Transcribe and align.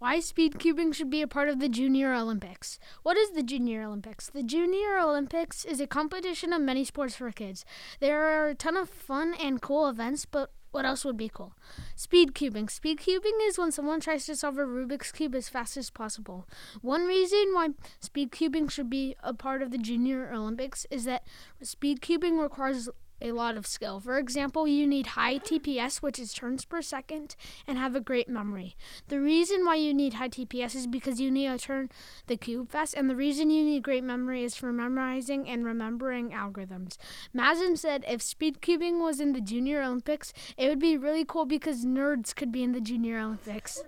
Why 0.00 0.18
speed 0.20 0.54
cubing 0.54 0.94
should 0.94 1.10
be 1.10 1.20
a 1.20 1.28
part 1.28 1.50
of 1.50 1.58
the 1.58 1.68
Junior 1.68 2.14
Olympics. 2.14 2.78
What 3.02 3.18
is 3.18 3.32
the 3.32 3.42
Junior 3.42 3.82
Olympics? 3.82 4.30
The 4.30 4.42
Junior 4.42 4.98
Olympics 4.98 5.66
is 5.66 5.78
a 5.78 5.86
competition 5.86 6.54
of 6.54 6.62
many 6.62 6.86
sports 6.86 7.16
for 7.16 7.30
kids. 7.30 7.66
There 8.00 8.22
are 8.22 8.48
a 8.48 8.54
ton 8.54 8.78
of 8.78 8.88
fun 8.88 9.34
and 9.34 9.60
cool 9.60 9.86
events, 9.90 10.24
but 10.24 10.52
what 10.70 10.86
else 10.86 11.04
would 11.04 11.18
be 11.18 11.28
cool? 11.28 11.52
Speed 11.96 12.34
cubing. 12.34 12.70
Speed 12.70 13.00
cubing 13.00 13.46
is 13.46 13.58
when 13.58 13.72
someone 13.72 14.00
tries 14.00 14.24
to 14.24 14.36
solve 14.36 14.56
a 14.56 14.62
Rubik's 14.62 15.12
Cube 15.12 15.34
as 15.34 15.50
fast 15.50 15.76
as 15.76 15.90
possible. 15.90 16.48
One 16.80 17.04
reason 17.04 17.52
why 17.52 17.68
speed 18.00 18.32
cubing 18.32 18.70
should 18.70 18.88
be 18.88 19.16
a 19.22 19.34
part 19.34 19.60
of 19.60 19.70
the 19.70 19.76
Junior 19.76 20.32
Olympics 20.32 20.86
is 20.90 21.04
that 21.04 21.26
speed 21.60 22.00
cubing 22.00 22.40
requires 22.40 22.88
a 23.20 23.32
lot 23.32 23.56
of 23.56 23.66
skill. 23.66 24.00
For 24.00 24.18
example, 24.18 24.66
you 24.66 24.86
need 24.86 25.08
high 25.08 25.38
TPS, 25.38 25.98
which 25.98 26.18
is 26.18 26.32
turns 26.32 26.64
per 26.64 26.82
second, 26.82 27.36
and 27.66 27.78
have 27.78 27.94
a 27.94 28.00
great 28.00 28.28
memory. 28.28 28.76
The 29.08 29.20
reason 29.20 29.64
why 29.64 29.76
you 29.76 29.94
need 29.94 30.14
high 30.14 30.28
TPS 30.28 30.74
is 30.74 30.86
because 30.86 31.20
you 31.20 31.30
need 31.30 31.48
to 31.48 31.58
turn 31.58 31.90
the 32.26 32.36
cube 32.36 32.70
fast, 32.70 32.94
and 32.94 33.08
the 33.08 33.16
reason 33.16 33.50
you 33.50 33.64
need 33.64 33.82
great 33.82 34.04
memory 34.04 34.44
is 34.44 34.54
for 34.54 34.72
memorizing 34.72 35.48
and 35.48 35.64
remembering 35.64 36.30
algorithms. 36.30 36.96
Mazin 37.32 37.76
said 37.76 38.04
if 38.08 38.22
speed 38.22 38.60
cubing 38.60 39.00
was 39.00 39.20
in 39.20 39.32
the 39.32 39.40
Junior 39.40 39.82
Olympics, 39.82 40.32
it 40.56 40.68
would 40.68 40.80
be 40.80 40.96
really 40.96 41.24
cool 41.24 41.46
because 41.46 41.84
nerds 41.84 42.34
could 42.34 42.52
be 42.52 42.62
in 42.62 42.72
the 42.72 42.80
Junior 42.80 43.18
Olympics. 43.18 43.82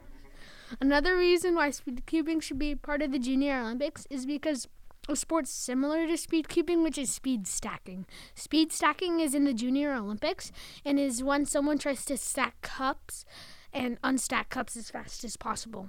Another 0.81 1.17
reason 1.17 1.55
why 1.55 1.71
speed 1.71 2.03
cubing 2.07 2.43
should 2.43 2.59
be 2.59 2.75
part 2.75 3.03
of 3.03 3.13
the 3.13 3.19
Junior 3.19 3.61
Olympics 3.61 4.07
is 4.09 4.25
because 4.25 4.69
a 5.09 5.17
sport 5.17 5.49
similar 5.49 6.07
to 6.07 6.17
speed 6.17 6.47
cubing, 6.49 6.85
which 6.85 6.97
is 6.97 7.11
speed 7.11 7.47
stacking. 7.47 8.07
Speed 8.35 8.73
stacking 8.73 9.19
is 9.19 9.35
in 9.35 9.45
the 9.45 9.53
Junior 9.53 9.93
Olympics 9.95 10.53
and 10.85 10.99
is 10.99 11.25
when 11.25 11.45
someone 11.45 11.79
tries 11.79 12.05
to 12.05 12.17
stack 12.17 12.61
cups 12.63 13.25
and 13.73 14.01
unstack 14.03 14.49
cups 14.49 14.77
as 14.77 14.91
fast 14.91 15.25
as 15.25 15.37
possible. 15.37 15.89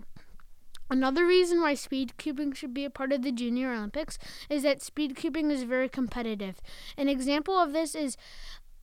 Another 0.90 1.26
reason 1.26 1.62
why 1.62 1.76
speed 1.76 2.14
cubing 2.18 2.56
should 2.56 2.74
be 2.74 2.86
a 2.86 2.90
part 2.90 3.12
of 3.14 3.22
the 3.22 3.32
Junior 3.32 3.74
Olympics 3.74 4.18
is 4.50 4.64
that 4.64 4.82
speed 4.82 5.16
cubing 5.16 5.52
is 5.52 5.64
very 5.64 5.90
competitive. 5.90 6.60
An 6.98 7.08
example 7.08 7.58
of 7.58 7.72
this 7.72 7.94
is 7.94 8.18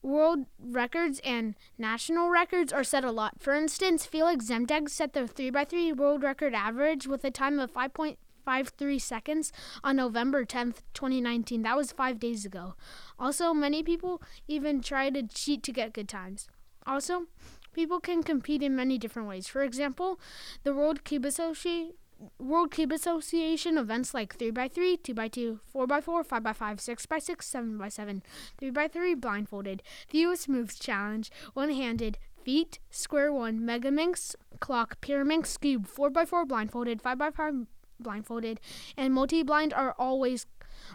world 0.01 0.45
records 0.59 1.19
and 1.23 1.55
national 1.77 2.29
records 2.29 2.71
are 2.71 2.83
set 2.83 3.03
a 3.03 3.11
lot. 3.11 3.33
For 3.39 3.53
instance, 3.53 4.07
Feliks 4.07 4.49
Zemdeg 4.49 4.89
set 4.89 5.13
the 5.13 5.21
3x3 5.21 5.95
world 5.95 6.23
record 6.23 6.53
average 6.53 7.05
with 7.05 7.23
a 7.23 7.31
time 7.31 7.59
of 7.59 7.73
5.5 7.73 8.15
five 8.43 8.69
three 8.77 8.99
seconds 8.99 9.51
on 9.83 9.95
November 9.97 10.45
10th, 10.45 10.77
2019. 10.93 11.63
That 11.63 11.77
was 11.77 11.91
five 11.91 12.19
days 12.19 12.45
ago. 12.45 12.75
Also, 13.19 13.53
many 13.53 13.83
people 13.83 14.21
even 14.47 14.81
try 14.81 15.09
to 15.09 15.23
cheat 15.23 15.63
to 15.63 15.71
get 15.71 15.93
good 15.93 16.09
times. 16.09 16.47
Also, 16.85 17.27
people 17.73 17.99
can 17.99 18.23
compete 18.23 18.63
in 18.63 18.75
many 18.75 18.97
different 18.97 19.27
ways. 19.27 19.47
For 19.47 19.63
example, 19.63 20.19
the 20.63 20.73
World 20.73 21.03
Cube 21.03 21.25
Association 21.25 21.93
World 22.37 22.71
Cube 22.71 22.91
Association 22.91 23.79
events 23.79 24.13
like 24.13 24.37
3x3, 24.37 25.01
2x2, 25.01 25.59
4x4, 25.73 26.27
5x5, 26.27 27.07
6x6, 27.07 27.37
7x7, 27.37 28.21
3x3 28.61 29.19
blindfolded, 29.19 29.81
the 30.11 30.19
Fewest 30.19 30.47
Moves 30.47 30.77
Challenge, 30.77 31.31
one 31.53 31.71
handed, 31.71 32.19
feet, 32.43 32.79
square 32.89 33.33
one, 33.33 33.61
Megaminx, 33.61 34.35
clock, 34.59 35.01
Pyraminx, 35.01 35.57
Skewb, 35.57 35.87
4x4 35.87 36.47
blindfolded, 36.47 37.01
5x5 37.01 37.65
blindfolded, 38.01 38.59
and 38.97 39.13
multi-blind 39.13 39.73
are 39.73 39.95
always 39.97 40.45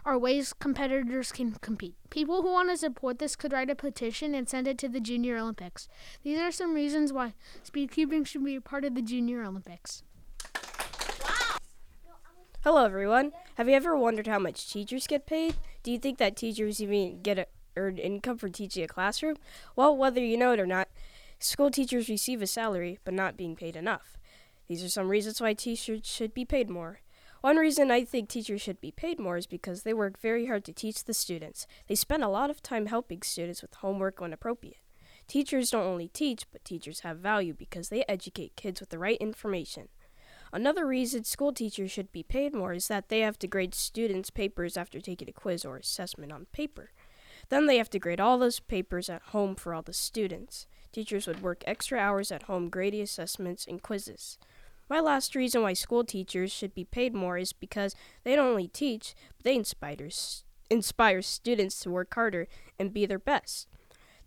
are 0.05 0.17
ways 0.17 0.53
competitors 0.53 1.31
can 1.31 1.53
compete. 1.53 1.95
People 2.09 2.41
who 2.41 2.51
want 2.51 2.69
to 2.69 2.77
support 2.77 3.19
this 3.19 3.35
could 3.35 3.53
write 3.53 3.69
a 3.69 3.75
petition 3.75 4.35
and 4.35 4.49
send 4.49 4.67
it 4.67 4.77
to 4.79 4.89
the 4.89 4.99
Junior 4.99 5.37
Olympics. 5.37 5.87
These 6.23 6.39
are 6.39 6.51
some 6.51 6.73
reasons 6.73 7.13
why 7.13 7.33
speed 7.63 7.91
cubing 7.91 8.25
should 8.25 8.43
be 8.43 8.55
a 8.55 8.61
part 8.61 8.85
of 8.85 8.95
the 8.95 9.01
Junior 9.01 9.43
Olympics. 9.43 10.03
Hello, 12.63 12.83
everyone. 12.83 13.31
Have 13.55 13.69
you 13.69 13.75
ever 13.75 13.95
wondered 13.95 14.27
how 14.27 14.39
much 14.39 14.69
teachers 14.69 15.07
get 15.07 15.25
paid? 15.25 15.55
Do 15.83 15.91
you 15.91 15.99
think 15.99 16.17
that 16.17 16.35
teachers 16.35 16.81
even 16.81 17.21
get 17.21 17.39
a, 17.39 17.47
earned 17.77 17.99
income 17.99 18.37
for 18.37 18.49
teaching 18.49 18.83
a 18.83 18.87
classroom? 18.87 19.37
Well, 19.75 19.95
whether 19.95 20.19
you 20.19 20.35
know 20.35 20.51
it 20.51 20.59
or 20.59 20.65
not, 20.65 20.89
school 21.39 21.71
teachers 21.71 22.09
receive 22.09 22.41
a 22.41 22.47
salary, 22.47 22.99
but 23.05 23.13
not 23.13 23.37
being 23.37 23.55
paid 23.55 23.75
enough. 23.77 24.16
These 24.67 24.83
are 24.83 24.89
some 24.89 25.09
reasons 25.09 25.39
why 25.39 25.53
teachers 25.53 26.01
should 26.05 26.33
be 26.33 26.45
paid 26.45 26.69
more. 26.69 26.99
One 27.41 27.57
reason 27.57 27.91
I 27.91 28.03
think 28.03 28.27
teachers 28.27 28.61
should 28.61 28.81
be 28.81 28.91
paid 28.91 29.19
more 29.19 29.37
is 29.37 29.47
because 29.47 29.83
they 29.83 29.93
work 29.93 30.19
very 30.19 30.47
hard 30.47 30.65
to 30.65 30.73
teach 30.73 31.05
the 31.05 31.13
students. 31.13 31.67
They 31.87 31.95
spend 31.95 32.23
a 32.23 32.29
lot 32.29 32.49
of 32.49 32.61
time 32.61 32.87
helping 32.87 33.21
students 33.21 33.61
with 33.61 33.75
homework 33.75 34.19
when 34.19 34.33
appropriate. 34.33 34.77
Teachers 35.27 35.71
don't 35.71 35.85
only 35.85 36.07
teach, 36.07 36.45
but 36.51 36.65
teachers 36.65 37.01
have 37.01 37.17
value 37.17 37.53
because 37.53 37.89
they 37.89 38.03
educate 38.07 38.55
kids 38.55 38.79
with 38.79 38.89
the 38.89 38.99
right 38.99 39.17
information. 39.19 39.89
Another 40.51 40.87
reason 40.87 41.23
school 41.25 41.53
teachers 41.53 41.91
should 41.91 42.11
be 42.11 42.23
paid 42.23 42.53
more 42.53 42.73
is 42.73 42.87
that 42.87 43.09
they 43.09 43.19
have 43.19 43.37
to 43.39 43.47
grade 43.47 43.75
students' 43.75 44.29
papers 44.29 44.77
after 44.77 44.99
taking 44.99 45.29
a 45.29 45.33
quiz 45.33 45.65
or 45.65 45.77
assessment 45.77 46.31
on 46.31 46.47
paper. 46.53 46.91
Then 47.49 47.65
they 47.65 47.77
have 47.77 47.89
to 47.91 47.99
grade 47.99 48.19
all 48.19 48.37
those 48.37 48.59
papers 48.59 49.09
at 49.09 49.21
home 49.21 49.55
for 49.55 49.73
all 49.73 49.81
the 49.81 49.93
students. 49.93 50.65
Teachers 50.91 51.27
would 51.27 51.41
work 51.41 51.63
extra 51.67 51.99
hours 51.99 52.31
at 52.31 52.43
home 52.43 52.69
grading 52.69 53.01
assessments 53.01 53.65
and 53.67 53.81
quizzes. 53.81 54.37
My 54.89 54.99
last 54.99 55.35
reason 55.35 55.61
why 55.61 55.73
school 55.73 56.03
teachers 56.03 56.51
should 56.51 56.73
be 56.73 56.85
paid 56.85 57.13
more 57.13 57.37
is 57.37 57.51
because 57.51 57.95
they 58.23 58.35
don't 58.35 58.47
only 58.47 58.69
teach, 58.69 59.15
but 59.37 59.43
they 59.43 59.55
inspire, 59.55 60.09
inspire 60.69 61.21
students 61.21 61.79
to 61.81 61.89
work 61.89 62.13
harder 62.13 62.47
and 62.79 62.93
be 62.93 63.05
their 63.05 63.19
best. 63.19 63.67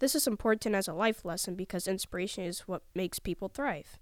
This 0.01 0.15
is 0.15 0.27
important 0.27 0.75
as 0.75 0.89
a 0.89 0.95
life 0.95 1.25
lesson 1.25 1.55
because 1.55 1.87
inspiration 1.87 2.45
is 2.45 2.61
what 2.61 2.83
makes 2.95 3.19
people 3.19 3.49
thrive. 3.49 3.99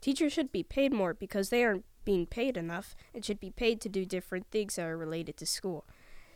Teachers 0.00 0.32
should 0.32 0.52
be 0.52 0.62
paid 0.62 0.92
more 0.92 1.14
because 1.14 1.48
they 1.48 1.64
aren't 1.64 1.84
being 2.04 2.26
paid 2.26 2.56
enough 2.56 2.94
and 3.14 3.24
should 3.24 3.40
be 3.40 3.50
paid 3.50 3.80
to 3.80 3.88
do 3.88 4.04
different 4.04 4.46
things 4.50 4.76
that 4.76 4.86
are 4.86 4.96
related 4.96 5.36
to 5.38 5.46
school. 5.46 5.84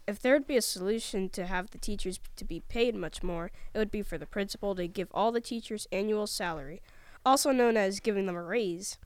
If 0.06 0.22
there 0.22 0.32
would 0.32 0.46
be 0.46 0.56
a 0.56 0.62
solution 0.62 1.28
to 1.30 1.46
have 1.46 1.70
the 1.70 1.78
teachers 1.78 2.18
to 2.36 2.44
be 2.44 2.60
paid 2.60 2.94
much 2.94 3.22
more, 3.22 3.50
it 3.74 3.78
would 3.78 3.90
be 3.90 4.02
for 4.02 4.16
the 4.16 4.24
principal 4.24 4.74
to 4.74 4.88
give 4.88 5.08
all 5.12 5.32
the 5.32 5.40
teachers 5.40 5.86
annual 5.92 6.26
salary, 6.26 6.80
also 7.26 7.52
known 7.52 7.76
as 7.76 8.00
giving 8.00 8.24
them 8.26 8.36
a 8.36 8.42
raise. 8.42 8.96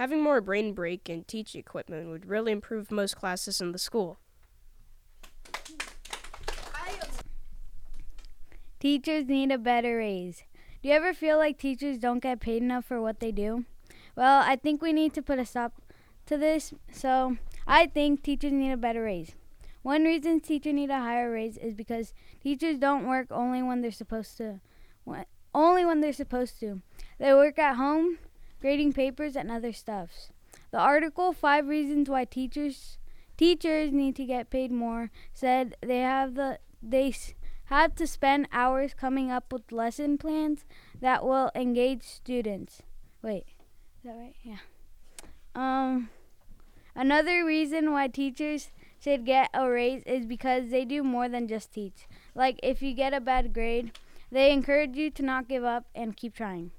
Having 0.00 0.22
more 0.22 0.40
brain 0.40 0.72
break 0.72 1.10
and 1.10 1.28
teach 1.28 1.54
equipment 1.54 2.08
would 2.08 2.24
really 2.24 2.52
improve 2.52 2.90
most 2.90 3.16
classes 3.16 3.60
in 3.60 3.72
the 3.72 3.78
school. 3.78 4.18
Teachers 8.78 9.26
need 9.26 9.52
a 9.52 9.58
better 9.58 9.98
raise. 9.98 10.42
Do 10.82 10.88
you 10.88 10.94
ever 10.94 11.12
feel 11.12 11.36
like 11.36 11.58
teachers 11.58 11.98
don't 11.98 12.22
get 12.22 12.40
paid 12.40 12.62
enough 12.62 12.86
for 12.86 13.02
what 13.02 13.20
they 13.20 13.30
do? 13.30 13.66
Well, 14.16 14.42
I 14.42 14.56
think 14.56 14.80
we 14.80 14.94
need 14.94 15.12
to 15.12 15.20
put 15.20 15.38
a 15.38 15.44
stop 15.44 15.74
to 16.24 16.38
this. 16.38 16.72
So, 16.90 17.36
I 17.66 17.84
think 17.84 18.22
teachers 18.22 18.52
need 18.52 18.72
a 18.72 18.78
better 18.78 19.02
raise. 19.02 19.32
One 19.82 20.04
reason 20.04 20.40
teachers 20.40 20.72
need 20.72 20.88
a 20.88 20.98
higher 20.98 21.30
raise 21.30 21.58
is 21.58 21.74
because 21.74 22.14
teachers 22.42 22.78
don't 22.78 23.06
work 23.06 23.26
only 23.30 23.62
when 23.62 23.82
they're 23.82 23.90
supposed 23.90 24.38
to. 24.38 24.60
Only 25.54 25.84
when 25.84 26.00
they're 26.00 26.14
supposed 26.14 26.58
to. 26.60 26.80
They 27.18 27.34
work 27.34 27.58
at 27.58 27.76
home, 27.76 28.16
grading 28.60 28.92
papers 28.92 29.36
and 29.36 29.50
other 29.50 29.72
stuffs. 29.72 30.30
The 30.70 30.78
article 30.78 31.32
Five 31.32 31.66
Reasons 31.66 32.08
Why 32.08 32.24
Teachers 32.24 32.98
Teachers 33.36 33.92
Need 33.92 34.16
to 34.16 34.24
Get 34.24 34.50
Paid 34.50 34.70
More 34.70 35.10
said 35.32 35.74
they 35.80 36.00
have 36.00 36.34
the 36.34 36.58
they 36.82 37.14
have 37.66 37.94
to 37.94 38.06
spend 38.06 38.48
hours 38.52 38.94
coming 38.94 39.30
up 39.30 39.52
with 39.52 39.72
lesson 39.72 40.18
plans 40.18 40.64
that 41.00 41.24
will 41.24 41.50
engage 41.54 42.02
students. 42.02 42.82
Wait, 43.22 43.46
is 43.98 44.04
that 44.04 44.16
right? 44.16 44.34
Yeah. 44.42 44.58
Um, 45.54 46.10
another 46.94 47.44
reason 47.44 47.92
why 47.92 48.08
teachers 48.08 48.70
should 48.98 49.24
get 49.24 49.50
a 49.54 49.68
raise 49.68 50.02
is 50.04 50.26
because 50.26 50.70
they 50.70 50.84
do 50.84 51.02
more 51.02 51.28
than 51.28 51.48
just 51.48 51.72
teach. 51.72 52.06
Like 52.34 52.60
if 52.62 52.82
you 52.82 52.92
get 52.92 53.14
a 53.14 53.20
bad 53.20 53.52
grade, 53.52 53.98
they 54.30 54.52
encourage 54.52 54.96
you 54.96 55.10
to 55.10 55.22
not 55.22 55.48
give 55.48 55.64
up 55.64 55.86
and 55.94 56.16
keep 56.16 56.34
trying. 56.34 56.70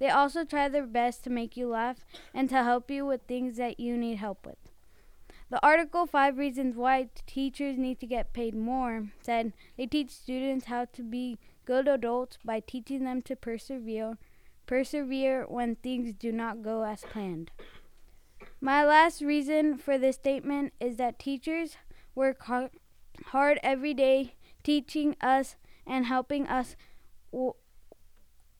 They 0.00 0.08
also 0.08 0.44
try 0.44 0.68
their 0.68 0.86
best 0.86 1.22
to 1.24 1.30
make 1.30 1.56
you 1.56 1.68
laugh 1.68 1.98
and 2.34 2.48
to 2.48 2.64
help 2.64 2.90
you 2.90 3.06
with 3.06 3.22
things 3.28 3.58
that 3.58 3.78
you 3.78 3.96
need 3.96 4.16
help 4.16 4.44
with. 4.46 4.56
The 5.50 5.64
article, 5.64 6.06
Five 6.06 6.38
Reasons 6.38 6.76
Why 6.76 7.10
Teachers 7.26 7.76
Need 7.76 8.00
to 8.00 8.06
Get 8.06 8.32
Paid 8.32 8.54
More, 8.54 9.08
said 9.20 9.52
they 9.76 9.86
teach 9.86 10.10
students 10.10 10.66
how 10.66 10.86
to 10.86 11.02
be 11.02 11.38
good 11.66 11.86
adults 11.86 12.38
by 12.44 12.60
teaching 12.60 13.04
them 13.04 13.20
to 13.22 13.36
persevere, 13.36 14.16
persevere 14.66 15.44
when 15.48 15.76
things 15.76 16.14
do 16.14 16.32
not 16.32 16.62
go 16.62 16.84
as 16.84 17.02
planned. 17.02 17.50
My 18.60 18.84
last 18.84 19.20
reason 19.20 19.76
for 19.76 19.98
this 19.98 20.16
statement 20.16 20.72
is 20.80 20.96
that 20.96 21.18
teachers 21.18 21.76
work 22.14 22.44
hard, 22.44 23.60
every 23.62 23.94
day 23.94 24.36
teaching 24.62 25.16
us 25.20 25.56
and 25.86 26.06
helping 26.06 26.46
us 26.46 26.76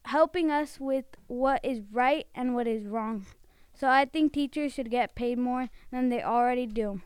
helping 0.06 0.50
us 0.50 0.79
with 0.81 1.05
what 1.26 1.64
is 1.64 1.81
right 1.93 2.26
and 2.35 2.55
what 2.55 2.67
is 2.67 2.87
wrong. 2.87 3.26
So 3.75 3.88
I 3.88 4.05
think 4.05 4.32
teachers 4.32 4.73
should 4.73 4.91
get 4.91 5.14
paid 5.14 5.38
more 5.38 5.69
than 5.91 6.08
they 6.08 6.23
already 6.23 6.67
do. 6.67 7.00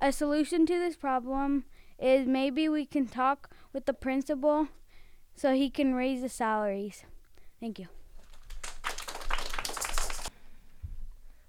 A 0.00 0.12
solution 0.12 0.66
to 0.66 0.78
this 0.78 0.96
problem 0.96 1.64
is 1.98 2.26
maybe 2.26 2.68
we 2.68 2.84
can 2.84 3.06
talk 3.06 3.50
with 3.72 3.86
the 3.86 3.94
principal 3.94 4.68
so 5.34 5.54
he 5.54 5.70
can 5.70 5.94
raise 5.94 6.20
the 6.20 6.28
salaries. 6.28 7.04
Thank 7.60 7.78
you. 7.78 7.86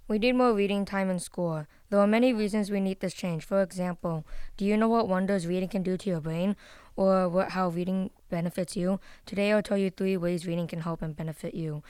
We 0.08 0.20
need 0.20 0.36
more 0.36 0.54
reading 0.54 0.84
time 0.84 1.10
in 1.10 1.18
school. 1.18 1.66
There 1.90 1.98
are 1.98 2.06
many 2.06 2.32
reasons 2.32 2.70
we 2.70 2.80
need 2.80 3.00
this 3.00 3.12
change. 3.12 3.44
For 3.44 3.60
example, 3.60 4.24
do 4.56 4.64
you 4.64 4.76
know 4.76 4.88
what 4.88 5.08
wonders 5.08 5.48
reading 5.48 5.68
can 5.68 5.82
do 5.82 5.96
to 5.96 6.10
your 6.10 6.20
brain 6.20 6.56
or 6.96 7.28
what, 7.28 7.50
how 7.50 7.68
reading 7.68 8.10
benefits 8.30 8.76
you? 8.76 8.98
Today 9.26 9.52
I'll 9.52 9.62
tell 9.62 9.78
you 9.78 9.90
three 9.90 10.16
ways 10.16 10.46
reading 10.46 10.66
can 10.66 10.80
help 10.80 11.02
and 11.02 11.14
benefit 11.14 11.54
you. 11.54 11.82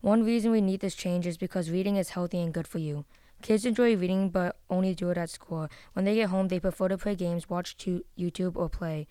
One 0.00 0.24
reason 0.24 0.50
we 0.50 0.60
need 0.60 0.80
this 0.80 0.94
change 0.94 1.26
is 1.26 1.36
because 1.36 1.70
reading 1.70 1.96
is 1.96 2.10
healthy 2.10 2.40
and 2.40 2.52
good 2.52 2.66
for 2.66 2.78
you. 2.78 3.04
Kids 3.42 3.66
enjoy 3.66 3.96
reading 3.96 4.30
but 4.30 4.56
only 4.70 4.94
do 4.94 5.10
it 5.10 5.18
at 5.18 5.30
school. 5.30 5.68
When 5.92 6.04
they 6.04 6.14
get 6.14 6.30
home, 6.30 6.48
they 6.48 6.60
prefer 6.60 6.88
to 6.88 6.98
play 6.98 7.14
games, 7.14 7.50
watch 7.50 7.76
YouTube, 7.76 8.56
or 8.56 8.68
play. 8.68 9.06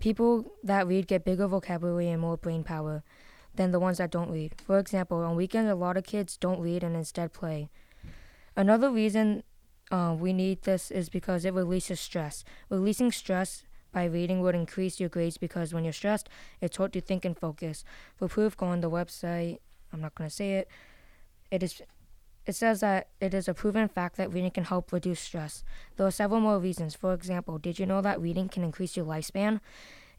People 0.00 0.52
that 0.62 0.86
read 0.86 1.08
get 1.08 1.24
bigger 1.24 1.48
vocabulary 1.48 2.08
and 2.08 2.20
more 2.20 2.36
brain 2.36 2.62
power 2.62 3.02
than 3.54 3.72
the 3.72 3.80
ones 3.80 3.98
that 3.98 4.12
don't 4.12 4.30
read. 4.30 4.54
For 4.64 4.78
example, 4.78 5.18
on 5.18 5.34
weekends, 5.34 5.70
a 5.70 5.74
lot 5.74 5.96
of 5.96 6.04
kids 6.04 6.36
don't 6.36 6.60
read 6.60 6.84
and 6.84 6.94
instead 6.94 7.32
play. 7.32 7.68
Another 8.56 8.90
reason 8.90 9.42
uh, 9.90 10.14
we 10.18 10.32
need 10.32 10.62
this 10.62 10.90
is 10.90 11.08
because 11.08 11.44
it 11.44 11.54
releases 11.54 12.00
stress. 12.00 12.44
Releasing 12.68 13.10
stress 13.10 13.64
by 13.92 14.04
reading 14.04 14.40
would 14.40 14.54
increase 14.54 15.00
your 15.00 15.08
grades 15.08 15.38
because 15.38 15.72
when 15.72 15.84
you're 15.84 15.92
stressed, 15.92 16.28
it's 16.60 16.76
hard 16.76 16.92
to 16.92 17.00
think 17.00 17.24
and 17.24 17.38
focus. 17.38 17.84
For 18.16 18.28
proof, 18.28 18.56
go 18.56 18.66
on 18.66 18.80
the 18.80 18.90
website. 18.90 19.58
I'm 19.92 20.00
not 20.00 20.14
going 20.14 20.28
to 20.28 20.34
say 20.34 20.54
it. 20.54 20.68
It 21.50 21.62
is. 21.62 21.82
It 22.46 22.56
says 22.56 22.80
that 22.80 23.08
it 23.20 23.34
is 23.34 23.46
a 23.46 23.52
proven 23.52 23.88
fact 23.88 24.16
that 24.16 24.32
reading 24.32 24.50
can 24.50 24.64
help 24.64 24.90
reduce 24.90 25.20
stress. 25.20 25.62
There 25.96 26.06
are 26.06 26.10
several 26.10 26.40
more 26.40 26.58
reasons. 26.58 26.94
For 26.94 27.12
example, 27.12 27.58
did 27.58 27.78
you 27.78 27.84
know 27.84 28.00
that 28.00 28.20
reading 28.20 28.48
can 28.48 28.64
increase 28.64 28.96
your 28.96 29.04
lifespan? 29.04 29.60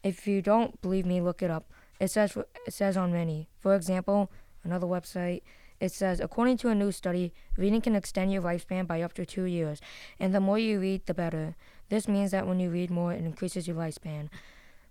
If 0.04 0.27
you 0.27 0.44
don't 0.44 0.80
believe 0.81 1.07
me, 1.07 1.21
look 1.21 1.42
it 1.42 1.50
up. 1.50 1.71
It 2.00 2.12
says 2.12 2.38
it 2.68 2.74
says 2.74 2.98
on 2.98 3.12
many. 3.12 3.50
For 3.60 3.75
example, 3.75 4.31
another 4.63 4.88
website. 4.88 5.42
It 5.80 5.94
says, 5.94 6.19
according 6.19 6.57
to 6.57 6.69
a 6.69 6.75
new 6.75 6.92
study, 6.92 7.33
reading 7.57 7.81
can 7.81 7.95
extend 7.95 8.33
your 8.33 8.42
lifespan 8.42 8.86
by 8.86 9.01
up 9.01 9.13
to 9.13 9.25
two 9.25 9.45
years, 9.45 9.80
and 10.19 10.36
the 10.36 10.42
more 10.42 10.60
you 10.60 10.80
read, 10.80 11.06
the 11.06 11.13
better. 11.13 11.56
This 11.89 12.07
means 12.07 12.31
that 12.31 12.47
when 12.47 12.59
you 12.59 12.69
read 12.69 12.91
more, 12.91 13.12
it 13.13 13.24
increases 13.24 13.68
your 13.68 13.75
lifespan. 13.75 14.30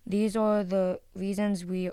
These 0.07 0.37
are 0.37 0.65
the 0.65 1.01
reasons 1.15 1.65
we 1.65 1.91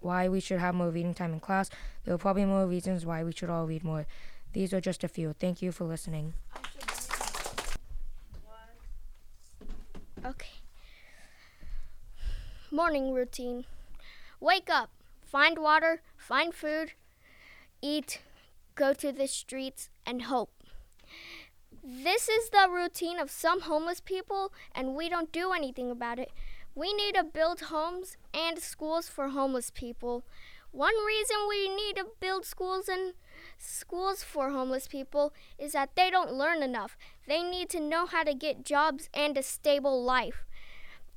why 0.00 0.28
we 0.28 0.40
should 0.40 0.58
have 0.58 0.74
more 0.74 0.90
reading 0.90 1.14
time 1.14 1.32
in 1.32 1.40
class. 1.40 1.70
There 2.04 2.14
are 2.14 2.18
probably 2.18 2.44
more 2.44 2.66
reasons 2.66 3.06
why 3.06 3.22
we 3.22 3.32
should 3.32 3.50
all 3.50 3.66
read 3.66 3.84
more. 3.84 4.06
These 4.52 4.74
are 4.74 4.80
just 4.80 5.04
a 5.04 5.08
few. 5.08 5.32
Thank 5.32 5.62
you 5.62 5.72
for 5.72 5.84
listening. 5.84 6.34
Okay. 10.24 10.50
Morning 12.70 13.12
routine. 13.12 13.64
Wake 14.40 14.68
up, 14.68 14.90
find 15.24 15.58
water, 15.58 16.02
find 16.16 16.52
food, 16.52 16.92
eat, 17.80 18.20
go 18.74 18.92
to 18.92 19.12
the 19.12 19.28
streets, 19.28 19.88
and 20.04 20.22
hope. 20.22 20.50
This 21.84 22.28
is 22.28 22.50
the 22.50 22.68
routine 22.70 23.18
of 23.18 23.28
some 23.28 23.62
homeless 23.62 24.00
people, 24.00 24.52
and 24.72 24.94
we 24.94 25.08
don't 25.08 25.32
do 25.32 25.50
anything 25.50 25.90
about 25.90 26.20
it. 26.20 26.30
We 26.76 26.92
need 26.92 27.16
to 27.16 27.24
build 27.24 27.62
homes 27.62 28.16
and 28.32 28.60
schools 28.60 29.08
for 29.08 29.30
homeless 29.30 29.72
people. 29.74 30.22
One 30.70 30.94
reason 31.04 31.36
we 31.48 31.68
need 31.68 31.96
to 31.96 32.06
build 32.20 32.46
schools 32.46 32.88
and 32.88 33.14
schools 33.58 34.22
for 34.22 34.50
homeless 34.50 34.86
people 34.86 35.34
is 35.58 35.72
that 35.72 35.96
they 35.96 36.08
don't 36.08 36.32
learn 36.32 36.62
enough. 36.62 36.96
They 37.26 37.42
need 37.42 37.68
to 37.70 37.80
know 37.80 38.06
how 38.06 38.22
to 38.22 38.32
get 38.32 38.64
jobs 38.64 39.08
and 39.12 39.36
a 39.36 39.42
stable 39.42 40.04
life. 40.04 40.44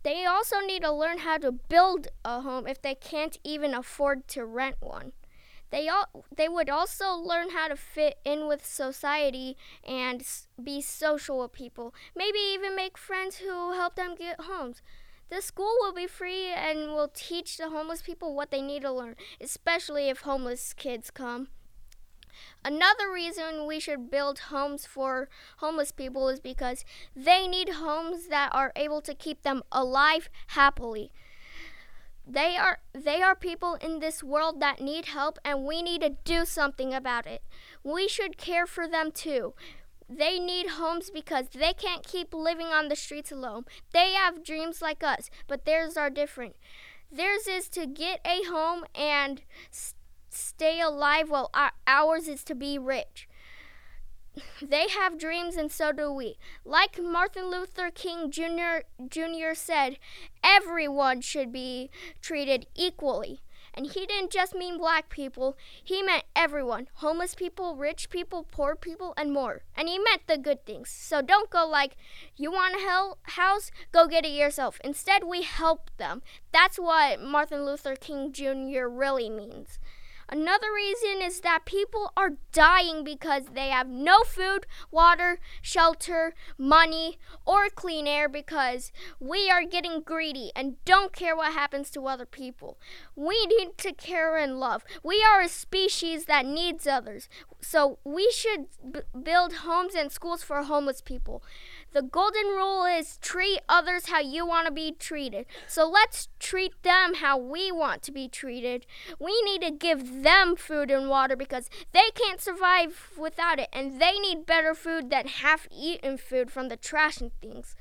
They 0.01 0.25
also 0.25 0.61
need 0.61 0.81
to 0.81 0.91
learn 0.91 1.19
how 1.19 1.37
to 1.37 1.51
build 1.51 2.07
a 2.25 2.41
home 2.41 2.65
if 2.65 2.81
they 2.81 2.95
can't 2.95 3.37
even 3.43 3.75
afford 3.75 4.27
to 4.29 4.43
rent 4.43 4.77
one. 4.79 5.11
They 5.75 5.89
all, 5.89 6.23
they 6.33 6.47
would 6.47 6.69
also 6.69 7.15
learn 7.15 7.49
how 7.49 7.67
to 7.67 7.75
fit 7.75 8.19
in 8.23 8.47
with 8.47 8.65
society 8.65 9.57
and 9.83 10.25
be 10.63 10.79
social 10.79 11.39
with 11.39 11.51
people. 11.51 11.93
Maybe 12.15 12.39
even 12.53 12.77
make 12.77 12.97
friends 12.97 13.39
who 13.39 13.73
help 13.73 13.95
them 13.95 14.15
get 14.15 14.39
homes. 14.39 14.81
The 15.29 15.41
school 15.41 15.75
will 15.81 15.93
be 15.93 16.07
free 16.07 16.47
and 16.47 16.93
will 16.93 17.11
teach 17.13 17.57
the 17.57 17.71
homeless 17.71 18.01
people 18.01 18.33
what 18.33 18.51
they 18.51 18.61
need 18.61 18.83
to 18.83 18.91
learn, 18.93 19.17
especially 19.41 20.07
if 20.07 20.21
homeless 20.21 20.71
kids 20.71 21.11
come. 21.11 21.49
Another 22.63 23.11
reason 23.11 23.67
we 23.67 23.81
should 23.81 24.09
build 24.09 24.39
homes 24.39 24.85
for 24.85 25.27
homeless 25.57 25.91
people 25.91 26.29
is 26.29 26.39
because 26.39 26.85
they 27.17 27.49
need 27.49 27.67
homes 27.83 28.29
that 28.29 28.49
are 28.53 28.71
able 28.77 29.01
to 29.01 29.13
keep 29.13 29.43
them 29.43 29.61
alive 29.73 30.29
happily. 30.47 31.11
They 32.27 32.57
are 32.57 32.79
they 32.93 33.21
are 33.21 33.35
people 33.35 33.75
in 33.75 33.99
this 33.99 34.23
world 34.23 34.59
that 34.59 34.81
need 34.81 35.05
help 35.05 35.37
and 35.45 35.63
we 35.63 35.81
need 35.81 36.01
to 36.01 36.17
do 36.23 36.45
something 36.45 36.93
about 36.93 37.27
it. 37.27 37.43
We 37.83 38.07
should 38.07 38.37
care 38.37 38.65
for 38.65 38.87
them 38.87 39.11
too. 39.11 39.53
They 40.09 40.39
need 40.39 40.71
homes 40.71 41.09
because 41.11 41.47
they 41.49 41.73
can't 41.73 42.05
keep 42.05 42.33
living 42.33 42.67
on 42.67 42.87
the 42.89 42.95
streets 42.95 43.31
alone. 43.31 43.65
They 43.91 44.13
have 44.13 44.43
dreams 44.43 44.81
like 44.81 45.03
us, 45.03 45.29
but 45.47 45.65
theirs 45.65 45.97
are 45.97 46.09
different. 46.09 46.55
Theirs 47.11 47.47
is 47.47 47.69
to 47.69 47.85
get 47.85 48.19
a 48.25 48.43
home 48.43 48.85
and 48.93 49.41
stay 50.29 50.81
alive 50.81 51.29
while 51.29 51.51
ours 51.87 52.27
is 52.27 52.43
to 52.45 52.55
be 52.55 52.77
rich. 52.77 53.27
They 54.61 54.87
have 54.89 55.17
dreams 55.17 55.55
and 55.55 55.71
so 55.71 55.91
do 55.91 56.11
we. 56.11 56.37
Like 56.63 57.01
Martin 57.01 57.49
Luther 57.49 57.89
King 57.91 58.31
Jr. 58.31 58.83
Jr. 59.07 59.53
said, 59.53 59.97
everyone 60.43 61.21
should 61.21 61.51
be 61.51 61.89
treated 62.21 62.67
equally. 62.75 63.41
And 63.77 63.87
he 63.87 64.05
didn't 64.05 64.31
just 64.31 64.55
mean 64.55 64.77
black 64.77 65.09
people, 65.09 65.57
he 65.83 66.01
meant 66.01 66.23
everyone 66.33 66.87
homeless 66.95 67.35
people, 67.35 67.75
rich 67.75 68.09
people, 68.09 68.47
poor 68.49 68.73
people, 68.75 69.13
and 69.17 69.33
more. 69.33 69.63
And 69.75 69.89
he 69.89 69.99
meant 69.99 70.27
the 70.27 70.37
good 70.37 70.65
things. 70.65 70.89
So 70.89 71.21
don't 71.21 71.49
go 71.49 71.67
like, 71.67 71.97
you 72.37 72.51
want 72.51 72.77
a 72.77 72.79
hell 72.79 73.17
house? 73.23 73.71
Go 73.91 74.07
get 74.07 74.25
it 74.25 74.31
yourself. 74.31 74.79
Instead, 74.83 75.25
we 75.25 75.41
help 75.41 75.91
them. 75.97 76.21
That's 76.53 76.79
what 76.79 77.21
Martin 77.21 77.65
Luther 77.65 77.97
King 77.97 78.31
Jr. 78.31 78.87
really 78.87 79.29
means. 79.29 79.77
Another 80.29 80.67
reason 80.73 81.21
is 81.21 81.41
that 81.41 81.65
people 81.65 82.11
are 82.17 82.31
dying 82.51 83.03
because 83.03 83.43
they 83.53 83.69
have 83.69 83.87
no 83.87 84.23
food, 84.23 84.65
water, 84.91 85.39
shelter, 85.61 86.33
money, 86.57 87.19
or 87.45 87.69
clean 87.69 88.07
air 88.07 88.27
because 88.27 88.91
we 89.19 89.49
are 89.49 89.63
getting 89.63 90.01
greedy 90.01 90.51
and 90.55 90.83
don't 90.83 91.13
care 91.13 91.35
what 91.35 91.53
happens 91.53 91.89
to 91.91 92.07
other 92.07 92.25
people. 92.25 92.79
We 93.15 93.45
need 93.45 93.77
to 93.77 93.93
care 93.93 94.37
and 94.37 94.59
love. 94.59 94.83
We 95.03 95.23
are 95.23 95.41
a 95.41 95.47
species 95.47 96.25
that 96.25 96.45
needs 96.45 96.85
others. 96.85 97.29
So 97.61 97.97
we 98.03 98.29
should 98.31 98.67
b- 98.91 98.99
build 99.23 99.53
homes 99.53 99.95
and 99.95 100.11
schools 100.11 100.43
for 100.43 100.61
homeless 100.63 101.01
people. 101.01 101.41
The 101.93 102.01
golden 102.01 102.47
rule 102.47 102.83
is 102.85 103.17
treat 103.17 103.61
others 103.69 104.07
how 104.07 104.19
you 104.19 104.45
want 104.45 104.67
to 104.67 104.73
be 104.73 104.91
treated. 104.91 105.45
So 105.67 105.89
let's 105.89 106.27
treat 106.39 106.73
them 106.83 107.15
how 107.15 107.37
we 107.37 107.71
want 107.71 108.01
to 108.03 108.11
be 108.11 108.27
treated. 108.27 108.85
We 109.17 109.41
need 109.43 109.61
to 109.61 109.71
give 109.71 110.23
them 110.23 110.57
food 110.57 110.91
and 110.91 111.09
water 111.09 111.37
because 111.37 111.69
they 111.93 112.09
can't 112.13 112.41
survive 112.41 113.11
without 113.17 113.59
it, 113.59 113.69
and 113.71 114.01
they 114.01 114.19
need 114.19 114.45
better 114.45 114.75
food 114.75 115.09
than 115.09 115.27
half 115.27 115.67
eaten 115.71 116.17
food 116.17 116.51
from 116.51 116.67
the 116.67 116.75
trash 116.77 117.21
and 117.21 117.31
things. 117.41 117.75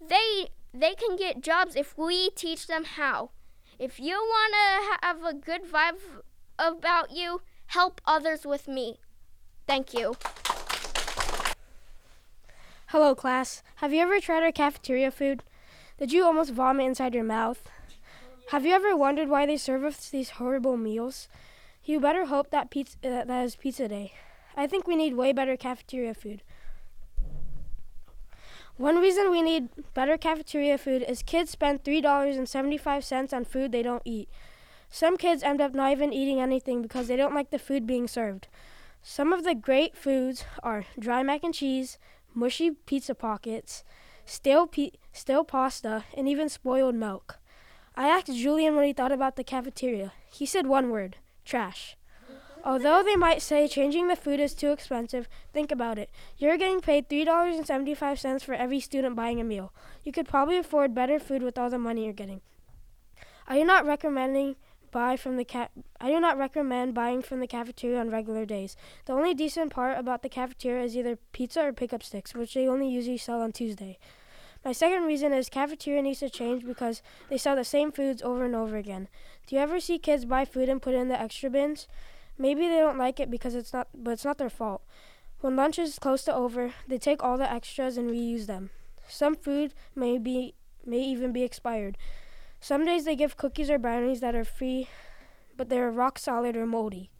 They 0.00 0.50
they 0.72 0.94
can 0.94 1.16
get 1.16 1.40
jobs 1.42 1.74
if 1.74 1.98
we 1.98 2.30
teach 2.30 2.66
them 2.68 2.84
how. 2.84 3.30
If 3.78 4.00
you 4.00 4.14
want 4.14 4.54
to 4.54 5.06
have 5.06 5.24
a 5.24 5.34
good 5.34 5.62
vibe 5.62 6.00
about 6.58 7.12
you, 7.12 7.42
help 7.66 8.00
others 8.04 8.44
with 8.44 8.66
me. 8.66 8.98
Thank 9.68 9.94
you. 9.94 10.16
Hello, 12.86 13.14
class. 13.14 13.62
Have 13.76 13.92
you 13.92 14.00
ever 14.00 14.18
tried 14.18 14.42
our 14.42 14.50
cafeteria 14.50 15.12
food? 15.12 15.44
Did 15.96 16.12
you 16.12 16.24
almost 16.24 16.52
vomit 16.52 16.86
inside 16.86 17.14
your 17.14 17.22
mouth? 17.22 17.70
Have 18.50 18.66
you 18.66 18.72
ever 18.72 18.96
wondered 18.96 19.28
why 19.28 19.46
they 19.46 19.56
serve 19.56 19.84
us 19.84 20.08
these 20.08 20.30
horrible 20.30 20.76
meals? 20.76 21.28
You 21.84 22.00
better 22.00 22.26
hope 22.26 22.50
that 22.50 22.70
pizza 22.70 22.96
uh, 23.04 23.24
that 23.26 23.44
is 23.44 23.54
pizza 23.54 23.86
day. 23.86 24.14
I 24.56 24.66
think 24.66 24.88
we 24.88 24.96
need 24.96 25.14
way 25.14 25.32
better 25.32 25.56
cafeteria 25.56 26.14
food. 26.14 26.42
One 28.78 28.98
reason 28.98 29.32
we 29.32 29.42
need 29.42 29.70
better 29.92 30.16
cafeteria 30.16 30.78
food 30.78 31.02
is 31.02 31.24
kids 31.24 31.50
spend 31.50 31.82
$3.75 31.82 33.32
on 33.32 33.44
food 33.44 33.72
they 33.72 33.82
don't 33.82 34.02
eat. 34.04 34.28
Some 34.88 35.16
kids 35.16 35.42
end 35.42 35.60
up 35.60 35.74
not 35.74 35.90
even 35.90 36.12
eating 36.12 36.40
anything 36.40 36.80
because 36.82 37.08
they 37.08 37.16
don't 37.16 37.34
like 37.34 37.50
the 37.50 37.58
food 37.58 37.88
being 37.88 38.06
served. 38.06 38.46
Some 39.02 39.32
of 39.32 39.42
the 39.42 39.56
great 39.56 39.96
foods 39.96 40.44
are 40.62 40.84
dry 40.96 41.24
mac 41.24 41.42
and 41.42 41.52
cheese, 41.52 41.98
mushy 42.34 42.70
pizza 42.70 43.16
pockets, 43.16 43.82
stale, 44.24 44.68
pe- 44.68 44.92
stale 45.12 45.42
pasta, 45.42 46.04
and 46.16 46.28
even 46.28 46.48
spoiled 46.48 46.94
milk. 46.94 47.38
I 47.96 48.06
asked 48.06 48.32
Julian 48.32 48.76
what 48.76 48.86
he 48.86 48.92
thought 48.92 49.10
about 49.10 49.34
the 49.34 49.42
cafeteria. 49.42 50.12
He 50.30 50.46
said 50.46 50.68
one 50.68 50.90
word 50.90 51.16
trash. 51.44 51.96
Although 52.64 53.02
they 53.02 53.16
might 53.16 53.42
say 53.42 53.68
changing 53.68 54.08
the 54.08 54.16
food 54.16 54.40
is 54.40 54.54
too 54.54 54.72
expensive, 54.72 55.28
think 55.52 55.70
about 55.70 55.98
it. 55.98 56.10
You're 56.36 56.56
getting 56.56 56.80
paid 56.80 57.08
$3.75 57.08 58.42
for 58.42 58.54
every 58.54 58.80
student 58.80 59.16
buying 59.16 59.40
a 59.40 59.44
meal. 59.44 59.72
You 60.04 60.12
could 60.12 60.28
probably 60.28 60.58
afford 60.58 60.94
better 60.94 61.18
food 61.18 61.42
with 61.42 61.56
all 61.56 61.70
the 61.70 61.78
money 61.78 62.04
you're 62.04 62.12
getting. 62.12 62.40
I 63.46 63.56
am 63.58 63.66
not 63.66 63.86
recommending 63.86 64.56
buy 64.90 65.16
from 65.16 65.36
the 65.36 65.44
cat. 65.44 65.70
I 66.00 66.10
do 66.10 66.20
not 66.20 66.38
recommend 66.38 66.94
buying 66.94 67.22
from 67.22 67.40
the 67.40 67.46
cafeteria 67.46 68.00
on 68.00 68.10
regular 68.10 68.44
days. 68.44 68.76
The 69.06 69.12
only 69.12 69.34
decent 69.34 69.70
part 69.70 69.98
about 69.98 70.22
the 70.22 70.28
cafeteria 70.28 70.84
is 70.84 70.96
either 70.96 71.18
pizza 71.32 71.62
or 71.62 71.72
pickup 71.72 72.02
sticks, 72.02 72.34
which 72.34 72.54
they 72.54 72.66
only 72.66 72.88
usually 72.88 73.18
sell 73.18 73.40
on 73.40 73.52
Tuesday. 73.52 73.98
My 74.64 74.72
second 74.72 75.04
reason 75.04 75.32
is 75.32 75.48
cafeteria 75.48 76.02
needs 76.02 76.20
to 76.20 76.30
change 76.30 76.64
because 76.64 77.02
they 77.28 77.38
sell 77.38 77.56
the 77.56 77.64
same 77.64 77.92
foods 77.92 78.22
over 78.22 78.44
and 78.44 78.54
over 78.54 78.76
again. 78.76 79.08
Do 79.46 79.56
you 79.56 79.62
ever 79.62 79.78
see 79.80 79.98
kids 79.98 80.24
buy 80.24 80.44
food 80.44 80.68
and 80.68 80.82
put 80.82 80.94
it 80.94 80.98
in 80.98 81.08
the 81.08 81.20
extra 81.20 81.48
bins? 81.48 81.86
Maybe 82.38 82.68
they 82.68 82.78
don't 82.78 82.98
like 82.98 83.18
it 83.18 83.30
because 83.30 83.54
it's 83.54 83.72
not, 83.72 83.88
but 83.94 84.12
it's 84.12 84.24
not 84.24 84.38
their 84.38 84.50
fault. 84.50 84.82
When 85.40 85.56
lunch 85.56 85.78
is 85.78 85.98
close 85.98 86.24
to 86.24 86.34
over, 86.34 86.72
they 86.86 86.98
take 86.98 87.22
all 87.22 87.36
the 87.36 87.50
extras 87.50 87.96
and 87.96 88.10
reuse 88.10 88.46
them. 88.46 88.70
Some 89.08 89.34
food 89.34 89.74
may 89.94 90.18
be 90.18 90.54
may 90.84 91.00
even 91.00 91.32
be 91.32 91.42
expired. 91.42 91.98
Some 92.60 92.84
days 92.84 93.04
they 93.04 93.16
give 93.16 93.36
cookies 93.36 93.70
or 93.70 93.78
brownies 93.78 94.20
that 94.20 94.34
are 94.34 94.44
free, 94.44 94.88
but 95.56 95.68
they're 95.68 95.90
rock 95.90 96.18
solid 96.18 96.56
or 96.56 96.66
moldy. 96.66 97.10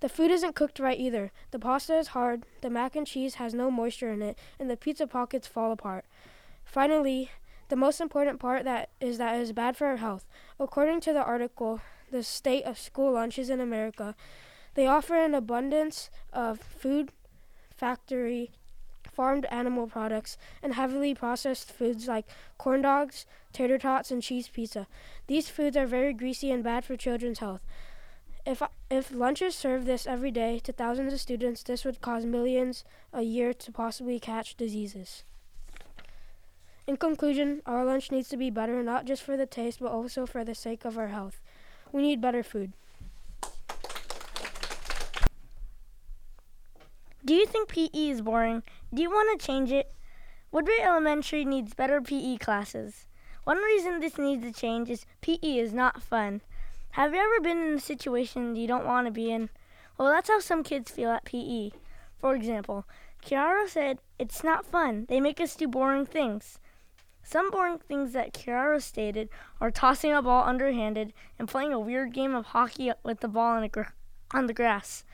The 0.00 0.08
food 0.08 0.30
isn't 0.30 0.54
cooked 0.54 0.78
right 0.78 0.98
either. 0.98 1.32
The 1.50 1.58
pasta 1.58 1.98
is 1.98 2.08
hard, 2.08 2.46
the 2.60 2.70
mac 2.70 2.94
and 2.94 3.06
cheese 3.06 3.34
has 3.36 3.52
no 3.52 3.70
moisture 3.70 4.12
in 4.12 4.22
it, 4.22 4.38
and 4.58 4.70
the 4.70 4.76
pizza 4.76 5.06
pockets 5.06 5.48
fall 5.48 5.72
apart. 5.72 6.04
Finally, 6.64 7.30
the 7.68 7.76
most 7.76 8.00
important 8.00 8.38
part 8.38 8.64
that 8.64 8.90
is 9.00 9.18
that 9.18 9.36
it 9.36 9.42
is 9.42 9.52
bad 9.52 9.76
for 9.76 9.88
our 9.88 9.96
health. 9.96 10.24
According 10.60 11.00
to 11.00 11.12
the 11.12 11.22
article, 11.22 11.80
The 12.10 12.22
State 12.22 12.64
of 12.64 12.78
School 12.78 13.12
Lunches 13.12 13.50
in 13.50 13.60
America, 13.60 14.14
they 14.74 14.86
offer 14.86 15.16
an 15.16 15.34
abundance 15.34 16.10
of 16.32 16.60
food, 16.60 17.10
factory, 17.74 18.50
farmed 19.12 19.46
animal 19.50 19.86
products, 19.86 20.38
and 20.62 20.74
heavily 20.74 21.14
processed 21.14 21.72
foods 21.72 22.06
like 22.06 22.26
corn 22.56 22.82
dogs, 22.82 23.26
tater 23.52 23.78
tots, 23.78 24.10
and 24.10 24.22
cheese 24.22 24.48
pizza. 24.48 24.86
These 25.26 25.48
foods 25.48 25.76
are 25.76 25.86
very 25.86 26.12
greasy 26.12 26.50
and 26.50 26.62
bad 26.62 26.84
for 26.84 26.96
children's 26.96 27.40
health. 27.40 27.60
If, 28.46 28.62
if 28.90 29.12
lunches 29.12 29.54
served 29.54 29.86
this 29.86 30.06
every 30.06 30.30
day 30.30 30.60
to 30.60 30.72
thousands 30.72 31.12
of 31.12 31.20
students, 31.20 31.62
this 31.62 31.84
would 31.84 32.00
cause 32.00 32.24
millions 32.24 32.84
a 33.12 33.22
year 33.22 33.52
to 33.52 33.72
possibly 33.72 34.18
catch 34.18 34.56
diseases. 34.56 35.24
In 36.86 36.96
conclusion, 36.96 37.60
our 37.66 37.84
lunch 37.84 38.10
needs 38.10 38.28
to 38.30 38.38
be 38.38 38.48
better 38.48 38.82
not 38.82 39.04
just 39.04 39.22
for 39.22 39.36
the 39.36 39.44
taste, 39.44 39.80
but 39.80 39.92
also 39.92 40.24
for 40.24 40.44
the 40.44 40.54
sake 40.54 40.86
of 40.86 40.96
our 40.96 41.08
health. 41.08 41.42
We 41.92 42.02
need 42.02 42.20
better 42.20 42.42
food. 42.42 42.72
Do 47.24 47.34
you 47.34 47.46
think 47.46 47.68
PE 47.68 47.88
is 47.92 48.22
boring? 48.22 48.62
Do 48.92 49.02
you 49.02 49.10
want 49.10 49.38
to 49.38 49.46
change 49.46 49.70
it? 49.70 49.92
Woodbury 50.50 50.80
Elementary 50.80 51.44
needs 51.44 51.74
better 51.74 52.00
PE 52.00 52.38
classes. 52.38 53.06
One 53.44 53.58
reason 53.58 54.00
this 54.00 54.18
needs 54.18 54.44
to 54.44 54.52
change 54.52 54.88
is 54.88 55.06
PE 55.20 55.58
is 55.58 55.72
not 55.72 56.02
fun. 56.02 56.40
Have 56.92 57.14
you 57.14 57.20
ever 57.20 57.40
been 57.42 57.58
in 57.58 57.74
a 57.74 57.80
situation 57.80 58.56
you 58.56 58.66
don't 58.66 58.86
want 58.86 59.06
to 59.06 59.10
be 59.10 59.30
in? 59.30 59.50
Well, 59.98 60.08
that's 60.08 60.28
how 60.28 60.40
some 60.40 60.62
kids 60.62 60.90
feel 60.90 61.10
at 61.10 61.24
PE. 61.24 61.70
For 62.18 62.34
example, 62.34 62.86
Kiara 63.24 63.68
said, 63.68 63.98
It's 64.18 64.42
not 64.42 64.64
fun. 64.64 65.06
They 65.08 65.20
make 65.20 65.40
us 65.40 65.54
do 65.54 65.68
boring 65.68 66.06
things. 66.06 66.58
Some 67.28 67.50
boring 67.50 67.76
things 67.76 68.14
that 68.14 68.32
Kiara 68.32 68.80
stated 68.80 69.28
are 69.60 69.70
tossing 69.70 70.14
a 70.14 70.22
ball 70.22 70.48
underhanded 70.48 71.12
and 71.38 71.46
playing 71.46 71.74
a 71.74 71.78
weird 71.78 72.14
game 72.14 72.34
of 72.34 72.46
hockey 72.46 72.90
with 73.02 73.20
the 73.20 73.28
ball 73.28 73.62
on, 73.62 73.70
on 74.30 74.46
the 74.46 74.54
grass. 74.54 75.04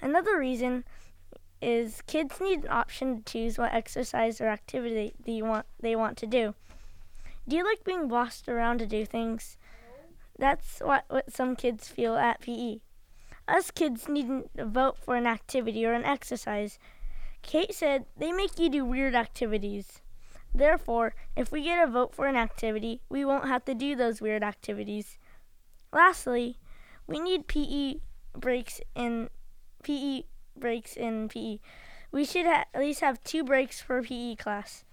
Another 0.00 0.38
reason 0.38 0.84
is 1.60 2.02
kids 2.06 2.40
need 2.40 2.62
an 2.62 2.70
option 2.70 3.16
to 3.16 3.32
choose 3.32 3.58
what 3.58 3.74
exercise 3.74 4.40
or 4.40 4.46
activity 4.46 5.12
they 5.24 5.42
want 5.42 5.66
they 5.80 5.96
want 5.96 6.16
to 6.18 6.26
do. 6.28 6.54
Do 7.48 7.56
you 7.56 7.64
like 7.64 7.82
being 7.82 8.06
bossed 8.06 8.48
around 8.48 8.78
to 8.78 8.86
do 8.86 9.04
things? 9.04 9.56
That's 10.38 10.78
what, 10.78 11.04
what 11.08 11.32
some 11.32 11.56
kids 11.56 11.88
feel 11.88 12.14
at 12.14 12.42
PE. 12.42 12.78
Us 13.48 13.72
kids 13.72 14.08
need 14.08 14.28
to 14.56 14.66
vote 14.66 14.98
for 14.98 15.16
an 15.16 15.26
activity 15.26 15.84
or 15.84 15.94
an 15.94 16.04
exercise. 16.04 16.78
Kate 17.42 17.74
said 17.74 18.06
they 18.16 18.30
make 18.30 18.56
you 18.56 18.68
do 18.68 18.84
weird 18.84 19.16
activities. 19.16 20.00
Therefore, 20.56 21.14
if 21.36 21.52
we 21.52 21.62
get 21.62 21.86
a 21.86 21.90
vote 21.90 22.14
for 22.14 22.26
an 22.26 22.34
activity, 22.34 23.02
we 23.10 23.26
won't 23.26 23.46
have 23.46 23.66
to 23.66 23.74
do 23.74 23.94
those 23.94 24.22
weird 24.22 24.42
activities. 24.42 25.18
Lastly, 25.92 26.58
we 27.06 27.20
need 27.20 27.46
PE 27.46 27.96
breaks 28.34 28.80
in 28.94 29.28
PE 29.82 30.22
breaks 30.56 30.96
in 30.96 31.28
PE. 31.28 31.58
We 32.10 32.24
should 32.24 32.46
ha- 32.46 32.64
at 32.72 32.80
least 32.80 33.00
have 33.00 33.22
two 33.22 33.44
breaks 33.44 33.82
per 33.82 34.02
PE 34.02 34.36
class. 34.36 34.84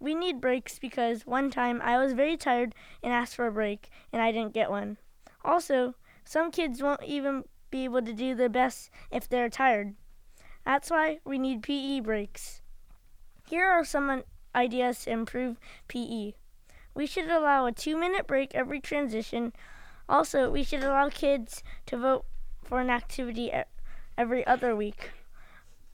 We 0.00 0.12
need 0.12 0.40
breaks 0.40 0.80
because 0.80 1.24
one 1.24 1.52
time 1.52 1.80
I 1.82 1.98
was 1.98 2.12
very 2.12 2.36
tired 2.36 2.74
and 3.00 3.12
asked 3.12 3.36
for 3.36 3.46
a 3.46 3.52
break 3.52 3.88
and 4.12 4.20
I 4.20 4.32
didn't 4.32 4.54
get 4.54 4.70
one. 4.70 4.96
Also, 5.44 5.94
some 6.24 6.50
kids 6.50 6.82
won't 6.82 7.04
even 7.04 7.44
be 7.70 7.84
able 7.84 8.02
to 8.02 8.12
do 8.12 8.34
their 8.34 8.48
best 8.48 8.90
if 9.12 9.28
they're 9.28 9.48
tired. 9.48 9.94
That's 10.64 10.90
why 10.90 11.20
we 11.24 11.38
need 11.38 11.62
PE 11.62 12.00
breaks. 12.00 12.60
Here 13.48 13.68
are 13.68 13.84
some 13.84 14.24
ideas 14.56 15.04
to 15.04 15.10
improve 15.10 15.60
PE. 15.86 16.32
We 16.94 17.06
should 17.06 17.28
allow 17.28 17.66
a 17.66 17.72
two 17.72 17.96
minute 17.96 18.26
break 18.26 18.54
every 18.54 18.80
transition. 18.80 19.52
Also, 20.08 20.50
we 20.50 20.62
should 20.62 20.82
allow 20.82 21.10
kids 21.10 21.62
to 21.86 21.98
vote 21.98 22.24
for 22.62 22.80
an 22.80 22.90
activity 22.90 23.52
every 24.16 24.46
other 24.46 24.74
week. 24.74 25.10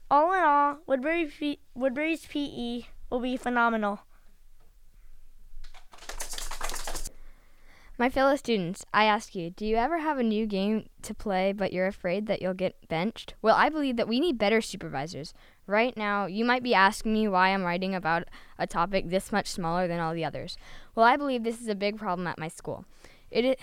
All 0.09 0.31
in 0.33 0.41
all, 0.41 0.77
Woodbury 0.87 1.25
P- 1.25 1.59
Woodbury's 1.75 2.25
PE 2.25 2.83
will 3.09 3.19
be 3.19 3.35
phenomenal. 3.35 4.01
My 7.97 8.09
fellow 8.09 8.35
students, 8.35 8.85
I 8.93 9.05
ask 9.05 9.35
you, 9.35 9.51
do 9.51 9.65
you 9.65 9.75
ever 9.75 9.99
have 9.99 10.17
a 10.17 10.23
new 10.23 10.47
game 10.47 10.89
to 11.03 11.13
play 11.13 11.53
but 11.53 11.71
you're 11.71 11.87
afraid 11.87 12.25
that 12.27 12.41
you'll 12.41 12.53
get 12.55 12.87
benched? 12.87 13.35
Well, 13.41 13.55
I 13.55 13.69
believe 13.69 13.97
that 13.97 14.07
we 14.07 14.19
need 14.19 14.37
better 14.37 14.61
supervisors. 14.61 15.33
Right 15.65 15.95
now, 15.95 16.25
you 16.25 16.43
might 16.43 16.63
be 16.63 16.73
asking 16.73 17.13
me 17.13 17.27
why 17.27 17.49
I'm 17.49 17.63
writing 17.63 17.95
about 17.95 18.27
a 18.59 18.67
topic 18.67 19.09
this 19.09 19.31
much 19.31 19.47
smaller 19.47 19.87
than 19.87 19.99
all 19.99 20.13
the 20.13 20.25
others. 20.25 20.57
Well, 20.93 21.05
I 21.05 21.15
believe 21.15 21.43
this 21.43 21.61
is 21.61 21.67
a 21.67 21.75
big 21.75 21.97
problem 21.97 22.27
at 22.27 22.37
my 22.37 22.49
school. 22.49 22.85
It 23.31 23.45
is, 23.45 23.55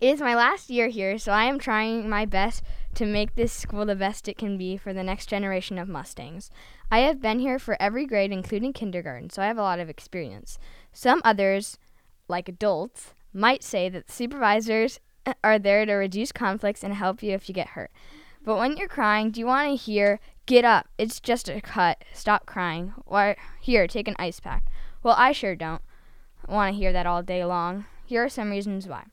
it 0.00 0.08
is 0.08 0.20
my 0.20 0.34
last 0.34 0.70
year 0.70 0.88
here, 0.88 1.18
so 1.18 1.30
I 1.30 1.44
am 1.44 1.58
trying 1.58 2.08
my 2.08 2.24
best 2.24 2.62
to 2.94 3.06
make 3.06 3.34
this 3.34 3.52
school 3.52 3.86
the 3.86 3.94
best 3.94 4.28
it 4.28 4.36
can 4.36 4.58
be 4.58 4.76
for 4.76 4.92
the 4.92 5.04
next 5.04 5.26
generation 5.26 5.78
of 5.78 5.88
Mustangs. 5.88 6.50
I 6.90 7.00
have 7.00 7.22
been 7.22 7.38
here 7.38 7.58
for 7.58 7.80
every 7.80 8.06
grade, 8.06 8.32
including 8.32 8.72
kindergarten, 8.72 9.30
so 9.30 9.42
I 9.42 9.46
have 9.46 9.58
a 9.58 9.62
lot 9.62 9.78
of 9.78 9.88
experience. 9.88 10.58
Some 10.92 11.22
others, 11.24 11.78
like 12.28 12.48
adults, 12.48 13.14
might 13.32 13.62
say 13.62 13.88
that 13.88 14.10
supervisors 14.10 15.00
uh, 15.26 15.34
are 15.42 15.58
there 15.58 15.86
to 15.86 15.92
reduce 15.94 16.32
conflicts 16.32 16.84
and 16.84 16.94
help 16.94 17.22
you 17.22 17.32
if 17.32 17.48
you 17.48 17.54
get 17.54 17.68
hurt. 17.68 17.90
But 18.44 18.58
when 18.58 18.76
you're 18.76 18.88
crying, 18.88 19.30
do 19.30 19.40
you 19.40 19.46
want 19.46 19.70
to 19.70 19.76
hear, 19.76 20.20
get 20.46 20.64
up, 20.64 20.88
it's 20.98 21.20
just 21.20 21.48
a 21.48 21.60
cut, 21.60 22.02
stop 22.12 22.46
crying, 22.46 22.92
Why, 23.04 23.36
here, 23.60 23.86
take 23.86 24.08
an 24.08 24.16
ice 24.18 24.40
pack? 24.40 24.64
Well, 25.02 25.14
I 25.18 25.32
sure 25.32 25.54
don't 25.54 25.82
want 26.48 26.74
to 26.74 26.78
hear 26.78 26.92
that 26.92 27.06
all 27.06 27.22
day 27.22 27.44
long. 27.44 27.86
Here 28.04 28.24
are 28.24 28.28
some 28.28 28.50
reasons 28.50 28.86
why. 28.86 29.04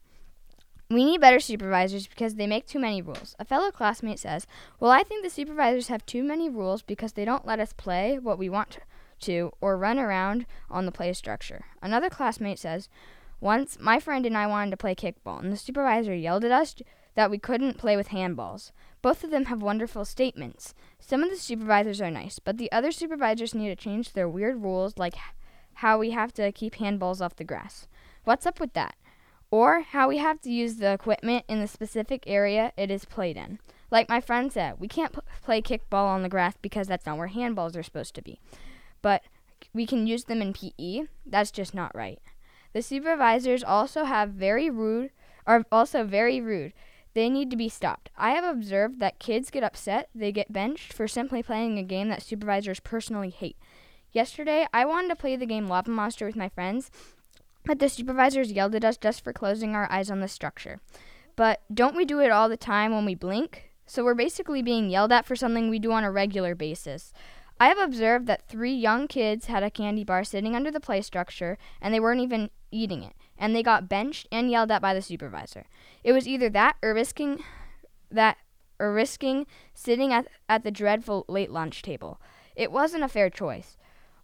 We 0.90 1.04
need 1.04 1.20
better 1.22 1.40
supervisors 1.40 2.06
because 2.06 2.34
they 2.34 2.46
make 2.46 2.66
too 2.66 2.78
many 2.78 3.00
rules. 3.00 3.34
A 3.38 3.46
fellow 3.46 3.70
classmate 3.70 4.18
says, 4.18 4.46
Well, 4.78 4.90
I 4.90 5.02
think 5.02 5.24
the 5.24 5.30
supervisors 5.30 5.88
have 5.88 6.04
too 6.04 6.22
many 6.22 6.50
rules 6.50 6.82
because 6.82 7.12
they 7.12 7.24
don't 7.24 7.46
let 7.46 7.60
us 7.60 7.72
play 7.72 8.18
what 8.18 8.38
we 8.38 8.50
want 8.50 8.78
to 9.20 9.52
or 9.60 9.78
run 9.78 9.98
around 9.98 10.44
on 10.70 10.84
the 10.84 10.92
play 10.92 11.12
structure. 11.14 11.64
Another 11.80 12.10
classmate 12.10 12.58
says, 12.58 12.88
once, 13.40 13.76
my 13.80 13.98
friend 13.98 14.24
and 14.24 14.36
I 14.36 14.46
wanted 14.46 14.70
to 14.70 14.76
play 14.76 14.94
kickball, 14.94 15.42
and 15.42 15.52
the 15.52 15.56
supervisor 15.56 16.14
yelled 16.14 16.44
at 16.44 16.52
us 16.52 16.76
that 17.16 17.28
we 17.28 17.38
couldn't 17.38 17.76
play 17.76 17.96
with 17.96 18.10
handballs. 18.10 18.70
Both 19.02 19.24
of 19.24 19.30
them 19.30 19.46
have 19.46 19.60
wonderful 19.60 20.04
statements. 20.04 20.74
Some 21.00 21.24
of 21.24 21.30
the 21.30 21.36
supervisors 21.36 22.00
are 22.00 22.10
nice, 22.10 22.38
but 22.38 22.56
the 22.56 22.70
other 22.70 22.92
supervisors 22.92 23.54
need 23.54 23.68
to 23.68 23.76
change 23.76 24.12
their 24.12 24.28
weird 24.28 24.62
rules, 24.62 24.96
like 24.96 25.14
how 25.74 25.98
we 25.98 26.12
have 26.12 26.32
to 26.34 26.52
keep 26.52 26.76
handballs 26.76 27.20
off 27.20 27.36
the 27.36 27.44
grass. 27.44 27.88
What's 28.24 28.46
up 28.46 28.60
with 28.60 28.74
that? 28.74 28.94
Or 29.50 29.80
how 29.80 30.08
we 30.08 30.18
have 30.18 30.40
to 30.42 30.50
use 30.50 30.76
the 30.76 30.92
equipment 30.92 31.44
in 31.48 31.60
the 31.60 31.66
specific 31.66 32.24
area 32.26 32.72
it 32.76 32.90
is 32.90 33.04
played 33.04 33.36
in. 33.36 33.58
Like 33.90 34.08
my 34.08 34.20
friend 34.20 34.50
said, 34.52 34.76
we 34.78 34.88
can't 34.88 35.12
p- 35.12 35.20
play 35.42 35.60
kickball 35.60 36.06
on 36.06 36.22
the 36.22 36.28
grass 36.28 36.54
because 36.62 36.86
that's 36.86 37.04
not 37.04 37.18
where 37.18 37.28
handballs 37.28 37.76
are 37.76 37.82
supposed 37.82 38.14
to 38.14 38.22
be. 38.22 38.40
But 39.02 39.22
we 39.74 39.84
can 39.84 40.06
use 40.06 40.24
them 40.24 40.40
in 40.40 40.54
PE. 40.54 41.08
That's 41.26 41.50
just 41.50 41.74
not 41.74 41.94
right. 41.94 42.20
The 42.72 42.80
supervisors 42.80 43.62
also 43.62 44.04
have 44.04 44.30
very 44.30 44.70
rude 44.70 45.10
are 45.46 45.64
also 45.70 46.04
very 46.04 46.40
rude. 46.40 46.72
They 47.14 47.28
need 47.28 47.50
to 47.50 47.56
be 47.56 47.68
stopped. 47.68 48.10
I 48.16 48.30
have 48.30 48.44
observed 48.44 49.00
that 49.00 49.18
kids 49.18 49.50
get 49.50 49.62
upset, 49.62 50.08
they 50.14 50.32
get 50.32 50.52
benched 50.52 50.92
for 50.92 51.06
simply 51.06 51.42
playing 51.42 51.78
a 51.78 51.82
game 51.82 52.08
that 52.08 52.22
supervisors 52.22 52.80
personally 52.80 53.30
hate. 53.30 53.56
Yesterday, 54.12 54.66
I 54.72 54.84
wanted 54.84 55.08
to 55.08 55.16
play 55.16 55.36
the 55.36 55.46
game 55.46 55.68
Lava 55.68 55.90
Monster 55.90 56.26
with 56.26 56.36
my 56.36 56.48
friends, 56.48 56.90
but 57.64 57.78
the 57.78 57.88
supervisors 57.88 58.52
yelled 58.52 58.74
at 58.74 58.84
us 58.84 58.96
just 58.96 59.22
for 59.22 59.32
closing 59.32 59.74
our 59.74 59.90
eyes 59.90 60.10
on 60.10 60.20
the 60.20 60.28
structure. 60.28 60.80
But 61.36 61.62
don't 61.72 61.96
we 61.96 62.04
do 62.04 62.20
it 62.20 62.30
all 62.30 62.48
the 62.48 62.56
time 62.56 62.92
when 62.92 63.04
we 63.04 63.14
blink? 63.14 63.70
So 63.86 64.04
we're 64.04 64.14
basically 64.14 64.62
being 64.62 64.90
yelled 64.90 65.12
at 65.12 65.26
for 65.26 65.36
something 65.36 65.68
we 65.68 65.78
do 65.78 65.92
on 65.92 66.04
a 66.04 66.10
regular 66.10 66.54
basis. 66.54 67.12
I 67.60 67.68
have 67.68 67.78
observed 67.78 68.26
that 68.26 68.48
three 68.48 68.74
young 68.74 69.06
kids 69.06 69.46
had 69.46 69.62
a 69.62 69.70
candy 69.70 70.04
bar 70.04 70.24
sitting 70.24 70.56
under 70.56 70.70
the 70.70 70.80
play 70.80 71.00
structure, 71.02 71.58
and 71.80 71.92
they 71.92 72.00
weren't 72.00 72.20
even 72.20 72.50
eating 72.70 73.02
it, 73.02 73.14
and 73.42 73.56
they 73.56 73.62
got 73.62 73.88
benched 73.88 74.28
and 74.30 74.52
yelled 74.52 74.70
at 74.70 74.80
by 74.80 74.94
the 74.94 75.02
supervisor. 75.02 75.64
It 76.04 76.12
was 76.12 76.28
either 76.28 76.48
that 76.50 76.76
or 76.80 76.94
risking 76.94 77.42
that 78.08 78.38
or 78.78 78.94
risking 78.94 79.48
sitting 79.74 80.12
at, 80.12 80.28
at 80.48 80.62
the 80.62 80.70
dreadful 80.70 81.24
late 81.28 81.50
lunch 81.50 81.82
table. 81.82 82.20
It 82.54 82.70
wasn't 82.70 83.02
a 83.02 83.08
fair 83.08 83.30
choice. 83.30 83.76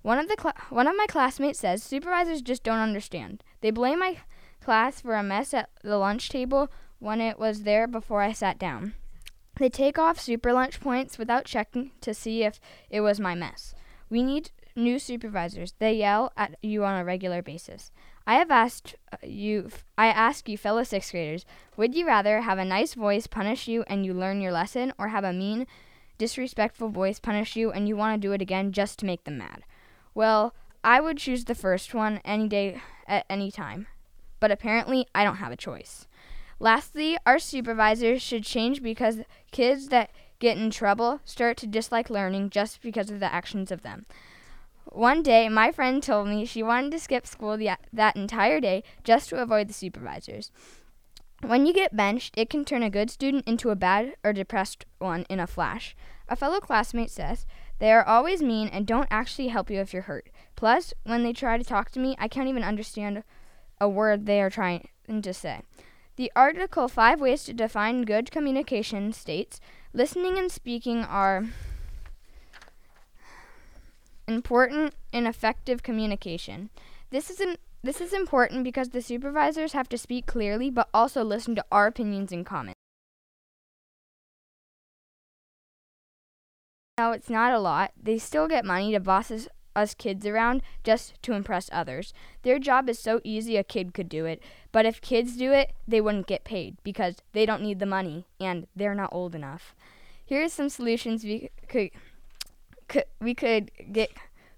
One 0.02 0.20
of 0.20 0.28
the 0.28 0.36
cl- 0.40 0.54
one 0.70 0.86
of 0.86 0.96
my 0.96 1.06
classmates 1.08 1.58
says 1.58 1.82
supervisors 1.82 2.42
just 2.42 2.62
don't 2.62 2.78
understand. 2.78 3.42
They 3.60 3.72
blame 3.72 3.98
my 3.98 4.18
class 4.60 5.00
for 5.00 5.16
a 5.16 5.22
mess 5.24 5.52
at 5.52 5.68
the 5.82 5.98
lunch 5.98 6.28
table 6.28 6.70
when 7.00 7.20
it 7.20 7.40
was 7.40 7.64
there 7.64 7.88
before 7.88 8.22
I 8.22 8.32
sat 8.32 8.56
down. 8.56 8.94
They 9.56 9.68
take 9.68 9.98
off 9.98 10.20
super 10.20 10.52
lunch 10.52 10.78
points 10.78 11.18
without 11.18 11.44
checking 11.44 11.90
to 12.02 12.14
see 12.14 12.44
if 12.44 12.60
it 12.88 13.00
was 13.00 13.18
my 13.18 13.34
mess. 13.34 13.74
We 14.08 14.22
need 14.22 14.52
new 14.76 15.00
supervisors. 15.00 15.74
They 15.80 15.94
yell 15.94 16.32
at 16.36 16.54
you 16.62 16.84
on 16.84 16.98
a 16.98 17.04
regular 17.04 17.42
basis. 17.42 17.90
I 18.28 18.34
have 18.34 18.50
asked 18.50 18.94
uh, 19.10 19.16
you 19.22 19.70
I 19.96 20.08
ask 20.08 20.50
you 20.50 20.58
fellow 20.58 20.82
6th 20.82 21.12
graders, 21.12 21.46
would 21.78 21.94
you 21.94 22.06
rather 22.06 22.42
have 22.42 22.58
a 22.58 22.64
nice 22.64 22.92
voice 22.92 23.26
punish 23.26 23.66
you 23.66 23.84
and 23.86 24.04
you 24.04 24.12
learn 24.12 24.42
your 24.42 24.52
lesson 24.52 24.92
or 24.98 25.08
have 25.08 25.24
a 25.24 25.32
mean 25.32 25.66
disrespectful 26.18 26.90
voice 26.90 27.18
punish 27.18 27.56
you 27.56 27.72
and 27.72 27.88
you 27.88 27.96
want 27.96 28.20
to 28.20 28.28
do 28.28 28.34
it 28.34 28.42
again 28.42 28.70
just 28.70 28.98
to 28.98 29.06
make 29.06 29.24
them 29.24 29.38
mad? 29.38 29.62
Well, 30.14 30.54
I 30.84 31.00
would 31.00 31.16
choose 31.16 31.46
the 31.46 31.54
first 31.54 31.94
one 31.94 32.20
any 32.22 32.48
day 32.48 32.82
at 33.06 33.24
any 33.30 33.50
time. 33.50 33.86
But 34.40 34.50
apparently, 34.50 35.06
I 35.14 35.24
don't 35.24 35.36
have 35.36 35.50
a 35.50 35.56
choice. 35.56 36.06
Lastly, 36.60 37.16
our 37.24 37.38
supervisors 37.38 38.20
should 38.20 38.44
change 38.44 38.82
because 38.82 39.20
kids 39.52 39.88
that 39.88 40.10
get 40.38 40.58
in 40.58 40.70
trouble 40.70 41.20
start 41.24 41.56
to 41.56 41.66
dislike 41.66 42.10
learning 42.10 42.50
just 42.50 42.82
because 42.82 43.10
of 43.10 43.20
the 43.20 43.32
actions 43.32 43.72
of 43.72 43.80
them. 43.80 44.04
One 44.92 45.22
day, 45.22 45.48
my 45.48 45.70
friend 45.70 46.02
told 46.02 46.28
me 46.28 46.44
she 46.44 46.62
wanted 46.62 46.92
to 46.92 46.98
skip 46.98 47.26
school 47.26 47.56
the, 47.56 47.70
that 47.92 48.16
entire 48.16 48.60
day 48.60 48.82
just 49.04 49.28
to 49.28 49.40
avoid 49.40 49.68
the 49.68 49.74
supervisors. 49.74 50.50
When 51.42 51.66
you 51.66 51.72
get 51.72 51.96
benched, 51.96 52.36
it 52.36 52.50
can 52.50 52.64
turn 52.64 52.82
a 52.82 52.90
good 52.90 53.10
student 53.10 53.46
into 53.46 53.70
a 53.70 53.76
bad 53.76 54.16
or 54.24 54.32
depressed 54.32 54.86
one 54.98 55.24
in 55.28 55.38
a 55.38 55.46
flash. 55.46 55.94
A 56.28 56.34
fellow 56.36 56.58
classmate 56.58 57.10
says, 57.10 57.46
They 57.78 57.92
are 57.92 58.04
always 58.04 58.42
mean 58.42 58.68
and 58.68 58.86
don't 58.86 59.06
actually 59.10 59.48
help 59.48 59.70
you 59.70 59.78
if 59.78 59.92
you're 59.92 60.02
hurt. 60.02 60.30
Plus, 60.56 60.92
when 61.04 61.22
they 61.22 61.32
try 61.32 61.56
to 61.56 61.64
talk 61.64 61.90
to 61.92 62.00
me, 62.00 62.16
I 62.18 62.26
can't 62.26 62.48
even 62.48 62.64
understand 62.64 63.22
a 63.80 63.88
word 63.88 64.26
they 64.26 64.40
are 64.40 64.50
trying 64.50 64.88
to 65.06 65.32
say. 65.32 65.60
The 66.16 66.32
article 66.34 66.88
Five 66.88 67.20
Ways 67.20 67.44
to 67.44 67.54
Define 67.54 68.02
Good 68.02 68.32
Communication 68.32 69.12
states 69.12 69.60
listening 69.92 70.36
and 70.36 70.50
speaking 70.50 71.04
are 71.04 71.46
important 74.28 74.94
in 75.12 75.26
effective 75.26 75.82
communication. 75.82 76.70
This 77.10 77.30
is 77.30 77.40
this 77.82 78.00
is 78.00 78.12
important 78.12 78.64
because 78.64 78.90
the 78.90 79.02
supervisors 79.02 79.72
have 79.72 79.88
to 79.88 79.98
speak 79.98 80.26
clearly 80.26 80.70
but 80.70 80.88
also 80.92 81.24
listen 81.24 81.54
to 81.54 81.64
our 81.72 81.86
opinions 81.86 82.32
and 82.32 82.44
comments. 82.44 82.78
Now 86.98 87.12
it's 87.12 87.30
not 87.30 87.52
a 87.52 87.60
lot. 87.60 87.92
They 88.00 88.18
still 88.18 88.48
get 88.48 88.64
money 88.64 88.92
to 88.92 88.98
boss 89.00 89.30
us, 89.30 89.46
us 89.76 89.94
kids 89.94 90.26
around 90.26 90.62
just 90.82 91.14
to 91.22 91.32
impress 91.32 91.70
others. 91.72 92.12
Their 92.42 92.58
job 92.58 92.88
is 92.88 92.98
so 92.98 93.20
easy 93.22 93.56
a 93.56 93.62
kid 93.62 93.94
could 93.94 94.08
do 94.08 94.24
it, 94.24 94.42
but 94.72 94.84
if 94.84 95.00
kids 95.00 95.36
do 95.36 95.52
it, 95.52 95.72
they 95.86 96.00
wouldn't 96.00 96.26
get 96.26 96.42
paid 96.42 96.76
because 96.82 97.16
they 97.32 97.46
don't 97.46 97.62
need 97.62 97.78
the 97.78 97.86
money 97.86 98.26
and 98.40 98.66
they're 98.74 98.96
not 98.96 99.12
old 99.12 99.36
enough. 99.36 99.76
Here 100.24 100.42
are 100.42 100.48
some 100.48 100.68
solutions 100.68 101.24
we 101.24 101.50
could, 101.68 101.90
could 102.88 103.04
we 103.20 103.34
could 103.34 103.70
get 103.92 104.10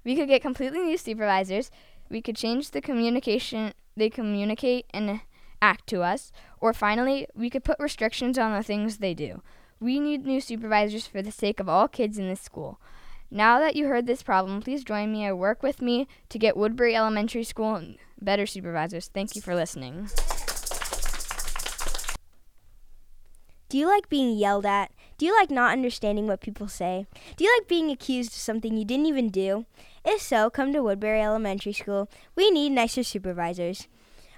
we 0.05 0.17
could 0.17 0.29
get 0.29 0.43
completely 0.43 0.81
new 0.81 0.97
supervisors. 0.97 1.71
We 2.09 2.23
could 2.23 2.37
change 2.37 2.71
the 2.71 2.81
communication 2.81 3.73
they 3.97 4.11
communicate 4.11 4.87
and 4.95 5.21
act 5.61 5.87
to 5.89 6.03
us, 6.03 6.33
or 6.61 6.73
finally, 6.73 7.27
we 7.35 7.51
could 7.51 7.65
put 7.65 7.79
restrictions 7.79 8.39
on 8.39 8.53
the 8.53 8.63
things 8.63 8.99
they 8.99 9.15
do. 9.15 9.43
We 9.79 10.01
need 10.01 10.25
new 10.25 10.41
supervisors 10.41 11.07
for 11.07 11.23
the 11.23 11.31
sake 11.31 11.61
of 11.61 11.69
all 11.69 11.89
kids 11.89 12.19
in 12.19 12.29
this 12.29 12.41
school. 12.41 12.81
Now 13.31 13.61
that 13.61 13.77
you 13.77 13.87
heard 13.87 14.07
this 14.07 14.23
problem, 14.23 14.61
please 14.61 14.83
join 14.83 15.13
me 15.13 15.27
or 15.27 15.37
work 15.37 15.63
with 15.63 15.81
me 15.81 16.09
to 16.31 16.39
get 16.39 16.57
Woodbury 16.57 16.97
Elementary 16.97 17.45
School 17.45 17.83
better 18.21 18.47
supervisors. 18.47 19.09
Thank 19.09 19.37
you 19.37 19.43
for 19.43 19.55
listening. 19.55 20.09
Do 23.69 23.79
you 23.79 23.87
like 23.87 24.09
being 24.09 24.37
yelled 24.37 24.67
at? 24.67 24.91
Do 25.21 25.27
you 25.27 25.37
like 25.37 25.51
not 25.51 25.75
understanding 25.75 26.27
what 26.27 26.41
people 26.41 26.67
say? 26.67 27.05
Do 27.37 27.45
you 27.45 27.55
like 27.55 27.69
being 27.69 27.91
accused 27.91 28.31
of 28.31 28.39
something 28.39 28.79
you 28.79 28.87
didn't 28.87 29.05
even 29.05 29.29
do? 29.29 29.67
If 30.03 30.23
so, 30.23 30.49
come 30.49 30.73
to 30.73 30.83
Woodbury 30.83 31.21
Elementary 31.21 31.75
School. 31.75 32.09
We 32.35 32.51
need 32.51 32.71
nicer 32.71 33.03
supervisors. 33.03 33.87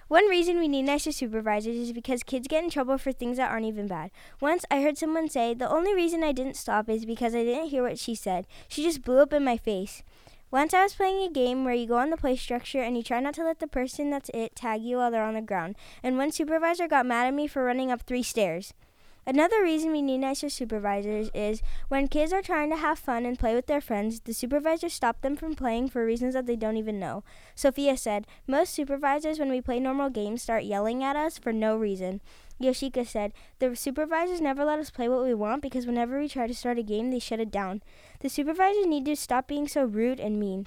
One 0.09 0.27
reason 0.27 0.59
we 0.59 0.67
need 0.67 0.83
nicer 0.83 1.13
supervisors 1.13 1.77
is 1.77 1.93
because 1.93 2.25
kids 2.25 2.49
get 2.49 2.65
in 2.65 2.69
trouble 2.69 2.99
for 2.99 3.13
things 3.13 3.37
that 3.37 3.49
aren't 3.49 3.67
even 3.67 3.87
bad. 3.87 4.11
Once 4.41 4.65
I 4.73 4.83
heard 4.83 4.99
someone 4.99 5.29
say, 5.29 5.55
The 5.55 5.71
only 5.71 5.95
reason 5.95 6.25
I 6.25 6.33
didn't 6.33 6.57
stop 6.57 6.89
is 6.89 7.07
because 7.07 7.33
I 7.33 7.45
didn't 7.45 7.69
hear 7.69 7.85
what 7.85 8.01
she 8.01 8.17
said. 8.17 8.49
She 8.67 8.83
just 8.83 9.05
blew 9.05 9.21
up 9.21 9.33
in 9.33 9.45
my 9.45 9.59
face. 9.59 10.03
Once 10.51 10.75
I 10.75 10.83
was 10.83 10.95
playing 10.95 11.23
a 11.23 11.33
game 11.33 11.65
where 11.65 11.75
you 11.75 11.87
go 11.87 11.99
on 11.99 12.11
the 12.11 12.17
play 12.17 12.35
structure 12.35 12.83
and 12.83 12.97
you 12.97 13.05
try 13.05 13.21
not 13.21 13.35
to 13.35 13.45
let 13.45 13.61
the 13.61 13.69
person 13.69 14.11
that's 14.11 14.33
it 14.35 14.57
tag 14.57 14.83
you 14.83 14.97
while 14.97 15.13
they're 15.13 15.23
on 15.23 15.35
the 15.35 15.43
ground, 15.43 15.77
and 16.03 16.19
one 16.19 16.33
supervisor 16.33 16.89
got 16.89 17.07
mad 17.07 17.29
at 17.29 17.35
me 17.35 17.47
for 17.47 17.63
running 17.63 17.93
up 17.93 18.03
three 18.03 18.25
stairs. 18.25 18.75
Another 19.25 19.63
reason 19.63 19.93
we 19.93 20.03
need 20.03 20.19
nicer 20.19 20.49
supervisors 20.49 21.31
is 21.33 21.63
when 21.87 22.09
kids 22.09 22.33
are 22.33 22.43
trying 22.43 22.71
to 22.71 22.77
have 22.77 22.99
fun 22.99 23.25
and 23.25 23.39
play 23.39 23.55
with 23.55 23.67
their 23.67 23.81
friends, 23.81 24.21
the 24.21 24.35
supervisors 24.35 24.93
stop 24.93 25.21
them 25.21 25.37
from 25.37 25.55
playing 25.55 25.91
for 25.91 26.05
reasons 26.05 26.35
that 26.35 26.47
they 26.47 26.57
don't 26.57 26.77
even 26.77 26.99
know. 26.99 27.23
Sophia 27.55 27.97
said, 27.97 28.27
Most 28.49 28.75
supervisors, 28.75 29.39
when 29.39 29.49
we 29.49 29.61
play 29.61 29.79
normal 29.79 30.11
games, 30.11 30.43
start 30.43 30.65
yelling 30.65 31.05
at 31.05 31.15
us 31.15 31.39
for 31.39 31.53
no 31.53 31.77
reason. 31.77 32.21
Yoshika 32.61 33.07
said, 33.07 33.33
The 33.61 33.77
supervisors 33.77 34.41
never 34.41 34.65
let 34.65 34.81
us 34.81 34.91
play 34.91 35.09
what 35.09 35.23
we 35.23 35.35
want 35.35 35.63
because 35.63 35.87
whenever 35.87 36.19
we 36.19 36.29
try 36.29 36.49
to 36.49 36.55
start 36.55 36.79
a 36.79 36.83
game, 36.83 37.11
they 37.11 37.21
shut 37.21 37.39
it 37.39 37.53
down. 37.53 37.81
The 38.21 38.29
supervisors 38.29 38.87
need 38.87 39.05
to 39.05 39.15
stop 39.15 39.47
being 39.47 39.69
so 39.69 39.85
rude 39.85 40.19
and 40.19 40.41
mean. 40.41 40.67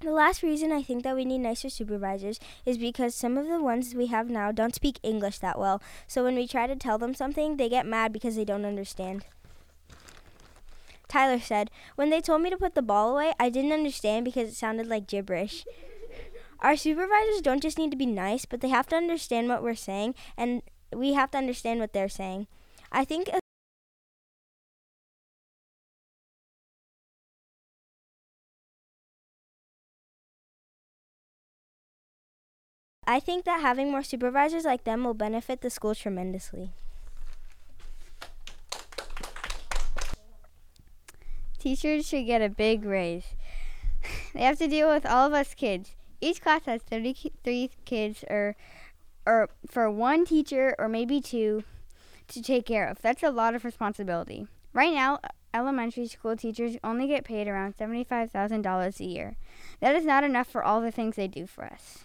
The 0.00 0.12
last 0.12 0.42
reason 0.42 0.72
I 0.72 0.82
think 0.82 1.04
that 1.04 1.14
we 1.14 1.26
need 1.26 1.38
nicer 1.40 1.68
supervisors 1.68 2.40
is 2.64 2.78
because 2.78 3.14
some 3.14 3.36
of 3.36 3.48
the 3.48 3.60
ones 3.62 3.94
we 3.94 4.06
have 4.06 4.30
now 4.30 4.50
don't 4.50 4.74
speak 4.74 4.98
English 5.02 5.38
that 5.40 5.58
well. 5.58 5.82
So 6.06 6.24
when 6.24 6.36
we 6.36 6.46
try 6.46 6.66
to 6.66 6.74
tell 6.74 6.96
them 6.96 7.14
something, 7.14 7.56
they 7.56 7.68
get 7.68 7.84
mad 7.84 8.10
because 8.10 8.34
they 8.34 8.46
don't 8.46 8.64
understand. 8.64 9.26
Tyler 11.06 11.38
said, 11.38 11.70
When 11.96 12.08
they 12.08 12.22
told 12.22 12.40
me 12.40 12.48
to 12.48 12.56
put 12.56 12.74
the 12.74 12.82
ball 12.82 13.12
away, 13.12 13.34
I 13.38 13.50
didn't 13.50 13.72
understand 13.72 14.24
because 14.24 14.48
it 14.48 14.54
sounded 14.54 14.86
like 14.86 15.06
gibberish. 15.06 15.66
Our 16.60 16.76
supervisors 16.76 17.42
don't 17.42 17.62
just 17.62 17.78
need 17.78 17.90
to 17.90 17.96
be 17.96 18.06
nice, 18.06 18.46
but 18.46 18.62
they 18.62 18.68
have 18.68 18.86
to 18.88 18.96
understand 18.96 19.48
what 19.48 19.62
we're 19.62 19.74
saying, 19.74 20.14
and 20.36 20.62
we 20.94 21.12
have 21.12 21.30
to 21.32 21.38
understand 21.38 21.80
what 21.80 21.92
they're 21.92 22.08
saying. 22.08 22.46
I 22.92 23.04
think 23.04 23.28
I 33.10 33.18
think 33.18 33.44
that 33.44 33.60
having 33.60 33.90
more 33.90 34.04
supervisors 34.04 34.64
like 34.64 34.84
them 34.84 35.02
will 35.02 35.14
benefit 35.14 35.62
the 35.62 35.68
school 35.68 35.96
tremendously. 35.96 36.70
Teachers 41.58 42.06
should 42.06 42.26
get 42.26 42.40
a 42.40 42.48
big 42.48 42.84
raise. 42.84 43.34
They 44.32 44.42
have 44.42 44.58
to 44.58 44.68
deal 44.68 44.88
with 44.88 45.04
all 45.04 45.26
of 45.26 45.32
us 45.32 45.54
kids. 45.54 45.96
Each 46.20 46.40
class 46.40 46.66
has 46.66 46.82
33 46.82 47.70
kids 47.84 48.24
or 48.30 48.54
or 49.26 49.48
for 49.66 49.90
one 49.90 50.24
teacher 50.24 50.76
or 50.78 50.88
maybe 50.88 51.20
two 51.20 51.64
to 52.28 52.40
take 52.40 52.64
care 52.64 52.86
of. 52.86 53.02
That's 53.02 53.24
a 53.24 53.32
lot 53.32 53.56
of 53.56 53.64
responsibility. 53.64 54.46
Right 54.72 54.94
now, 54.94 55.18
elementary 55.52 56.06
school 56.06 56.36
teachers 56.36 56.76
only 56.84 57.08
get 57.08 57.24
paid 57.24 57.48
around 57.48 57.76
$75,000 57.76 59.00
a 59.00 59.04
year. 59.04 59.36
That 59.80 59.96
is 59.96 60.04
not 60.04 60.22
enough 60.22 60.46
for 60.46 60.62
all 60.62 60.80
the 60.80 60.92
things 60.92 61.16
they 61.16 61.26
do 61.26 61.48
for 61.48 61.64
us. 61.64 62.04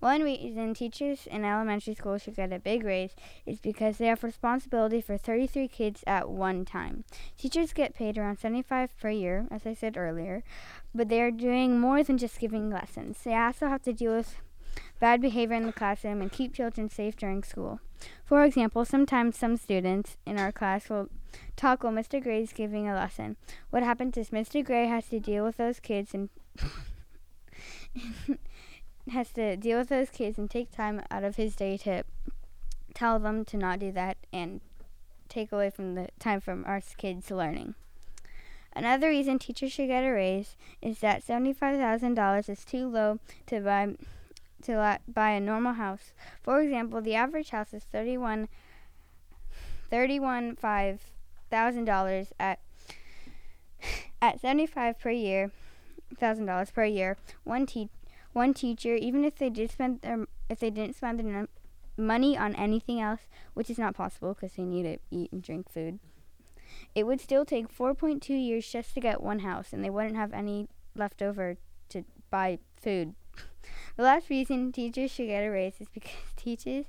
One 0.00 0.22
reason 0.22 0.74
teachers 0.74 1.26
in 1.26 1.44
elementary 1.44 1.94
school 1.94 2.18
should 2.18 2.36
get 2.36 2.52
a 2.52 2.58
big 2.60 2.84
raise 2.84 3.16
is 3.44 3.58
because 3.58 3.98
they 3.98 4.06
have 4.06 4.22
responsibility 4.22 5.00
for 5.00 5.16
33 5.16 5.66
kids 5.68 6.04
at 6.06 6.28
one 6.28 6.64
time. 6.64 7.04
Teachers 7.36 7.72
get 7.72 7.94
paid 7.94 8.16
around 8.16 8.38
75 8.38 8.96
per 9.00 9.10
year, 9.10 9.48
as 9.50 9.66
I 9.66 9.74
said 9.74 9.96
earlier, 9.96 10.44
but 10.94 11.08
they 11.08 11.20
are 11.20 11.32
doing 11.32 11.80
more 11.80 12.04
than 12.04 12.16
just 12.16 12.38
giving 12.38 12.70
lessons. 12.70 13.18
They 13.24 13.34
also 13.34 13.66
have 13.68 13.82
to 13.82 13.92
deal 13.92 14.14
with 14.14 14.36
bad 15.00 15.20
behavior 15.20 15.56
in 15.56 15.66
the 15.66 15.72
classroom 15.72 16.20
and 16.20 16.30
keep 16.30 16.54
children 16.54 16.88
safe 16.88 17.16
during 17.16 17.42
school. 17.42 17.80
For 18.24 18.44
example, 18.44 18.84
sometimes 18.84 19.36
some 19.36 19.56
students 19.56 20.16
in 20.24 20.38
our 20.38 20.52
class 20.52 20.88
will 20.88 21.08
talk 21.56 21.82
while 21.82 21.92
Mr. 21.92 22.22
Gray 22.22 22.42
is 22.42 22.52
giving 22.52 22.88
a 22.88 22.94
lesson. 22.94 23.36
What 23.70 23.82
happens 23.82 24.16
is 24.16 24.30
Mr. 24.30 24.64
Gray 24.64 24.86
has 24.86 25.08
to 25.08 25.18
deal 25.18 25.44
with 25.44 25.56
those 25.56 25.80
kids 25.80 26.14
and 26.14 26.28
has 29.10 29.30
to 29.32 29.56
deal 29.56 29.78
with 29.78 29.88
those 29.88 30.10
kids 30.10 30.38
and 30.38 30.50
take 30.50 30.70
time 30.70 31.02
out 31.10 31.24
of 31.24 31.36
his 31.36 31.56
day 31.56 31.76
to 31.78 32.04
tell 32.94 33.18
them 33.18 33.44
to 33.46 33.56
not 33.56 33.78
do 33.78 33.92
that 33.92 34.16
and 34.32 34.60
take 35.28 35.52
away 35.52 35.70
from 35.70 35.94
the 35.94 36.08
time 36.18 36.40
from 36.40 36.64
our 36.66 36.80
kids 36.96 37.30
learning. 37.30 37.74
Another 38.74 39.08
reason 39.08 39.38
teachers 39.38 39.72
should 39.72 39.88
get 39.88 40.04
a 40.04 40.10
raise 40.10 40.56
is 40.80 41.00
that 41.00 41.26
$75,000 41.26 42.48
is 42.48 42.64
too 42.64 42.88
low 42.88 43.18
to 43.46 43.60
buy 43.60 43.94
to 44.62 44.98
buy 45.06 45.30
a 45.30 45.40
normal 45.40 45.74
house. 45.74 46.12
For 46.42 46.60
example, 46.60 47.00
the 47.00 47.14
average 47.14 47.50
house 47.50 47.72
is 47.72 47.84
thirty-one, 47.84 48.48
thirty-one 49.90 50.56
five 50.56 51.00
thousand 51.50 51.84
dollars 51.84 52.32
at 52.38 52.58
at 54.20 54.40
seventy-five 54.40 54.98
per 54.98 55.10
year, 55.10 55.52
thousand 56.18 56.46
dollars 56.46 56.70
per 56.70 56.84
year. 56.84 57.16
One 57.44 57.66
te- 57.66 57.90
one 58.38 58.54
teacher, 58.54 58.94
even 58.94 59.24
if 59.24 59.36
they 59.36 59.50
did 59.50 59.70
spend 59.70 60.00
their 60.00 60.26
if 60.48 60.60
they 60.60 60.70
didn't 60.70 60.96
spend 60.96 61.20
their 61.20 61.48
money 61.98 62.38
on 62.38 62.54
anything 62.54 63.00
else, 63.00 63.20
which 63.52 63.68
is 63.68 63.78
not 63.78 63.94
possible 63.94 64.32
because 64.32 64.52
they 64.54 64.62
need 64.62 64.84
to 64.84 64.98
eat 65.10 65.30
and 65.32 65.42
drink 65.42 65.68
food. 65.68 65.98
It 66.94 67.04
would 67.06 67.20
still 67.20 67.44
take 67.44 67.76
4.2 67.76 68.28
years 68.30 68.70
just 68.70 68.94
to 68.94 69.00
get 69.00 69.22
one 69.22 69.40
house, 69.40 69.72
and 69.72 69.84
they 69.84 69.90
wouldn't 69.90 70.16
have 70.16 70.32
any 70.32 70.68
left 70.94 71.20
over 71.20 71.56
to 71.90 72.04
buy 72.30 72.58
food. 72.80 73.14
The 73.96 74.04
last 74.04 74.30
reason 74.30 74.72
teachers 74.72 75.10
should 75.10 75.26
get 75.26 75.44
a 75.44 75.50
raise 75.50 75.80
is 75.80 75.88
because 75.92 76.12
teachers 76.36 76.86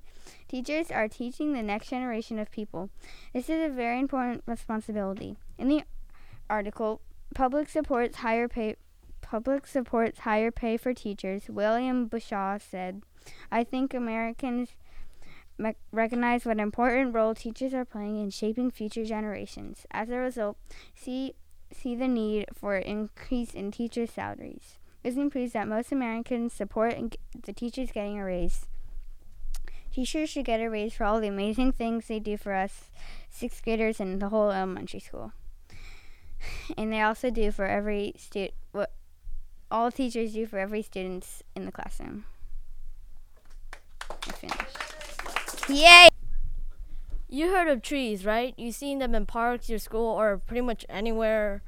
teachers 0.47 0.91
are 0.91 1.07
teaching 1.07 1.53
the 1.53 1.63
next 1.63 1.89
generation 1.89 2.37
of 2.37 2.51
people. 2.51 2.89
This 3.33 3.49
is 3.49 3.65
a 3.65 3.73
very 3.73 3.99
important 3.99 4.43
responsibility. 4.45 5.35
In 5.57 5.67
the 5.67 5.83
article, 6.49 7.01
public 7.33 7.67
supports 7.67 8.17
higher 8.17 8.47
pay 8.47 8.75
public 9.29 9.67
supports 9.67 10.19
higher 10.19 10.51
pay 10.51 10.75
for 10.75 10.93
teachers. 10.93 11.49
William 11.49 12.09
Bushaw 12.09 12.59
said, 12.59 13.03
"I 13.51 13.63
think 13.63 13.93
Americans 13.93 14.69
me- 15.59 15.75
recognize 15.91 16.45
what 16.45 16.59
important 16.59 17.13
role 17.13 17.35
teachers 17.35 17.73
are 17.73 17.85
playing 17.85 18.19
in 18.19 18.31
shaping 18.31 18.71
future 18.71 19.05
generations. 19.05 19.85
As 19.91 20.09
a 20.09 20.17
result, 20.17 20.57
see 20.95 21.35
see 21.71 21.95
the 21.95 22.07
need 22.07 22.47
for 22.55 22.77
increase 22.77 23.53
in 23.53 23.69
teacher 23.69 24.07
salaries. 24.07 24.79
Proves 25.03 25.53
that 25.53 25.67
most 25.67 25.91
Americans 25.91 26.53
support 26.53 26.95
the 27.45 27.53
teachers 27.53 27.91
getting 27.91 28.19
a 28.19 28.25
raise. 28.25 28.65
Teachers 29.91 30.29
should 30.29 30.45
get 30.45 30.59
a 30.59 30.69
raise 30.69 30.93
for 30.93 31.03
all 31.03 31.19
the 31.19 31.27
amazing 31.27 31.71
things 31.71 32.07
they 32.07 32.19
do 32.19 32.37
for 32.37 32.53
us, 32.53 32.89
sixth 33.29 33.63
graders 33.63 33.99
and 33.99 34.21
the 34.21 34.29
whole 34.29 34.51
elementary 34.51 34.99
school. 34.99 35.31
And 36.77 36.91
they 36.91 37.01
also 37.01 37.29
do 37.29 37.51
for 37.51 37.65
every 37.65 38.13
student, 38.17 38.53
what 38.71 38.91
all 39.71 39.91
teachers 39.91 40.33
do 40.33 40.45
for 40.45 40.59
every 40.59 40.81
student 40.81 41.25
in 41.55 41.65
the 41.65 41.71
classroom. 41.71 42.25
Yay! 45.69 46.09
You 47.27 47.51
heard 47.51 47.67
of 47.67 47.81
trees, 47.81 48.25
right? 48.25 48.55
You've 48.57 48.75
seen 48.75 48.97
them 48.97 49.13
in 49.13 49.27
parks, 49.27 49.69
your 49.69 49.77
school, 49.77 50.07
or 50.19 50.37
pretty 50.37 50.61
much 50.61 50.85
anywhere 50.89 51.61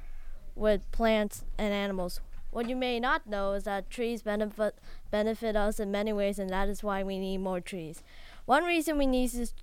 with 0.56 0.82
plants 0.92 1.46
and 1.58 1.74
animals. 1.74 2.20
What 2.50 2.68
you 2.68 2.76
may 2.76 3.00
not 3.00 3.28
know 3.28 3.54
is 3.54 3.64
that 3.64 3.90
trees 3.90 4.24
benefit 4.24 4.76
benefit 5.10 5.56
us 5.56 5.80
in 5.80 5.92
many 5.92 6.12
ways, 6.12 6.40
and 6.40 6.50
that 6.50 6.68
is 6.68 6.84
why 6.84 7.04
we 7.04 7.20
need 7.20 7.38
more 7.38 7.62
trees. 7.62 8.04
One 8.46 8.64
reason 8.64 8.98
we 8.98 9.06
need 9.06 9.32
this 9.32 9.54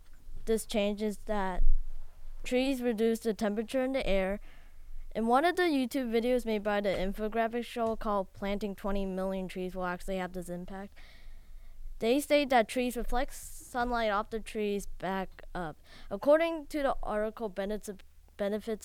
this 0.47 0.65
change 0.65 1.03
is 1.03 1.19
that 1.27 1.63
trees 2.45 2.81
reduce 2.81 3.19
the 3.19 3.35
temperature 3.35 3.83
in 3.83 3.93
the 3.93 4.07
air. 4.07 4.41
In 5.15 5.27
one 5.27 5.45
of 5.45 5.57
the 5.57 5.63
YouTube 5.63 6.11
videos 6.13 6.45
made 6.45 6.63
by 6.63 6.81
the 6.81 6.91
infographic 6.91 7.65
show 7.65 7.97
called 7.97 8.33
"Planting 8.35 8.75
20 8.75 9.07
Million 9.07 9.49
Trees" 9.49 9.75
will 9.75 9.87
actually 9.87 10.19
have 10.19 10.33
this 10.33 10.49
impact. 10.49 10.93
They 11.99 12.21
state 12.21 12.51
that 12.51 12.69
trees 12.69 12.97
reflect 12.97 13.35
sunlight 13.35 14.11
off 14.11 14.31
the 14.31 14.39
trees 14.39 14.87
back 15.01 15.43
up. 15.55 15.77
According 16.11 16.67
to 16.67 16.83
the 16.83 16.97
article 17.03 17.49
Benefits 17.49 17.89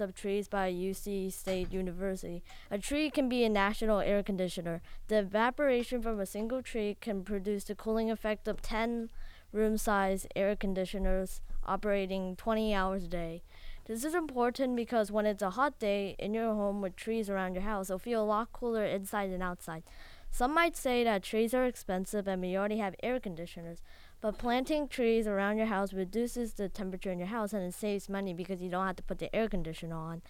of, 0.02 0.16
Trees 0.16 0.48
by 0.48 0.72
UC 0.72 1.32
State 1.32 1.72
University, 1.72 2.42
a 2.72 2.80
tree 2.80 3.12
can 3.12 3.30
be 3.30 3.44
a 3.44 3.50
national 3.50 4.00
air 4.00 4.24
conditioner. 4.24 4.82
The 5.10 5.20
evaporation 5.20 6.02
from 6.02 6.20
a 6.20 6.26
single 6.26 6.64
tree 6.64 6.98
can 7.00 7.24
produce 7.24 7.66
the 7.66 7.76
cooling 7.76 8.10
effect 8.10 8.48
of 8.48 8.64
10 8.64 9.12
room 9.52 9.78
sized 9.78 10.26
air 10.36 10.56
conditioners 10.56 11.42
operating 11.66 12.36
20 12.36 12.74
hours 12.74 13.04
a 13.04 13.08
day. 13.08 13.44
This 13.86 14.06
is 14.06 14.16
important 14.16 14.78
because 14.78 15.12
when 15.12 15.26
it's 15.26 15.42
a 15.42 15.50
hot 15.50 15.78
day 15.78 16.16
in 16.18 16.34
your 16.34 16.54
home 16.54 16.82
with 16.82 16.96
trees 16.96 17.30
around 17.30 17.56
your 17.56 17.64
house, 17.64 17.90
it'll 17.90 18.00
feel 18.00 18.24
a 18.24 18.26
lot 18.26 18.54
cooler 18.54 18.86
inside 18.86 19.30
than 19.30 19.42
outside. 19.42 19.84
Some 20.32 20.54
might 20.54 20.78
say 20.78 21.04
that 21.04 21.22
trees 21.22 21.54
are 21.54 21.66
expensive 21.66 22.26
and 22.26 22.42
we 22.42 22.56
already 22.56 22.78
have 22.78 22.96
air 23.04 23.20
conditioners, 23.20 23.84
but 24.22 24.38
planting 24.38 24.88
trees 24.88 25.28
around 25.28 25.58
your 25.58 25.68
house 25.68 25.92
reduces 25.92 26.54
the 26.54 26.70
temperature 26.70 27.12
in 27.12 27.20
your 27.20 27.28
house 27.28 27.52
and 27.52 27.62
it 27.62 27.74
saves 27.74 28.08
money 28.08 28.34
because 28.34 28.62
you 28.62 28.70
don't 28.70 28.88
have 28.88 28.96
to 28.96 29.04
put 29.04 29.20
the 29.20 29.36
air 29.36 29.50
conditioner 29.50 29.98
on. 29.98 30.22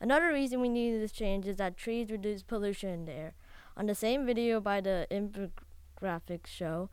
Another 0.00 0.28
reason 0.28 0.60
we 0.60 0.68
need 0.68 1.00
this 1.00 1.10
change 1.10 1.46
is 1.46 1.56
that 1.56 1.78
trees 1.78 2.10
reduce 2.10 2.42
pollution 2.42 2.90
in 2.90 3.04
the 3.06 3.12
air. 3.12 3.34
On 3.74 3.86
the 3.86 3.94
same 3.94 4.26
video 4.26 4.60
by 4.60 4.82
the 4.82 5.06
infographic 5.10 6.46
show 6.46 6.90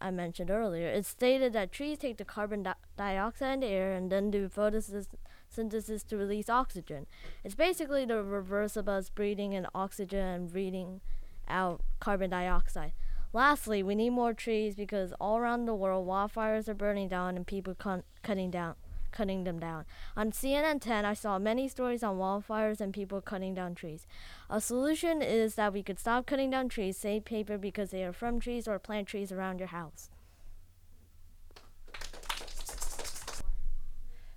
I 0.00 0.10
mentioned 0.10 0.50
earlier, 0.50 0.88
it 0.88 1.04
stated 1.04 1.52
that 1.52 1.70
trees 1.70 1.98
take 1.98 2.16
the 2.16 2.24
carbon 2.24 2.64
di- 2.64 2.74
dioxide 2.96 3.54
in 3.54 3.60
the 3.60 3.66
air 3.66 3.92
and 3.92 4.10
then 4.10 4.30
do 4.30 4.48
photosynthesis 4.48 5.08
to 5.54 6.16
release 6.16 6.48
oxygen. 6.48 7.06
It's 7.44 7.54
basically 7.54 8.04
the 8.04 8.22
reverse 8.22 8.76
of 8.76 8.88
us 8.88 9.10
breathing 9.10 9.52
in 9.52 9.66
oxygen 9.74 10.24
and 10.24 10.52
breathing 10.52 11.00
out 11.48 11.82
carbon 12.00 12.30
dioxide. 12.30 12.92
Lastly, 13.32 13.82
we 13.82 13.94
need 13.94 14.10
more 14.10 14.34
trees 14.34 14.74
because 14.74 15.12
all 15.20 15.38
around 15.38 15.64
the 15.64 15.74
world 15.74 16.06
wildfires 16.06 16.68
are 16.68 16.74
burning 16.74 17.08
down 17.08 17.36
and 17.36 17.46
people 17.46 17.74
con- 17.74 18.04
cutting 18.22 18.50
down 18.50 18.74
cutting 19.12 19.44
them 19.44 19.58
down. 19.58 19.84
On 20.16 20.32
CNN 20.32 20.80
10, 20.80 21.04
I 21.04 21.14
saw 21.14 21.38
many 21.38 21.68
stories 21.68 22.02
on 22.02 22.16
wildfires 22.16 22.80
and 22.80 22.92
people 22.92 23.20
cutting 23.20 23.54
down 23.54 23.74
trees. 23.74 24.06
A 24.50 24.60
solution 24.60 25.22
is 25.22 25.54
that 25.54 25.72
we 25.72 25.82
could 25.82 25.98
stop 25.98 26.26
cutting 26.26 26.50
down 26.50 26.70
trees, 26.70 26.96
save 26.96 27.24
paper 27.24 27.58
because 27.58 27.90
they 27.90 28.04
are 28.04 28.12
from 28.12 28.40
trees, 28.40 28.66
or 28.66 28.78
plant 28.78 29.06
trees 29.06 29.30
around 29.30 29.58
your 29.58 29.68
house. 29.68 30.10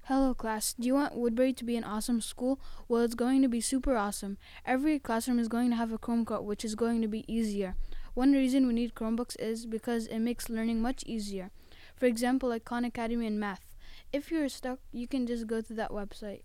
Hello, 0.08 0.36
class. 0.36 0.74
Do 0.80 0.86
you 0.86 0.94
want 0.94 1.16
Woodbury 1.16 1.52
to 1.54 1.64
be 1.64 1.76
an 1.76 1.84
awesome 1.84 2.22
school? 2.22 2.60
Well, 2.88 3.02
it's 3.02 3.16
going 3.16 3.42
to 3.42 3.48
be 3.48 3.60
super 3.60 3.98
awesome. 3.98 4.38
Every 4.64 5.00
classroom 5.00 5.40
is 5.40 5.48
going 5.48 5.72
to 5.72 5.76
have 5.78 5.92
a 5.92 5.98
Chromebook, 5.98 6.44
which 6.44 6.64
is 6.64 6.76
going 6.76 7.02
to 7.02 7.08
be 7.08 7.26
easier. 7.28 7.74
One 8.14 8.32
reason 8.32 8.68
we 8.68 8.74
need 8.74 8.94
Chromebooks 8.94 9.36
is 9.40 9.66
because 9.66 10.06
it 10.06 10.20
makes 10.20 10.48
learning 10.48 10.80
much 10.80 11.04
easier. 11.08 11.50
For 11.96 12.06
example, 12.06 12.50
like 12.50 12.66
Khan 12.66 12.86
Academy 12.86 13.26
in 13.26 13.40
math. 13.40 13.74
If 14.14 14.30
you're 14.30 14.48
stuck, 14.48 14.78
you 14.92 15.08
can 15.08 15.26
just 15.26 15.48
go 15.48 15.62
to 15.62 15.74
that 15.74 15.90
website. 15.90 16.44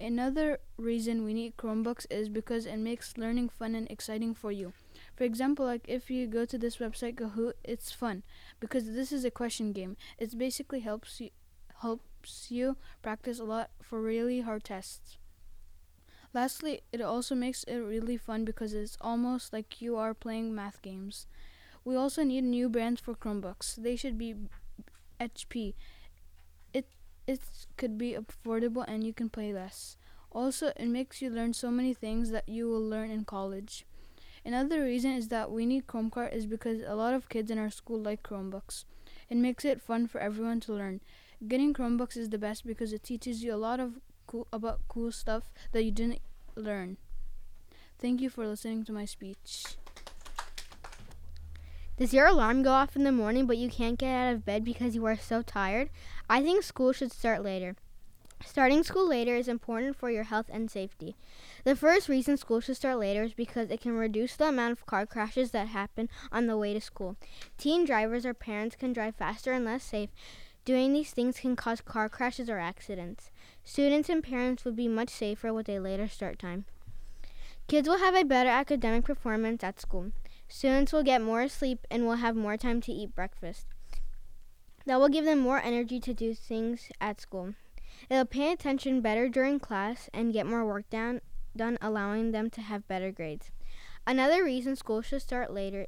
Another 0.00 0.58
reason 0.76 1.24
we 1.24 1.32
need 1.32 1.56
Chromebooks 1.56 2.06
is 2.10 2.28
because 2.28 2.66
it 2.66 2.78
makes 2.78 3.16
learning 3.16 3.50
fun 3.50 3.76
and 3.76 3.88
exciting 3.88 4.34
for 4.34 4.50
you. 4.50 4.72
For 5.14 5.22
example, 5.22 5.64
like 5.64 5.84
if 5.86 6.10
you 6.10 6.26
go 6.26 6.44
to 6.44 6.58
this 6.58 6.78
website 6.78 7.14
Kahoot, 7.14 7.52
it's 7.62 7.92
fun 7.92 8.24
because 8.58 8.90
this 8.90 9.12
is 9.12 9.24
a 9.24 9.30
question 9.30 9.70
game. 9.70 9.96
It 10.18 10.36
basically 10.36 10.80
helps 10.80 11.20
you 11.20 11.30
helps 12.26 12.50
you 12.50 12.76
practice 13.02 13.38
a 13.38 13.44
lot 13.44 13.70
for 13.80 14.02
really 14.02 14.40
hard 14.40 14.64
tests. 14.64 15.16
Lastly, 16.34 16.80
it 16.92 17.00
also 17.00 17.36
makes 17.36 17.62
it 17.64 17.76
really 17.76 18.16
fun 18.16 18.44
because 18.44 18.74
it's 18.74 18.98
almost 19.00 19.52
like 19.52 19.80
you 19.80 19.96
are 19.96 20.12
playing 20.12 20.52
math 20.52 20.82
games. 20.82 21.28
We 21.84 21.94
also 21.94 22.24
need 22.24 22.42
new 22.42 22.68
brands 22.68 23.00
for 23.00 23.14
Chromebooks. 23.14 23.76
They 23.76 23.94
should 23.94 24.18
be 24.18 24.34
HP. 25.20 25.76
It 26.74 26.88
it 27.28 27.40
could 27.76 27.96
be 27.96 28.16
affordable 28.16 28.84
and 28.88 29.04
you 29.04 29.14
can 29.14 29.28
play 29.30 29.52
less. 29.52 29.96
Also, 30.32 30.72
it 30.76 30.88
makes 30.88 31.22
you 31.22 31.30
learn 31.30 31.54
so 31.54 31.70
many 31.70 31.94
things 31.94 32.30
that 32.30 32.48
you 32.48 32.68
will 32.68 32.82
learn 32.82 33.10
in 33.10 33.24
college. 33.24 33.86
Another 34.44 34.82
reason 34.82 35.12
is 35.12 35.28
that 35.28 35.52
we 35.52 35.64
need 35.64 35.86
Chromecart 35.86 36.34
is 36.34 36.46
because 36.46 36.82
a 36.82 36.96
lot 36.96 37.14
of 37.14 37.28
kids 37.28 37.52
in 37.52 37.58
our 37.58 37.70
school 37.70 38.02
like 38.02 38.24
Chromebooks. 38.24 38.84
It 39.30 39.36
makes 39.36 39.64
it 39.64 39.80
fun 39.80 40.08
for 40.08 40.20
everyone 40.20 40.60
to 40.66 40.72
learn. 40.72 41.00
Getting 41.46 41.74
Chromebooks 41.74 42.16
is 42.16 42.30
the 42.30 42.38
best 42.38 42.66
because 42.66 42.94
it 42.94 43.02
teaches 43.02 43.44
you 43.44 43.52
a 43.52 43.56
lot 43.56 43.78
of 43.78 44.00
cool 44.26 44.46
about 44.52 44.80
cool 44.88 45.12
stuff 45.12 45.44
that 45.72 45.84
you 45.84 45.90
didn't 45.90 46.20
learn. 46.54 46.96
Thank 47.98 48.22
you 48.22 48.30
for 48.30 48.46
listening 48.46 48.84
to 48.84 48.92
my 48.92 49.04
speech. 49.04 49.76
Does 51.98 52.14
your 52.14 52.26
alarm 52.26 52.62
go 52.62 52.70
off 52.70 52.96
in 52.96 53.04
the 53.04 53.12
morning 53.12 53.46
but 53.46 53.58
you 53.58 53.68
can't 53.68 53.98
get 53.98 54.08
out 54.08 54.34
of 54.34 54.44
bed 54.46 54.64
because 54.64 54.94
you 54.94 55.04
are 55.04 55.16
so 55.16 55.42
tired? 55.42 55.90
I 56.28 56.42
think 56.42 56.62
school 56.62 56.92
should 56.92 57.12
start 57.12 57.42
later. 57.42 57.76
Starting 58.44 58.82
school 58.82 59.08
later 59.08 59.34
is 59.34 59.48
important 59.48 59.96
for 59.96 60.10
your 60.10 60.24
health 60.24 60.46
and 60.50 60.70
safety. 60.70 61.16
The 61.64 61.74
first 61.76 62.08
reason 62.08 62.36
school 62.36 62.60
should 62.60 62.76
start 62.76 62.98
later 62.98 63.22
is 63.22 63.34
because 63.34 63.70
it 63.70 63.80
can 63.80 63.96
reduce 63.96 64.36
the 64.36 64.48
amount 64.48 64.72
of 64.72 64.86
car 64.86 65.06
crashes 65.06 65.50
that 65.52 65.68
happen 65.68 66.08
on 66.30 66.46
the 66.46 66.56
way 66.58 66.74
to 66.74 66.80
school. 66.80 67.16
Teen 67.56 67.84
drivers 67.84 68.26
or 68.26 68.34
parents 68.34 68.76
can 68.76 68.92
drive 68.92 69.16
faster 69.16 69.52
and 69.52 69.64
less 69.64 69.84
safe. 69.84 70.10
Doing 70.66 70.92
these 70.92 71.12
things 71.12 71.38
can 71.38 71.54
cause 71.54 71.80
car 71.80 72.08
crashes 72.08 72.50
or 72.50 72.58
accidents. 72.58 73.30
Students 73.62 74.08
and 74.08 74.20
parents 74.20 74.64
would 74.64 74.74
be 74.74 74.88
much 74.88 75.10
safer 75.10 75.54
with 75.54 75.68
a 75.68 75.78
later 75.78 76.08
start 76.08 76.40
time. 76.40 76.64
Kids 77.68 77.88
will 77.88 77.98
have 77.98 78.16
a 78.16 78.24
better 78.24 78.50
academic 78.50 79.04
performance 79.04 79.62
at 79.62 79.80
school. 79.80 80.10
Students 80.48 80.92
will 80.92 81.04
get 81.04 81.22
more 81.22 81.46
sleep 81.46 81.86
and 81.88 82.04
will 82.04 82.16
have 82.16 82.34
more 82.34 82.56
time 82.56 82.80
to 82.80 82.92
eat 82.92 83.14
breakfast. 83.14 83.66
That 84.86 84.98
will 84.98 85.08
give 85.08 85.24
them 85.24 85.38
more 85.38 85.60
energy 85.60 86.00
to 86.00 86.12
do 86.12 86.34
things 86.34 86.90
at 87.00 87.20
school. 87.20 87.54
They'll 88.08 88.24
pay 88.24 88.50
attention 88.50 89.00
better 89.00 89.28
during 89.28 89.60
class 89.60 90.10
and 90.12 90.32
get 90.32 90.46
more 90.46 90.64
work 90.64 90.90
down, 90.90 91.20
done, 91.56 91.78
allowing 91.80 92.32
them 92.32 92.50
to 92.50 92.60
have 92.60 92.88
better 92.88 93.12
grades. 93.12 93.52
Another 94.04 94.42
reason 94.42 94.74
school 94.74 95.00
should 95.00 95.22
start 95.22 95.54
later 95.54 95.86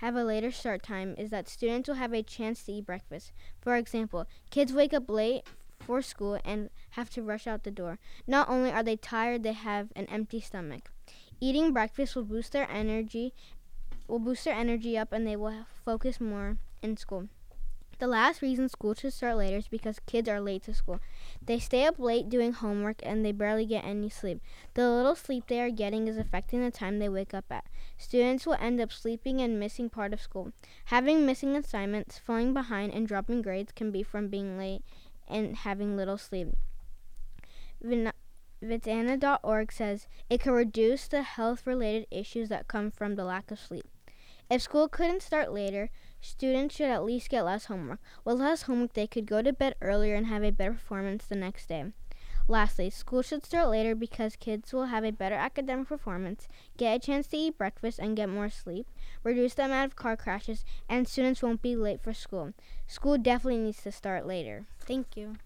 have 0.00 0.16
a 0.16 0.24
later 0.24 0.50
start 0.50 0.82
time 0.82 1.14
is 1.16 1.30
that 1.30 1.48
students 1.48 1.88
will 1.88 1.96
have 1.96 2.12
a 2.12 2.22
chance 2.22 2.62
to 2.64 2.72
eat 2.72 2.86
breakfast. 2.86 3.32
For 3.60 3.76
example, 3.76 4.26
kids 4.50 4.72
wake 4.72 4.92
up 4.92 5.08
late 5.08 5.44
for 5.78 6.02
school 6.02 6.38
and 6.44 6.70
have 6.90 7.10
to 7.10 7.22
rush 7.22 7.46
out 7.46 7.64
the 7.64 7.70
door. 7.70 7.98
Not 8.26 8.48
only 8.48 8.70
are 8.70 8.82
they 8.82 8.96
tired, 8.96 9.42
they 9.42 9.52
have 9.52 9.88
an 9.96 10.06
empty 10.06 10.40
stomach. 10.40 10.90
Eating 11.40 11.72
breakfast 11.72 12.16
will 12.16 12.24
boost 12.24 12.52
their 12.52 12.70
energy 12.70 13.34
will 14.08 14.18
boost 14.18 14.44
their 14.44 14.54
energy 14.54 14.96
up 14.96 15.12
and 15.12 15.26
they 15.26 15.36
will 15.36 15.66
focus 15.84 16.20
more 16.20 16.58
in 16.82 16.96
school. 16.96 17.28
The 17.98 18.06
last 18.06 18.42
reason 18.42 18.68
school 18.68 18.92
should 18.92 19.14
start 19.14 19.38
later 19.38 19.56
is 19.56 19.68
because 19.68 20.00
kids 20.00 20.28
are 20.28 20.40
late 20.40 20.64
to 20.64 20.74
school. 20.74 21.00
They 21.44 21.58
stay 21.58 21.86
up 21.86 21.98
late 21.98 22.28
doing 22.28 22.52
homework 22.52 23.00
and 23.02 23.24
they 23.24 23.32
barely 23.32 23.64
get 23.64 23.86
any 23.86 24.10
sleep. 24.10 24.42
The 24.74 24.90
little 24.90 25.14
sleep 25.14 25.44
they 25.46 25.62
are 25.62 25.70
getting 25.70 26.06
is 26.06 26.18
affecting 26.18 26.62
the 26.62 26.70
time 26.70 26.98
they 26.98 27.08
wake 27.08 27.32
up 27.32 27.46
at. 27.50 27.64
Students 27.96 28.44
will 28.44 28.58
end 28.60 28.80
up 28.80 28.92
sleeping 28.92 29.40
and 29.40 29.58
missing 29.58 29.88
part 29.88 30.12
of 30.12 30.20
school. 30.20 30.52
Having 30.86 31.24
missing 31.24 31.56
assignments, 31.56 32.18
falling 32.18 32.52
behind, 32.52 32.92
and 32.92 33.08
dropping 33.08 33.40
grades 33.40 33.72
can 33.72 33.90
be 33.90 34.02
from 34.02 34.28
being 34.28 34.58
late 34.58 34.82
and 35.26 35.56
having 35.56 35.96
little 35.96 36.18
sleep. 36.18 36.48
Vitana.org 38.62 39.72
says 39.72 40.06
it 40.28 40.40
can 40.40 40.52
reduce 40.52 41.08
the 41.08 41.22
health 41.22 41.66
related 41.66 42.06
issues 42.10 42.50
that 42.50 42.68
come 42.68 42.90
from 42.90 43.14
the 43.14 43.24
lack 43.24 43.50
of 43.50 43.58
sleep. 43.58 43.86
If 44.48 44.62
school 44.62 44.88
couldn't 44.88 45.22
start 45.22 45.52
later, 45.52 45.90
students 46.26 46.76
should 46.76 46.90
at 46.90 47.04
least 47.04 47.30
get 47.30 47.44
less 47.44 47.66
homework. 47.66 48.00
With 48.24 48.40
less 48.40 48.62
homework, 48.62 48.94
they 48.94 49.06
could 49.06 49.26
go 49.26 49.42
to 49.42 49.52
bed 49.52 49.74
earlier 49.80 50.14
and 50.14 50.26
have 50.26 50.42
a 50.42 50.50
better 50.50 50.72
performance 50.72 51.24
the 51.24 51.36
next 51.36 51.68
day. 51.68 51.92
Lastly, 52.48 52.90
school 52.90 53.22
should 53.22 53.44
start 53.44 53.70
later 53.70 53.96
because 53.96 54.36
kids 54.36 54.72
will 54.72 54.86
have 54.86 55.04
a 55.04 55.10
better 55.10 55.34
academic 55.34 55.88
performance, 55.88 56.46
get 56.76 56.94
a 56.94 56.98
chance 57.04 57.26
to 57.28 57.36
eat 57.36 57.58
breakfast 57.58 57.98
and 57.98 58.16
get 58.16 58.28
more 58.28 58.50
sleep, 58.50 58.86
reduce 59.24 59.54
the 59.54 59.64
amount 59.64 59.90
of 59.90 59.96
car 59.96 60.16
crashes, 60.16 60.64
and 60.88 61.08
students 61.08 61.42
won't 61.42 61.62
be 61.62 61.74
late 61.74 62.00
for 62.00 62.12
school. 62.12 62.52
School 62.86 63.18
definitely 63.18 63.58
needs 63.58 63.82
to 63.82 63.90
start 63.90 64.26
later. 64.26 64.66
Thank 64.78 65.16
you. 65.16 65.36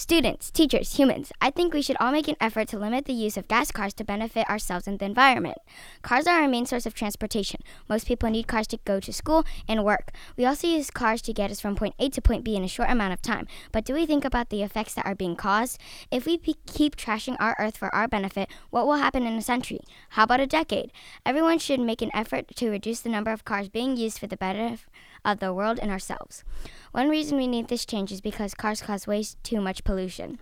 Students, 0.00 0.50
teachers, 0.50 0.94
humans, 0.94 1.30
I 1.42 1.50
think 1.50 1.74
we 1.74 1.82
should 1.82 1.98
all 2.00 2.10
make 2.10 2.26
an 2.26 2.36
effort 2.40 2.68
to 2.68 2.78
limit 2.78 3.04
the 3.04 3.12
use 3.12 3.36
of 3.36 3.46
gas 3.48 3.70
cars 3.70 3.92
to 3.94 4.02
benefit 4.02 4.48
ourselves 4.48 4.86
and 4.88 4.98
the 4.98 5.04
environment. 5.04 5.58
Cars 6.00 6.26
are 6.26 6.40
our 6.40 6.48
main 6.48 6.64
source 6.64 6.86
of 6.86 6.94
transportation. 6.94 7.60
Most 7.86 8.06
people 8.06 8.30
need 8.30 8.46
cars 8.46 8.66
to 8.68 8.78
go 8.86 8.98
to 8.98 9.12
school 9.12 9.44
and 9.68 9.84
work. 9.84 10.12
We 10.38 10.46
also 10.46 10.68
use 10.68 10.90
cars 10.90 11.20
to 11.20 11.34
get 11.34 11.50
us 11.50 11.60
from 11.60 11.76
point 11.76 11.96
A 11.98 12.08
to 12.08 12.22
point 12.22 12.44
B 12.44 12.56
in 12.56 12.64
a 12.64 12.66
short 12.66 12.88
amount 12.88 13.12
of 13.12 13.20
time. 13.20 13.46
But 13.72 13.84
do 13.84 13.92
we 13.92 14.06
think 14.06 14.24
about 14.24 14.48
the 14.48 14.62
effects 14.62 14.94
that 14.94 15.04
are 15.04 15.14
being 15.14 15.36
caused? 15.36 15.78
If 16.10 16.24
we 16.24 16.38
p- 16.38 16.56
keep 16.64 16.96
trashing 16.96 17.36
our 17.38 17.54
earth 17.58 17.76
for 17.76 17.94
our 17.94 18.08
benefit, 18.08 18.48
what 18.70 18.86
will 18.86 18.94
happen 18.94 19.24
in 19.26 19.34
a 19.34 19.42
century? 19.42 19.82
How 20.16 20.22
about 20.22 20.40
a 20.40 20.46
decade? 20.46 20.92
Everyone 21.26 21.58
should 21.58 21.78
make 21.78 22.00
an 22.00 22.10
effort 22.14 22.48
to 22.56 22.70
reduce 22.70 23.00
the 23.00 23.10
number 23.10 23.32
of 23.32 23.44
cars 23.44 23.68
being 23.68 23.98
used 23.98 24.18
for 24.18 24.26
the 24.26 24.38
benefit 24.38 24.80
of 25.24 25.40
the 25.40 25.52
world 25.52 25.78
and 25.80 25.90
ourselves. 25.90 26.44
One 26.92 27.08
reason 27.08 27.36
we 27.36 27.46
need 27.46 27.68
this 27.68 27.86
change 27.86 28.12
is 28.12 28.20
because 28.20 28.54
cars 28.54 28.82
cause 28.82 29.06
way 29.06 29.24
too 29.42 29.60
much 29.60 29.84
pollution. 29.84 30.40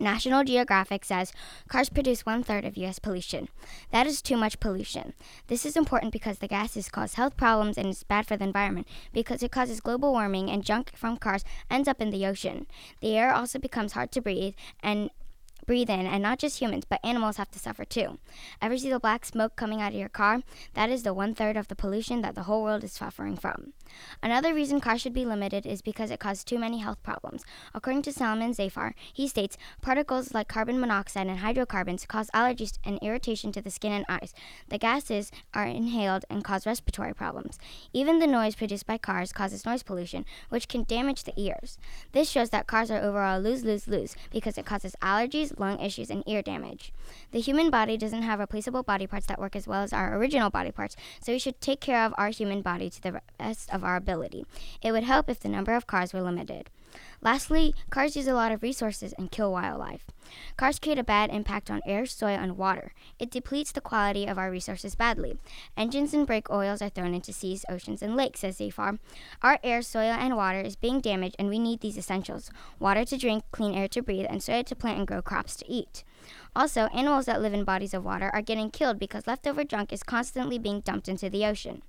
National 0.00 0.44
Geographic 0.44 1.04
says 1.04 1.32
cars 1.68 1.88
produce 1.88 2.24
one 2.24 2.42
third 2.42 2.64
of 2.64 2.76
U.S. 2.76 2.98
pollution. 2.98 3.48
That 3.90 4.06
is 4.06 4.22
too 4.22 4.36
much 4.36 4.60
pollution. 4.60 5.14
This 5.48 5.66
is 5.66 5.76
important 5.76 6.12
because 6.12 6.38
the 6.38 6.48
gases 6.48 6.88
cause 6.88 7.14
health 7.14 7.36
problems 7.36 7.76
and 7.76 7.88
it's 7.88 8.04
bad 8.04 8.26
for 8.26 8.36
the 8.36 8.44
environment 8.44 8.86
because 9.12 9.42
it 9.42 9.50
causes 9.50 9.80
global 9.80 10.12
warming 10.12 10.50
and 10.50 10.64
junk 10.64 10.92
from 10.94 11.16
cars 11.16 11.44
ends 11.70 11.88
up 11.88 12.00
in 12.00 12.10
the 12.10 12.26
ocean. 12.26 12.66
The 13.00 13.16
air 13.16 13.32
also 13.32 13.58
becomes 13.58 13.92
hard 13.92 14.12
to 14.12 14.20
breathe 14.20 14.54
and 14.82 15.10
breathe 15.68 15.90
in, 15.90 16.06
and 16.06 16.22
not 16.22 16.38
just 16.38 16.60
humans, 16.60 16.84
but 16.88 16.98
animals 17.04 17.36
have 17.36 17.50
to 17.52 17.58
suffer 17.58 17.84
too. 17.84 18.18
Ever 18.60 18.78
see 18.78 18.90
the 18.90 18.98
black 18.98 19.24
smoke 19.26 19.54
coming 19.54 19.80
out 19.80 19.92
of 19.92 19.98
your 19.98 20.08
car? 20.08 20.42
That 20.74 20.88
is 20.88 21.04
the 21.04 21.14
one 21.14 21.34
third 21.34 21.56
of 21.56 21.68
the 21.68 21.76
pollution 21.76 22.22
that 22.22 22.34
the 22.34 22.44
whole 22.44 22.62
world 22.64 22.82
is 22.82 22.92
suffering 22.92 23.36
from. 23.36 23.74
Another 24.22 24.54
reason 24.54 24.80
cars 24.80 25.00
should 25.00 25.12
be 25.12 25.24
limited 25.26 25.66
is 25.66 25.82
because 25.82 26.10
it 26.10 26.20
causes 26.20 26.42
too 26.42 26.58
many 26.58 26.78
health 26.78 27.02
problems. 27.02 27.44
According 27.74 28.02
to 28.02 28.12
Salman 28.12 28.54
Zafar, 28.54 28.94
he 29.12 29.28
states 29.28 29.58
particles 29.82 30.32
like 30.32 30.48
carbon 30.48 30.80
monoxide 30.80 31.26
and 31.26 31.38
hydrocarbons 31.38 32.06
cause 32.06 32.30
allergies 32.34 32.78
and 32.84 32.98
irritation 33.02 33.52
to 33.52 33.60
the 33.60 33.70
skin 33.70 33.92
and 33.92 34.06
eyes. 34.08 34.34
The 34.68 34.78
gases 34.78 35.30
are 35.52 35.66
inhaled 35.66 36.24
and 36.30 36.42
cause 36.42 36.66
respiratory 36.66 37.14
problems. 37.14 37.58
Even 37.92 38.18
the 38.18 38.26
noise 38.26 38.54
produced 38.54 38.86
by 38.86 38.96
cars 38.96 39.32
causes 39.32 39.66
noise 39.66 39.82
pollution, 39.82 40.24
which 40.48 40.68
can 40.68 40.84
damage 40.84 41.24
the 41.24 41.34
ears. 41.36 41.78
This 42.12 42.30
shows 42.30 42.50
that 42.50 42.66
cars 42.66 42.90
are 42.90 43.02
overall 43.02 43.40
lose 43.40 43.64
lose 43.64 43.86
lose 43.86 44.16
because 44.30 44.56
it 44.56 44.64
causes 44.64 44.96
allergies, 45.02 45.57
lung 45.60 45.80
issues, 45.80 46.10
and 46.10 46.22
ear 46.26 46.42
damage. 46.42 46.92
The 47.32 47.40
human 47.40 47.70
body 47.70 47.96
doesn't 47.96 48.22
have 48.22 48.38
replaceable 48.38 48.82
body 48.82 49.06
parts 49.06 49.26
that 49.26 49.38
work 49.38 49.56
as 49.56 49.66
well 49.66 49.82
as 49.82 49.92
our 49.92 50.16
original 50.16 50.50
body 50.50 50.70
parts, 50.70 50.96
so 51.20 51.32
we 51.32 51.38
should 51.38 51.60
take 51.60 51.80
care 51.80 52.04
of 52.04 52.14
our 52.16 52.28
human 52.28 52.62
body 52.62 52.90
to 52.90 53.02
the 53.02 53.20
best 53.38 53.72
of 53.72 53.84
our 53.84 53.96
ability. 53.96 54.44
It 54.82 54.92
would 54.92 55.04
help 55.04 55.28
if 55.28 55.40
the 55.40 55.48
number 55.48 55.74
of 55.74 55.86
cars 55.86 56.12
were 56.12 56.22
limited. 56.22 56.70
Lastly, 57.20 57.74
cars 57.90 58.16
use 58.16 58.26
a 58.26 58.34
lot 58.34 58.52
of 58.52 58.62
resources 58.62 59.12
and 59.18 59.30
kill 59.30 59.52
wildlife. 59.52 60.04
Cars 60.56 60.78
create 60.78 60.98
a 60.98 61.04
bad 61.04 61.30
impact 61.30 61.70
on 61.70 61.80
air, 61.86 62.06
soil, 62.06 62.38
and 62.38 62.56
water. 62.56 62.92
It 63.18 63.30
depletes 63.30 63.72
the 63.72 63.80
quality 63.80 64.26
of 64.26 64.38
our 64.38 64.50
resources 64.50 64.94
badly. 64.94 65.38
Engines 65.76 66.12
and 66.12 66.26
brake 66.26 66.50
oils 66.50 66.82
are 66.82 66.90
thrown 66.90 67.14
into 67.14 67.32
seas, 67.32 67.64
oceans, 67.68 68.02
and 68.02 68.16
lakes, 68.16 68.40
says 68.40 68.58
Zafar. 68.58 68.98
Our 69.42 69.58
air, 69.64 69.82
soil, 69.82 70.12
and 70.12 70.36
water 70.36 70.60
is 70.60 70.76
being 70.76 71.00
damaged, 71.00 71.36
and 71.38 71.48
we 71.48 71.58
need 71.58 71.80
these 71.80 71.98
essentials 71.98 72.50
water 72.78 73.04
to 73.04 73.16
drink, 73.16 73.44
clean 73.52 73.74
air 73.74 73.88
to 73.88 74.02
breathe, 74.02 74.26
and 74.28 74.42
soil 74.42 74.64
to 74.64 74.76
plant 74.76 74.98
and 74.98 75.06
grow 75.06 75.22
crops 75.22 75.56
to 75.56 75.70
eat. 75.70 76.04
Also, 76.54 76.86
animals 76.86 77.26
that 77.26 77.40
live 77.40 77.54
in 77.54 77.64
bodies 77.64 77.94
of 77.94 78.04
water 78.04 78.30
are 78.32 78.42
getting 78.42 78.70
killed 78.70 78.98
because 78.98 79.26
leftover 79.26 79.64
junk 79.64 79.92
is 79.92 80.02
constantly 80.02 80.58
being 80.58 80.80
dumped 80.80 81.08
into 81.08 81.30
the 81.30 81.44
ocean. 81.44 81.82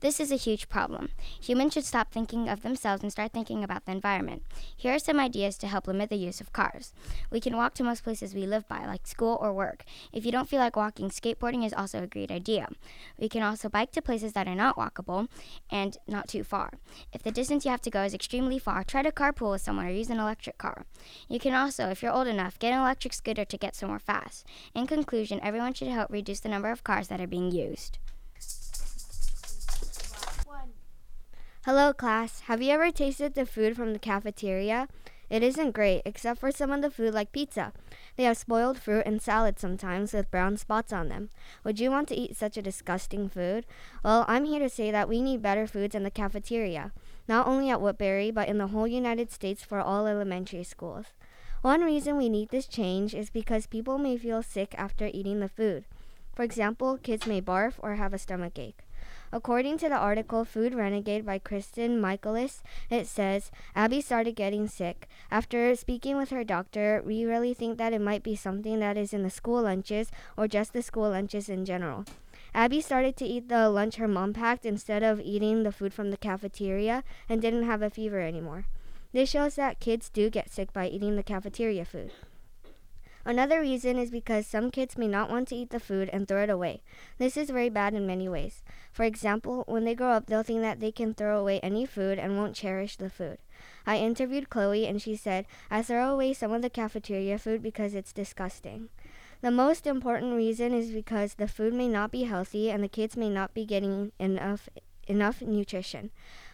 This 0.00 0.20
is 0.20 0.30
a 0.30 0.36
huge 0.36 0.68
problem. 0.68 1.08
Humans 1.40 1.72
should 1.72 1.84
stop 1.86 2.12
thinking 2.12 2.50
of 2.50 2.62
themselves 2.62 3.02
and 3.02 3.10
start 3.10 3.32
thinking 3.32 3.64
about 3.64 3.86
the 3.86 3.92
environment. 3.92 4.42
Here 4.76 4.94
are 4.94 4.98
some 4.98 5.18
ideas 5.18 5.56
to 5.58 5.66
help 5.66 5.86
limit 5.86 6.10
the 6.10 6.16
use 6.16 6.38
of 6.38 6.52
cars. 6.52 6.92
We 7.30 7.40
can 7.40 7.56
walk 7.56 7.72
to 7.74 7.82
most 7.82 8.04
places 8.04 8.34
we 8.34 8.46
live 8.46 8.68
by, 8.68 8.84
like 8.84 9.06
school 9.06 9.38
or 9.40 9.54
work. 9.54 9.84
If 10.12 10.26
you 10.26 10.32
don't 10.32 10.50
feel 10.50 10.58
like 10.58 10.76
walking, 10.76 11.08
skateboarding 11.08 11.64
is 11.64 11.72
also 11.72 12.02
a 12.02 12.06
great 12.06 12.30
idea. 12.30 12.68
We 13.18 13.30
can 13.30 13.42
also 13.42 13.70
bike 13.70 13.90
to 13.92 14.02
places 14.02 14.34
that 14.34 14.46
are 14.46 14.54
not 14.54 14.76
walkable 14.76 15.28
and 15.70 15.96
not 16.06 16.28
too 16.28 16.44
far. 16.44 16.74
If 17.14 17.22
the 17.22 17.32
distance 17.32 17.64
you 17.64 17.70
have 17.70 17.82
to 17.82 17.90
go 17.90 18.02
is 18.02 18.12
extremely 18.12 18.58
far, 18.58 18.84
try 18.84 19.02
to 19.02 19.10
carpool 19.10 19.52
with 19.52 19.62
someone 19.62 19.86
or 19.86 19.90
use 19.90 20.10
an 20.10 20.20
electric 20.20 20.58
car. 20.58 20.84
You 21.26 21.40
can 21.40 21.54
also, 21.54 21.88
if 21.88 22.02
you're 22.02 22.12
old 22.12 22.26
enough, 22.26 22.58
get 22.58 22.74
an 22.74 22.80
electric 22.80 23.14
scooter 23.14 23.46
to 23.46 23.56
get 23.56 23.74
somewhere 23.74 23.98
fast. 23.98 24.44
In 24.74 24.86
conclusion, 24.86 25.40
everyone 25.42 25.72
should 25.72 25.88
help 25.88 26.10
reduce 26.10 26.40
the 26.40 26.50
number 26.50 26.70
of 26.70 26.84
cars 26.84 27.08
that 27.08 27.20
are 27.20 27.26
being 27.26 27.50
used. 27.50 27.98
Hello, 31.66 31.92
class. 31.92 32.42
Have 32.42 32.62
you 32.62 32.70
ever 32.70 32.92
tasted 32.92 33.34
the 33.34 33.44
food 33.44 33.74
from 33.74 33.92
the 33.92 33.98
cafeteria? 33.98 34.86
It 35.28 35.42
isn't 35.42 35.72
great, 35.72 36.02
except 36.04 36.38
for 36.38 36.52
some 36.52 36.70
of 36.70 36.80
the 36.80 36.92
food 36.92 37.12
like 37.12 37.32
pizza. 37.32 37.72
They 38.14 38.22
have 38.22 38.36
spoiled 38.36 38.78
fruit 38.78 39.02
and 39.04 39.20
salad 39.20 39.58
sometimes 39.58 40.12
with 40.12 40.30
brown 40.30 40.58
spots 40.58 40.92
on 40.92 41.08
them. 41.08 41.28
Would 41.64 41.80
you 41.80 41.90
want 41.90 42.06
to 42.10 42.14
eat 42.14 42.36
such 42.36 42.56
a 42.56 42.62
disgusting 42.62 43.28
food? 43.28 43.66
Well, 44.04 44.24
I'm 44.28 44.44
here 44.44 44.60
to 44.60 44.68
say 44.68 44.92
that 44.92 45.08
we 45.08 45.20
need 45.20 45.42
better 45.42 45.66
foods 45.66 45.96
in 45.96 46.04
the 46.04 46.08
cafeteria, 46.12 46.92
not 47.26 47.48
only 47.48 47.68
at 47.68 47.80
Woodbury, 47.80 48.30
but 48.30 48.46
in 48.46 48.58
the 48.58 48.68
whole 48.68 48.86
United 48.86 49.32
States 49.32 49.64
for 49.64 49.80
all 49.80 50.06
elementary 50.06 50.62
schools. 50.62 51.06
One 51.62 51.80
reason 51.80 52.16
we 52.16 52.28
need 52.28 52.50
this 52.50 52.68
change 52.68 53.12
is 53.12 53.28
because 53.28 53.66
people 53.66 53.98
may 53.98 54.16
feel 54.16 54.44
sick 54.44 54.72
after 54.78 55.10
eating 55.12 55.40
the 55.40 55.48
food. 55.48 55.84
For 56.32 56.44
example, 56.44 56.96
kids 56.96 57.26
may 57.26 57.40
barf 57.40 57.72
or 57.80 57.96
have 57.96 58.14
a 58.14 58.18
stomach 58.18 58.56
ache. 58.56 58.85
According 59.32 59.78
to 59.78 59.88
the 59.88 59.96
article 59.96 60.44
Food 60.44 60.74
Renegade 60.74 61.26
by 61.26 61.38
Kristen 61.38 62.00
Michaelis, 62.00 62.62
it 62.90 63.06
says 63.06 63.50
Abby 63.74 64.00
started 64.00 64.36
getting 64.36 64.68
sick. 64.68 65.08
After 65.30 65.74
speaking 65.74 66.16
with 66.16 66.30
her 66.30 66.44
doctor, 66.44 67.02
we 67.04 67.24
really 67.24 67.52
think 67.52 67.76
that 67.78 67.92
it 67.92 68.00
might 68.00 68.22
be 68.22 68.36
something 68.36 68.78
that 68.80 68.96
is 68.96 69.12
in 69.12 69.22
the 69.22 69.30
school 69.30 69.62
lunches 69.62 70.10
or 70.36 70.46
just 70.46 70.72
the 70.72 70.82
school 70.82 71.10
lunches 71.10 71.48
in 71.48 71.64
general. 71.64 72.04
Abby 72.54 72.80
started 72.80 73.16
to 73.16 73.26
eat 73.26 73.48
the 73.48 73.68
lunch 73.68 73.96
her 73.96 74.08
mom 74.08 74.32
packed 74.32 74.64
instead 74.64 75.02
of 75.02 75.20
eating 75.20 75.62
the 75.62 75.72
food 75.72 75.92
from 75.92 76.10
the 76.10 76.16
cafeteria 76.16 77.02
and 77.28 77.42
didn't 77.42 77.64
have 77.64 77.82
a 77.82 77.90
fever 77.90 78.20
anymore. 78.20 78.66
This 79.12 79.30
shows 79.30 79.56
that 79.56 79.80
kids 79.80 80.08
do 80.08 80.30
get 80.30 80.50
sick 80.50 80.72
by 80.72 80.88
eating 80.88 81.16
the 81.16 81.22
cafeteria 81.22 81.84
food. 81.84 82.12
Another 83.26 83.60
reason 83.60 83.98
is 83.98 84.12
because 84.12 84.46
some 84.46 84.70
kids 84.70 84.96
may 84.96 85.08
not 85.08 85.28
want 85.28 85.48
to 85.48 85.56
eat 85.56 85.70
the 85.70 85.80
food 85.80 86.08
and 86.12 86.28
throw 86.28 86.44
it 86.44 86.48
away. 86.48 86.82
This 87.18 87.36
is 87.36 87.50
very 87.50 87.68
bad 87.68 87.92
in 87.92 88.06
many 88.06 88.28
ways. 88.28 88.62
For 88.92 89.02
example, 89.02 89.64
when 89.66 89.84
they 89.84 89.96
grow 89.96 90.12
up, 90.12 90.26
they'll 90.26 90.44
think 90.44 90.60
that 90.60 90.78
they 90.78 90.92
can 90.92 91.12
throw 91.12 91.40
away 91.40 91.58
any 91.58 91.86
food 91.86 92.20
and 92.20 92.36
won't 92.36 92.54
cherish 92.54 92.96
the 92.96 93.10
food. 93.10 93.38
I 93.84 93.98
interviewed 93.98 94.48
Chloe 94.48 94.86
and 94.86 95.02
she 95.02 95.16
said, 95.16 95.46
I 95.72 95.82
throw 95.82 96.12
away 96.12 96.34
some 96.34 96.52
of 96.52 96.62
the 96.62 96.70
cafeteria 96.70 97.36
food 97.36 97.64
because 97.64 97.96
it's 97.96 98.12
disgusting. 98.12 98.90
The 99.40 99.50
most 99.50 99.88
important 99.88 100.36
reason 100.36 100.72
is 100.72 100.92
because 100.92 101.34
the 101.34 101.48
food 101.48 101.74
may 101.74 101.88
not 101.88 102.12
be 102.12 102.24
healthy 102.24 102.70
and 102.70 102.82
the 102.84 102.88
kids 102.88 103.16
may 103.16 103.28
not 103.28 103.52
be 103.52 103.66
getting 103.66 104.12
enough 104.20 104.68
enough 105.08 105.42
nutrition. 105.42 106.10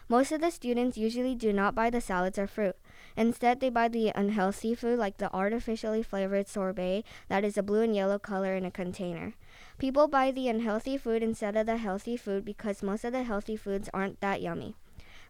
Most 0.09 0.31
of 0.31 0.41
the 0.41 0.51
students 0.51 0.97
usually 0.97 1.35
do 1.35 1.53
not 1.53 1.75
buy 1.75 1.89
the 1.89 2.01
salads 2.01 2.37
or 2.37 2.47
fruit. 2.47 2.75
Instead, 3.15 3.59
they 3.59 3.69
buy 3.69 3.87
the 3.87 4.11
unhealthy 4.15 4.75
food 4.75 4.99
like 4.99 5.17
the 5.17 5.33
artificially 5.33 6.03
flavored 6.03 6.47
sorbet 6.47 7.03
that 7.29 7.43
is 7.43 7.57
a 7.57 7.63
blue 7.63 7.81
and 7.81 7.95
yellow 7.95 8.19
color 8.19 8.55
in 8.55 8.65
a 8.65 8.71
container. 8.71 9.33
People 9.77 10.07
buy 10.07 10.31
the 10.31 10.49
unhealthy 10.49 10.97
food 10.97 11.23
instead 11.23 11.55
of 11.55 11.65
the 11.65 11.77
healthy 11.77 12.17
food 12.17 12.43
because 12.43 12.83
most 12.83 13.03
of 13.03 13.13
the 13.13 13.23
healthy 13.23 13.55
foods 13.55 13.89
aren't 13.93 14.19
that 14.21 14.41
yummy. 14.41 14.75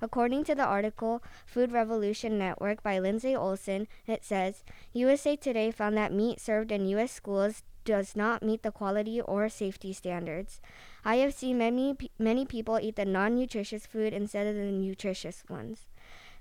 According 0.01 0.43
to 0.45 0.55
the 0.55 0.65
article 0.65 1.23
Food 1.45 1.71
Revolution 1.71 2.37
Network 2.37 2.83
by 2.83 2.99
Lindsay 2.99 3.35
Olson, 3.35 3.87
it 4.05 4.25
says 4.25 4.65
USA 4.91 5.37
Today 5.37 5.71
found 5.71 5.95
that 5.95 6.11
meat 6.11 6.41
served 6.41 6.71
in 6.71 6.87
U.S. 6.87 7.11
schools 7.11 7.63
does 7.85 8.15
not 8.15 8.43
meet 8.43 8.63
the 8.63 8.71
quality 8.71 9.21
or 9.21 9.47
safety 9.49 9.93
standards. 9.93 10.59
I 11.05 11.17
have 11.17 11.33
seen 11.33 11.57
many 11.57 11.95
many 12.17 12.45
people 12.45 12.79
eat 12.79 12.95
the 12.95 13.05
non-nutritious 13.05 13.85
food 13.85 14.13
instead 14.13 14.47
of 14.47 14.55
the 14.55 14.71
nutritious 14.71 15.43
ones. 15.49 15.87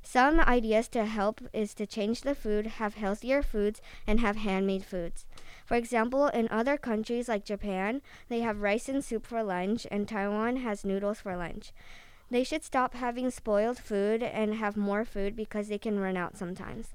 Some 0.04 0.40
ideas 0.40 0.88
to 0.88 1.04
help 1.04 1.40
is 1.52 1.74
to 1.74 1.86
change 1.86 2.22
the 2.22 2.34
food, 2.34 2.66
have 2.78 2.94
healthier 2.94 3.42
foods, 3.42 3.80
and 4.06 4.20
have 4.20 4.36
handmade 4.36 4.84
foods. 4.84 5.26
For 5.64 5.76
example, 5.76 6.26
in 6.26 6.48
other 6.50 6.76
countries 6.76 7.28
like 7.28 7.44
Japan, 7.44 8.02
they 8.28 8.40
have 8.40 8.60
rice 8.60 8.88
and 8.88 9.04
soup 9.04 9.26
for 9.26 9.42
lunch, 9.42 9.86
and 9.90 10.08
Taiwan 10.08 10.56
has 10.56 10.84
noodles 10.84 11.20
for 11.20 11.36
lunch. 11.36 11.72
They 12.30 12.44
should 12.44 12.64
stop 12.64 12.94
having 12.94 13.30
spoiled 13.30 13.78
food 13.78 14.22
and 14.22 14.54
have 14.54 14.76
more 14.76 15.04
food 15.04 15.36
because 15.36 15.68
they 15.68 15.78
can 15.78 16.00
run 16.00 16.16
out 16.16 16.36
sometimes. 16.36 16.94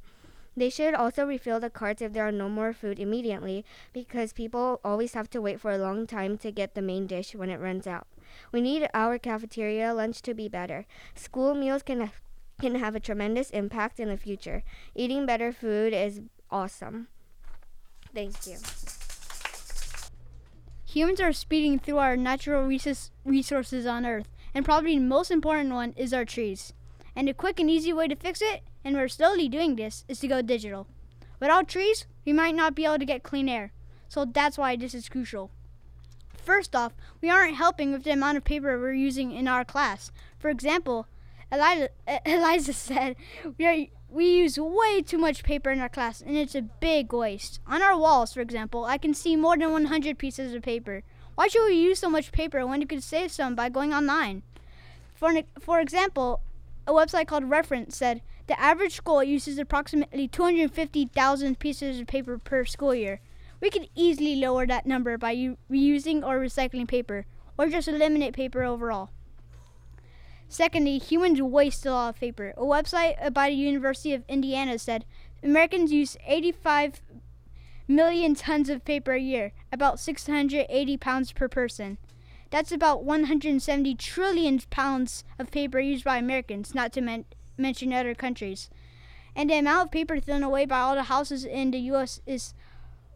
They 0.57 0.71
should 0.71 0.95
also 0.95 1.23
refill 1.27 1.59
the 1.59 1.69
carts 1.69 2.01
if 2.01 2.13
there 2.13 2.27
are 2.27 2.31
no 2.31 2.49
more 2.49 2.73
food 2.73 2.99
immediately 2.99 3.63
because 3.93 4.33
people 4.33 4.81
always 4.83 5.13
have 5.13 5.29
to 5.29 5.39
wait 5.39 5.61
for 5.61 5.71
a 5.71 5.77
long 5.77 6.07
time 6.07 6.35
to 6.39 6.51
get 6.51 6.73
the 6.73 6.81
main 6.81 7.05
dish 7.05 7.35
when 7.35 7.51
it 7.51 7.59
runs 7.59 7.85
out. 7.85 8.07
We 8.51 8.59
need 8.59 8.89
our 8.91 9.19
cafeteria 9.19 9.93
lunch 9.93 10.23
to 10.23 10.33
be 10.33 10.49
better. 10.49 10.87
School 11.13 11.53
meals 11.53 11.83
can 11.83 12.11
can 12.59 12.73
have 12.73 12.95
a 12.95 12.99
tremendous 12.99 13.51
impact 13.51 13.99
in 13.99 14.09
the 14.09 14.17
future. 14.17 14.63
Eating 14.95 15.27
better 15.27 15.51
food 15.51 15.93
is 15.93 16.21
awesome. 16.49 17.07
Thank 18.15 18.47
you. 18.47 18.57
Humans 20.85 21.21
are 21.21 21.33
speeding 21.33 21.77
through 21.77 21.99
our 21.99 22.17
natural 22.17 22.67
resources 23.23 23.85
on 23.85 24.07
Earth, 24.07 24.29
and 24.55 24.65
probably 24.65 24.97
the 24.97 25.05
most 25.05 25.29
important 25.29 25.71
one 25.71 25.93
is 25.95 26.13
our 26.13 26.25
trees. 26.25 26.73
And 27.15 27.29
a 27.29 27.33
quick 27.35 27.59
and 27.59 27.69
easy 27.69 27.93
way 27.93 28.07
to 28.07 28.15
fix 28.15 28.41
it, 28.41 28.63
and 28.87 28.95
we're 28.95 29.09
slowly 29.09 29.49
doing 29.49 29.75
this, 29.75 30.05
is 30.07 30.21
to 30.21 30.29
go 30.29 30.41
digital. 30.41 30.87
Without 31.41 31.67
trees, 31.67 32.05
we 32.25 32.31
might 32.31 32.55
not 32.55 32.73
be 32.73 32.85
able 32.85 32.97
to 32.97 33.05
get 33.05 33.21
clean 33.21 33.49
air. 33.49 33.73
So 34.07 34.23
that's 34.23 34.57
why 34.57 34.77
this 34.77 34.95
is 34.95 35.09
crucial. 35.09 35.51
First 36.37 36.73
off, 36.73 36.93
we 37.21 37.29
aren't 37.29 37.57
helping 37.57 37.91
with 37.91 38.05
the 38.05 38.11
amount 38.11 38.37
of 38.37 38.45
paper 38.45 38.79
we're 38.79 38.93
using 38.93 39.33
in 39.33 39.45
our 39.45 39.65
class. 39.65 40.13
For 40.39 40.47
example, 40.47 41.05
Eliza, 41.51 41.89
Eliza 42.25 42.71
said 42.71 43.17
we 43.57 43.65
are 43.65 43.87
we 44.09 44.37
use 44.37 44.57
way 44.57 45.01
too 45.01 45.17
much 45.17 45.43
paper 45.43 45.69
in 45.69 45.81
our 45.81 45.89
class, 45.89 46.21
and 46.21 46.37
it's 46.37 46.55
a 46.55 46.61
big 46.61 47.11
waste. 47.11 47.59
On 47.67 47.81
our 47.81 47.97
walls, 47.97 48.33
for 48.33 48.39
example, 48.39 48.85
I 48.85 48.97
can 48.97 49.13
see 49.13 49.35
more 49.35 49.57
than 49.57 49.73
100 49.73 50.17
pieces 50.17 50.53
of 50.53 50.61
paper. 50.63 51.03
Why 51.35 51.49
should 51.49 51.65
we 51.65 51.75
use 51.75 51.99
so 51.99 52.09
much 52.09 52.31
paper 52.31 52.65
when 52.65 52.79
you 52.79 52.87
could 52.87 53.03
save 53.03 53.33
some 53.33 53.53
by 53.53 53.67
going 53.67 53.93
online? 53.93 54.43
For, 55.13 55.33
for 55.59 55.81
example, 55.81 56.39
a 56.87 56.93
website 56.93 57.27
called 57.27 57.49
Reference 57.49 57.97
said 57.97 58.21
the 58.47 58.59
average 58.59 58.95
school 58.95 59.23
uses 59.23 59.57
approximately 59.57 60.27
250,000 60.27 61.59
pieces 61.59 61.99
of 61.99 62.07
paper 62.07 62.37
per 62.37 62.65
school 62.65 62.95
year. 62.95 63.19
We 63.59 63.69
could 63.69 63.89
easily 63.95 64.35
lower 64.35 64.65
that 64.65 64.85
number 64.85 65.17
by 65.17 65.31
u- 65.31 65.57
reusing 65.69 66.23
or 66.23 66.39
recycling 66.39 66.87
paper, 66.87 67.25
or 67.57 67.67
just 67.67 67.87
eliminate 67.87 68.33
paper 68.33 68.63
overall. 68.63 69.09
Secondly, 70.47 70.97
humans 70.97 71.41
waste 71.41 71.85
a 71.85 71.91
lot 71.91 72.09
of 72.09 72.19
paper. 72.19 72.53
A 72.55 72.61
website 72.61 73.33
by 73.33 73.49
the 73.49 73.55
University 73.55 74.13
of 74.13 74.23
Indiana 74.29 74.79
said 74.79 75.03
Americans 75.43 75.91
use 75.91 76.15
85 76.25 77.01
million 77.87 78.35
tons 78.35 78.69
of 78.69 78.85
paper 78.85 79.13
a 79.13 79.19
year, 79.19 79.51
about 79.71 79.99
680 79.99 80.97
pounds 80.97 81.31
per 81.33 81.49
person. 81.49 81.97
That's 82.49 82.71
about 82.71 83.03
170 83.03 83.95
trillion 83.95 84.59
pounds 84.69 85.25
of 85.37 85.51
paper 85.51 85.79
used 85.79 86.05
by 86.05 86.17
Americans, 86.17 86.73
not 86.73 86.93
to 86.93 87.01
men- 87.01 87.25
mention 87.57 87.93
other 87.93 88.15
countries. 88.15 88.69
And 89.35 89.49
the 89.49 89.59
amount 89.59 89.87
of 89.87 89.91
paper 89.91 90.19
thrown 90.19 90.43
away 90.43 90.65
by 90.65 90.79
all 90.79 90.95
the 90.95 91.03
houses 91.03 91.45
in 91.45 91.71
the 91.71 91.79
U.S. 91.91 92.21
is 92.25 92.53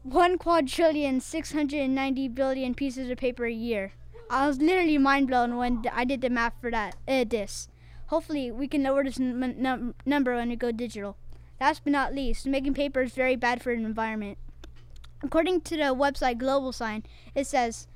1 0.04 0.38
quadrillion 0.38 1.20
690 1.20 2.28
billion 2.30 2.76
pieces 2.76 3.10
of 3.10 3.18
paper 3.18 3.46
a 3.46 3.52
year. 3.52 3.94
I 4.30 4.48
was 4.48 4.60
literally 4.60 4.98
mind 4.98 5.28
blown 5.28 5.58
when 5.58 5.84
I 5.92 6.06
did 6.06 6.22
the 6.22 6.30
math 6.30 6.54
for 6.62 6.72
that. 6.72 6.96
Uh, 7.08 7.26
this. 7.28 7.68
Hopefully, 8.08 8.52
we 8.52 8.68
can 8.68 8.84
lower 8.84 9.04
this 9.04 9.20
n- 9.20 9.56
num- 9.58 9.96
number 10.06 10.36
when 10.36 10.50
we 10.50 10.56
go 10.56 10.72
digital. 10.72 11.18
Last 11.60 11.84
but 11.84 11.94
not 11.94 12.16
least, 12.16 12.46
making 12.46 12.74
paper 12.74 13.02
is 13.02 13.14
very 13.14 13.36
bad 13.36 13.62
for 13.62 13.76
the 13.76 13.84
environment. 13.84 14.38
According 15.22 15.62
to 15.62 15.78
the 15.78 15.94
website 15.96 16.40
Global 16.40 16.72
Sign, 16.72 17.04
it 17.36 17.46
says, 17.46 17.88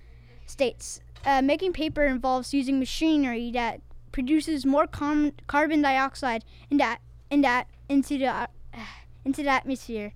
states, 0.46 1.02
uh, 1.26 1.42
making 1.42 1.74
paper 1.74 2.06
involves 2.06 2.54
using 2.54 2.80
machinery 2.80 3.50
that 3.52 3.82
produces 4.16 4.66
more 4.66 4.88
com- 4.88 5.34
carbon 5.46 5.82
dioxide 5.82 6.46
in 6.70 6.78
that 6.78 7.02
in 7.30 7.42
that 7.42 7.68
into 7.90 8.18
the 8.18 8.28
uh, 8.28 8.48
into 9.26 9.44
the 9.44 9.50
atmosphere 9.50 10.14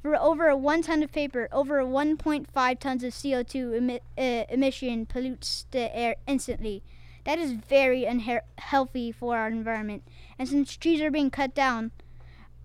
for 0.00 0.16
over 0.16 0.56
one 0.56 0.82
ton 0.82 1.02
of 1.02 1.12
paper, 1.12 1.48
over 1.52 1.84
1.5 1.84 2.78
tons 2.78 3.04
of 3.04 3.12
CO2 3.12 3.54
emi- 3.78 4.00
uh, 4.18 4.44
emission 4.48 5.04
pollutes 5.04 5.66
the 5.70 5.94
air 5.94 6.16
instantly. 6.26 6.82
That 7.24 7.38
is 7.38 7.52
very 7.52 8.04
unhealthy 8.04 9.12
for 9.12 9.36
our 9.36 9.48
environment. 9.48 10.02
And 10.38 10.48
since 10.48 10.76
trees 10.76 11.00
are 11.02 11.10
being 11.10 11.30
cut 11.30 11.54
down, 11.54 11.92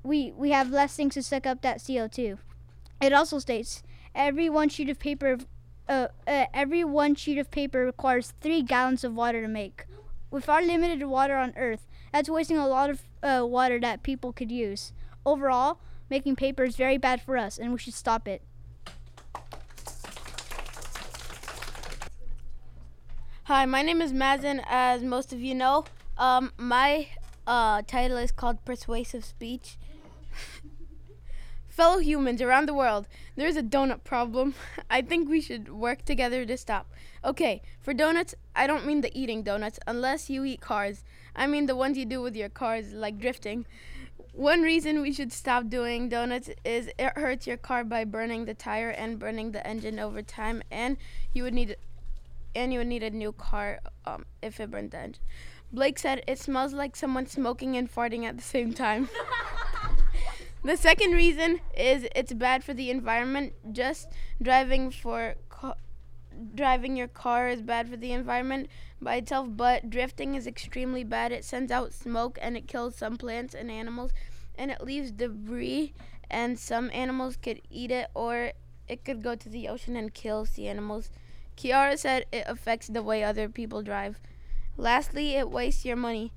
we, 0.01 0.31
we 0.31 0.49
have 0.49 0.71
less 0.71 0.95
things 0.95 1.13
to 1.13 1.21
suck 1.21 1.45
up 1.45 1.61
that 1.61 1.77
CO2. 1.77 2.39
It 3.01 3.13
also 3.13 3.37
states 3.37 3.83
every 4.15 4.49
one 4.49 4.69
sheet 4.69 4.89
of 4.89 4.97
paper 4.97 5.37
uh, 5.87 6.07
uh, 6.25 6.45
every 6.53 6.83
one 6.83 7.13
sheet 7.13 7.37
of 7.37 7.51
paper 7.51 7.85
requires 7.85 8.33
three 8.41 8.61
gallons 8.61 9.03
of 9.03 9.13
water 9.13 9.41
to 9.41 9.47
make. 9.47 9.85
With 10.29 10.49
our 10.49 10.61
limited 10.61 11.05
water 11.05 11.37
on 11.37 11.53
Earth, 11.55 11.87
that's 12.11 12.29
wasting 12.29 12.57
a 12.57 12.67
lot 12.67 12.89
of 12.89 13.01
uh, 13.23 13.45
water 13.45 13.79
that 13.79 14.03
people 14.03 14.33
could 14.33 14.51
use. 14.51 14.91
Overall, 15.25 15.79
making 16.09 16.35
paper 16.35 16.63
is 16.65 16.75
very 16.75 16.97
bad 16.97 17.21
for 17.21 17.37
us, 17.37 17.57
and 17.57 17.71
we 17.71 17.79
should 17.79 17.93
stop 17.93 18.27
it. 18.27 18.41
Hi, 23.45 23.65
my 23.65 23.81
name 23.81 24.01
is 24.01 24.11
Mazen. 24.11 24.61
As 24.67 25.01
most 25.01 25.31
of 25.31 25.39
you 25.39 25.55
know, 25.55 25.85
um, 26.17 26.51
my 26.57 27.07
uh, 27.45 27.81
title 27.87 28.17
is 28.17 28.33
called 28.33 28.65
Persuasive 28.65 29.23
Speech. 29.23 29.77
Fellow 31.77 31.99
humans 31.99 32.41
around 32.41 32.67
the 32.67 32.73
world, 32.73 33.07
there's 33.35 33.55
a 33.55 33.61
donut 33.61 34.03
problem. 34.03 34.55
I 34.89 35.03
think 35.03 35.29
we 35.29 35.39
should 35.39 35.69
work 35.71 36.03
together 36.03 36.43
to 36.43 36.57
stop. 36.57 36.91
Okay, 37.23 37.61
for 37.79 37.93
donuts, 37.93 38.33
I 38.55 38.65
don't 38.65 38.87
mean 38.87 39.01
the 39.01 39.15
eating 39.15 39.43
donuts, 39.43 39.77
unless 39.85 40.27
you 40.27 40.43
eat 40.43 40.59
cars. 40.59 41.03
I 41.35 41.45
mean 41.45 41.67
the 41.67 41.75
ones 41.75 41.95
you 41.95 42.05
do 42.05 42.19
with 42.19 42.35
your 42.35 42.49
cars, 42.49 42.93
like 42.93 43.19
drifting. 43.19 43.67
One 44.33 44.63
reason 44.63 45.03
we 45.03 45.13
should 45.13 45.31
stop 45.31 45.69
doing 45.69 46.09
donuts 46.09 46.49
is 46.65 46.89
it 46.97 47.15
hurts 47.15 47.45
your 47.45 47.57
car 47.57 47.83
by 47.83 48.05
burning 48.05 48.45
the 48.45 48.55
tire 48.55 48.89
and 48.89 49.19
burning 49.19 49.51
the 49.51 49.65
engine 49.67 49.99
over 49.99 50.23
time, 50.23 50.63
and 50.71 50.97
you 51.31 51.43
would 51.43 51.53
need, 51.53 51.77
and 52.55 52.73
you 52.73 52.79
would 52.79 52.87
need 52.87 53.03
a 53.03 53.11
new 53.11 53.33
car 53.33 53.81
um, 54.03 54.25
if 54.41 54.59
it 54.59 54.71
burned 54.71 54.89
the 54.89 54.97
engine. 54.97 55.21
Blake 55.71 55.99
said 55.99 56.23
it 56.25 56.39
smells 56.39 56.73
like 56.73 56.95
someone 56.95 57.27
smoking 57.27 57.77
and 57.77 57.93
farting 57.93 58.23
at 58.23 58.35
the 58.35 58.43
same 58.43 58.73
time. 58.73 59.09
the 60.63 60.77
second 60.77 61.11
reason 61.11 61.59
is 61.75 62.07
it's 62.15 62.33
bad 62.33 62.63
for 62.63 62.73
the 62.73 62.89
environment. 62.89 63.53
Just 63.71 64.09
driving 64.41 64.91
for 64.91 65.35
driving 66.53 66.95
your 66.95 67.07
car 67.07 67.49
is 67.49 67.61
bad 67.61 67.89
for 67.89 67.97
the 67.97 68.11
environment 68.11 68.69
by 69.01 69.15
itself, 69.15 69.47
but 69.51 69.89
drifting 69.89 70.35
is 70.35 70.47
extremely 70.47 71.03
bad. 71.03 71.31
It 71.31 71.45
sends 71.45 71.71
out 71.71 71.93
smoke 71.93 72.37
and 72.41 72.55
it 72.57 72.67
kills 72.67 72.95
some 72.95 73.17
plants 73.17 73.53
and 73.53 73.71
animals, 73.71 74.11
and 74.57 74.71
it 74.71 74.83
leaves 74.83 75.11
debris, 75.11 75.93
and 76.29 76.59
some 76.59 76.89
animals 76.93 77.37
could 77.37 77.61
eat 77.69 77.91
it, 77.91 78.07
or 78.13 78.51
it 78.87 79.03
could 79.03 79.23
go 79.23 79.35
to 79.35 79.49
the 79.49 79.67
ocean 79.67 79.95
and 79.95 80.13
kill 80.13 80.45
sea 80.45 80.67
animals. 80.67 81.09
Kiara 81.55 81.97
said 81.97 82.25
it 82.31 82.43
affects 82.47 82.87
the 82.87 83.01
way 83.01 83.23
other 83.23 83.49
people 83.49 83.81
drive. 83.81 84.19
Lastly, 84.75 85.35
it 85.35 85.49
wastes 85.49 85.85
your 85.85 85.95
money. 85.95 86.31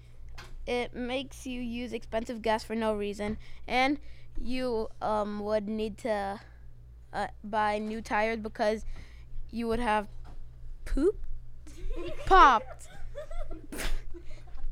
It 0.66 0.95
makes 0.95 1.47
you 1.47 1.61
use 1.61 1.93
expensive 1.93 2.43
gas 2.43 2.62
for 2.64 2.74
no 2.74 2.95
reason, 2.95 3.39
and 3.66 3.99
you 4.41 4.89
um, 5.03 5.41
would 5.41 5.68
need 5.68 5.99
to 5.99 6.41
uh, 7.12 7.26
buy 7.43 7.78
new 7.78 8.01
tires 8.01 8.39
because 8.39 8.84
you 9.51 9.66
would 9.68 9.80
have 9.80 10.07
pooped, 10.84 11.24
popped, 12.26 12.89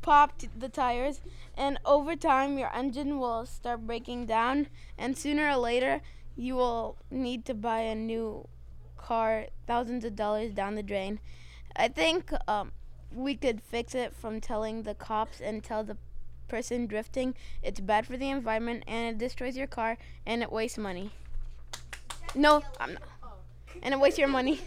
popped 0.01 0.47
the 0.59 0.69
tires, 0.69 1.21
and 1.57 1.79
over 1.85 2.15
time 2.15 2.57
your 2.57 2.73
engine 2.73 3.19
will 3.19 3.45
start 3.45 3.85
breaking 3.85 4.25
down, 4.25 4.67
and 4.97 5.17
sooner 5.17 5.49
or 5.49 5.57
later 5.57 6.01
you 6.35 6.55
will 6.55 6.97
need 7.11 7.45
to 7.45 7.53
buy 7.53 7.81
a 7.81 7.95
new 7.95 8.47
car, 8.97 9.47
thousands 9.67 10.05
of 10.05 10.15
dollars 10.15 10.53
down 10.53 10.75
the 10.75 10.83
drain. 10.83 11.19
I 11.75 11.87
think 11.87 12.31
um, 12.47 12.71
we 13.13 13.35
could 13.35 13.61
fix 13.61 13.95
it 13.95 14.15
from 14.15 14.39
telling 14.39 14.83
the 14.83 14.93
cops 14.93 15.41
and 15.41 15.63
tell 15.63 15.83
the 15.83 15.97
person 16.47 16.87
drifting 16.87 17.35
it's 17.61 17.79
bad 17.79 18.07
for 18.07 18.17
the 18.17 18.29
environment 18.29 18.83
and 18.87 19.15
it 19.15 19.17
destroys 19.19 19.55
your 19.55 19.67
car 19.67 19.97
and 20.25 20.41
it 20.41 20.51
wastes 20.51 20.77
money. 20.77 21.11
No, 22.35 22.63
I'm 22.79 22.93
not. 22.93 23.03
And 23.81 23.93
it 23.93 23.99
wastes 23.99 24.19
your 24.19 24.27
money. 24.27 24.59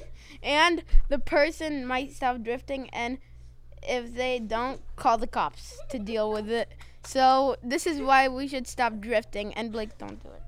And 0.43 0.82
the 1.09 1.18
person 1.18 1.86
might 1.86 2.12
stop 2.12 2.43
drifting 2.43 2.88
and 2.90 3.18
if 3.82 4.14
they 4.14 4.38
don't 4.38 4.80
call 4.97 5.18
the 5.18 5.26
cops 5.26 5.78
to 5.90 5.99
deal 5.99 6.32
with 6.32 6.49
it. 6.49 6.68
So 7.05 7.57
this 7.62 7.86
is 7.86 8.01
why 8.01 8.28
we 8.28 8.49
should 8.49 8.66
stop 8.66 9.01
drifting 9.01 9.53
and 9.55 9.70
Blake 9.70 9.99
don't 9.99 10.22
do 10.22 10.28
it. 10.28 10.43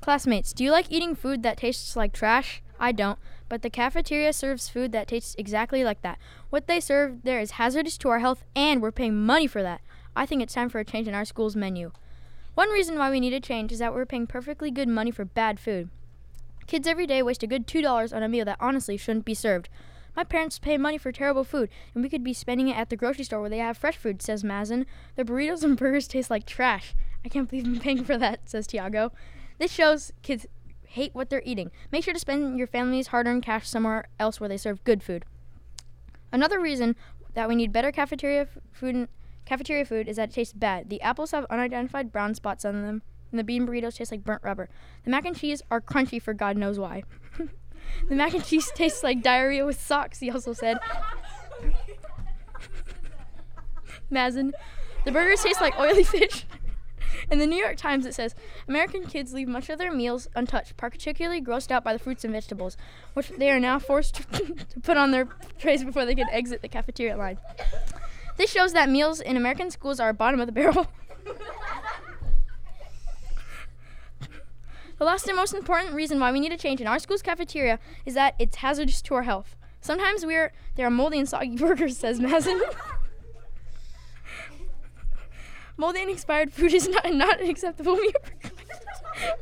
Classmates, 0.00 0.52
do 0.52 0.64
you 0.64 0.72
like 0.72 0.90
eating 0.90 1.14
food 1.14 1.44
that 1.44 1.58
tastes 1.58 1.94
like 1.94 2.12
trash? 2.12 2.62
I 2.80 2.90
don't, 2.90 3.18
but 3.52 3.60
the 3.60 3.68
cafeteria 3.68 4.32
serves 4.32 4.70
food 4.70 4.92
that 4.92 5.06
tastes 5.06 5.34
exactly 5.36 5.84
like 5.84 6.00
that. 6.00 6.18
What 6.48 6.66
they 6.66 6.80
serve 6.80 7.22
there 7.22 7.38
is 7.38 7.50
hazardous 7.50 7.98
to 7.98 8.08
our 8.08 8.20
health, 8.20 8.44
and 8.56 8.80
we're 8.80 8.90
paying 8.90 9.26
money 9.26 9.46
for 9.46 9.62
that. 9.62 9.82
I 10.16 10.24
think 10.24 10.40
it's 10.40 10.54
time 10.54 10.70
for 10.70 10.78
a 10.78 10.86
change 10.86 11.06
in 11.06 11.12
our 11.12 11.26
school's 11.26 11.54
menu. 11.54 11.92
One 12.54 12.70
reason 12.70 12.98
why 12.98 13.10
we 13.10 13.20
need 13.20 13.34
a 13.34 13.40
change 13.40 13.70
is 13.70 13.78
that 13.80 13.92
we're 13.92 14.06
paying 14.06 14.26
perfectly 14.26 14.70
good 14.70 14.88
money 14.88 15.10
for 15.10 15.26
bad 15.26 15.60
food. 15.60 15.90
Kids 16.66 16.88
every 16.88 17.06
day 17.06 17.22
waste 17.22 17.42
a 17.42 17.46
good 17.46 17.66
$2 17.66 18.16
on 18.16 18.22
a 18.22 18.28
meal 18.30 18.46
that 18.46 18.56
honestly 18.58 18.96
shouldn't 18.96 19.26
be 19.26 19.34
served. 19.34 19.68
My 20.16 20.24
parents 20.24 20.58
pay 20.58 20.78
money 20.78 20.96
for 20.96 21.12
terrible 21.12 21.44
food, 21.44 21.68
and 21.92 22.02
we 22.02 22.08
could 22.08 22.24
be 22.24 22.32
spending 22.32 22.68
it 22.68 22.78
at 22.78 22.88
the 22.88 22.96
grocery 22.96 23.24
store 23.24 23.42
where 23.42 23.50
they 23.50 23.58
have 23.58 23.76
fresh 23.76 23.98
food, 23.98 24.22
says 24.22 24.42
Mazen. 24.42 24.86
The 25.14 25.24
burritos 25.24 25.62
and 25.62 25.76
burgers 25.78 26.08
taste 26.08 26.30
like 26.30 26.46
trash. 26.46 26.94
I 27.22 27.28
can't 27.28 27.50
believe 27.50 27.66
I'm 27.66 27.80
paying 27.80 28.02
for 28.02 28.16
that, 28.16 28.48
says 28.48 28.66
Tiago. 28.66 29.12
This 29.58 29.70
shows 29.70 30.10
kids 30.22 30.46
hate 30.92 31.14
what 31.14 31.30
they're 31.30 31.42
eating. 31.44 31.70
Make 31.90 32.04
sure 32.04 32.12
to 32.14 32.20
spend 32.20 32.58
your 32.58 32.66
family's 32.66 33.08
hard 33.08 33.26
earned 33.26 33.42
cash 33.42 33.68
somewhere 33.68 34.08
else 34.18 34.38
where 34.40 34.48
they 34.48 34.56
serve 34.56 34.84
good 34.84 35.02
food. 35.02 35.24
Another 36.30 36.60
reason 36.60 36.96
that 37.34 37.48
we 37.48 37.54
need 37.54 37.72
better 37.72 37.90
cafeteria 37.90 38.42
f- 38.42 38.58
food 38.72 39.08
cafeteria 39.44 39.84
food 39.84 40.06
is 40.08 40.16
that 40.16 40.30
it 40.30 40.34
tastes 40.34 40.52
bad. 40.52 40.90
The 40.90 41.00
apples 41.00 41.30
have 41.30 41.46
unidentified 41.50 42.12
brown 42.12 42.34
spots 42.34 42.64
on 42.64 42.82
them, 42.82 43.02
and 43.30 43.38
the 43.38 43.44
bean 43.44 43.66
burritos 43.66 43.96
taste 43.96 44.12
like 44.12 44.24
burnt 44.24 44.42
rubber. 44.42 44.68
The 45.04 45.10
mac 45.10 45.24
and 45.24 45.36
cheese 45.36 45.62
are 45.70 45.80
crunchy 45.80 46.20
for 46.20 46.34
God 46.34 46.56
knows 46.56 46.78
why. 46.78 47.04
the 48.08 48.14
mac 48.14 48.34
and 48.34 48.44
cheese 48.44 48.70
tastes 48.74 49.02
like 49.02 49.22
diarrhea 49.22 49.64
with 49.64 49.80
socks, 49.80 50.20
he 50.20 50.30
also 50.30 50.52
said. 50.52 50.78
Mazen. 54.12 54.52
The 55.04 55.12
burgers 55.12 55.42
taste 55.42 55.60
like 55.60 55.78
oily 55.78 56.04
fish. 56.04 56.44
In 57.30 57.38
the 57.38 57.46
New 57.46 57.56
York 57.56 57.76
Times, 57.76 58.06
it 58.06 58.14
says 58.14 58.34
American 58.68 59.04
kids 59.04 59.32
leave 59.32 59.48
much 59.48 59.68
of 59.68 59.78
their 59.78 59.92
meals 59.92 60.28
untouched, 60.34 60.76
particularly 60.76 61.40
grossed 61.40 61.70
out 61.70 61.84
by 61.84 61.92
the 61.92 61.98
fruits 61.98 62.24
and 62.24 62.32
vegetables, 62.32 62.76
which 63.14 63.30
they 63.30 63.50
are 63.50 63.60
now 63.60 63.78
forced 63.78 64.14
to 64.32 64.80
put 64.82 64.96
on 64.96 65.10
their 65.10 65.28
trays 65.58 65.84
before 65.84 66.04
they 66.04 66.14
can 66.14 66.28
exit 66.30 66.62
the 66.62 66.68
cafeteria 66.68 67.16
line. 67.16 67.38
This 68.36 68.50
shows 68.50 68.72
that 68.72 68.88
meals 68.88 69.20
in 69.20 69.36
American 69.36 69.70
schools 69.70 70.00
are 70.00 70.12
bottom 70.12 70.40
of 70.40 70.46
the 70.46 70.52
barrel. 70.52 70.88
the 74.98 75.04
last 75.04 75.26
and 75.26 75.36
most 75.36 75.54
important 75.54 75.94
reason 75.94 76.18
why 76.18 76.32
we 76.32 76.40
need 76.40 76.52
a 76.52 76.56
change 76.56 76.80
in 76.80 76.86
our 76.86 76.98
school's 76.98 77.22
cafeteria 77.22 77.78
is 78.06 78.14
that 78.14 78.34
it's 78.38 78.56
hazardous 78.56 79.02
to 79.02 79.14
our 79.14 79.22
health. 79.22 79.56
Sometimes 79.80 80.24
we're 80.24 80.52
there 80.76 80.86
are 80.86 80.90
moldy 80.90 81.18
and 81.18 81.28
soggy 81.28 81.56
burgers, 81.56 81.98
says 81.98 82.20
Mazen. 82.20 82.60
Moldy 85.76 86.00
and 86.00 86.10
expired 86.10 86.52
food 86.52 86.72
is 86.72 86.88
not, 86.88 87.12
not 87.12 87.40
an 87.40 87.48
acceptable 87.48 87.96
meal 87.96 88.12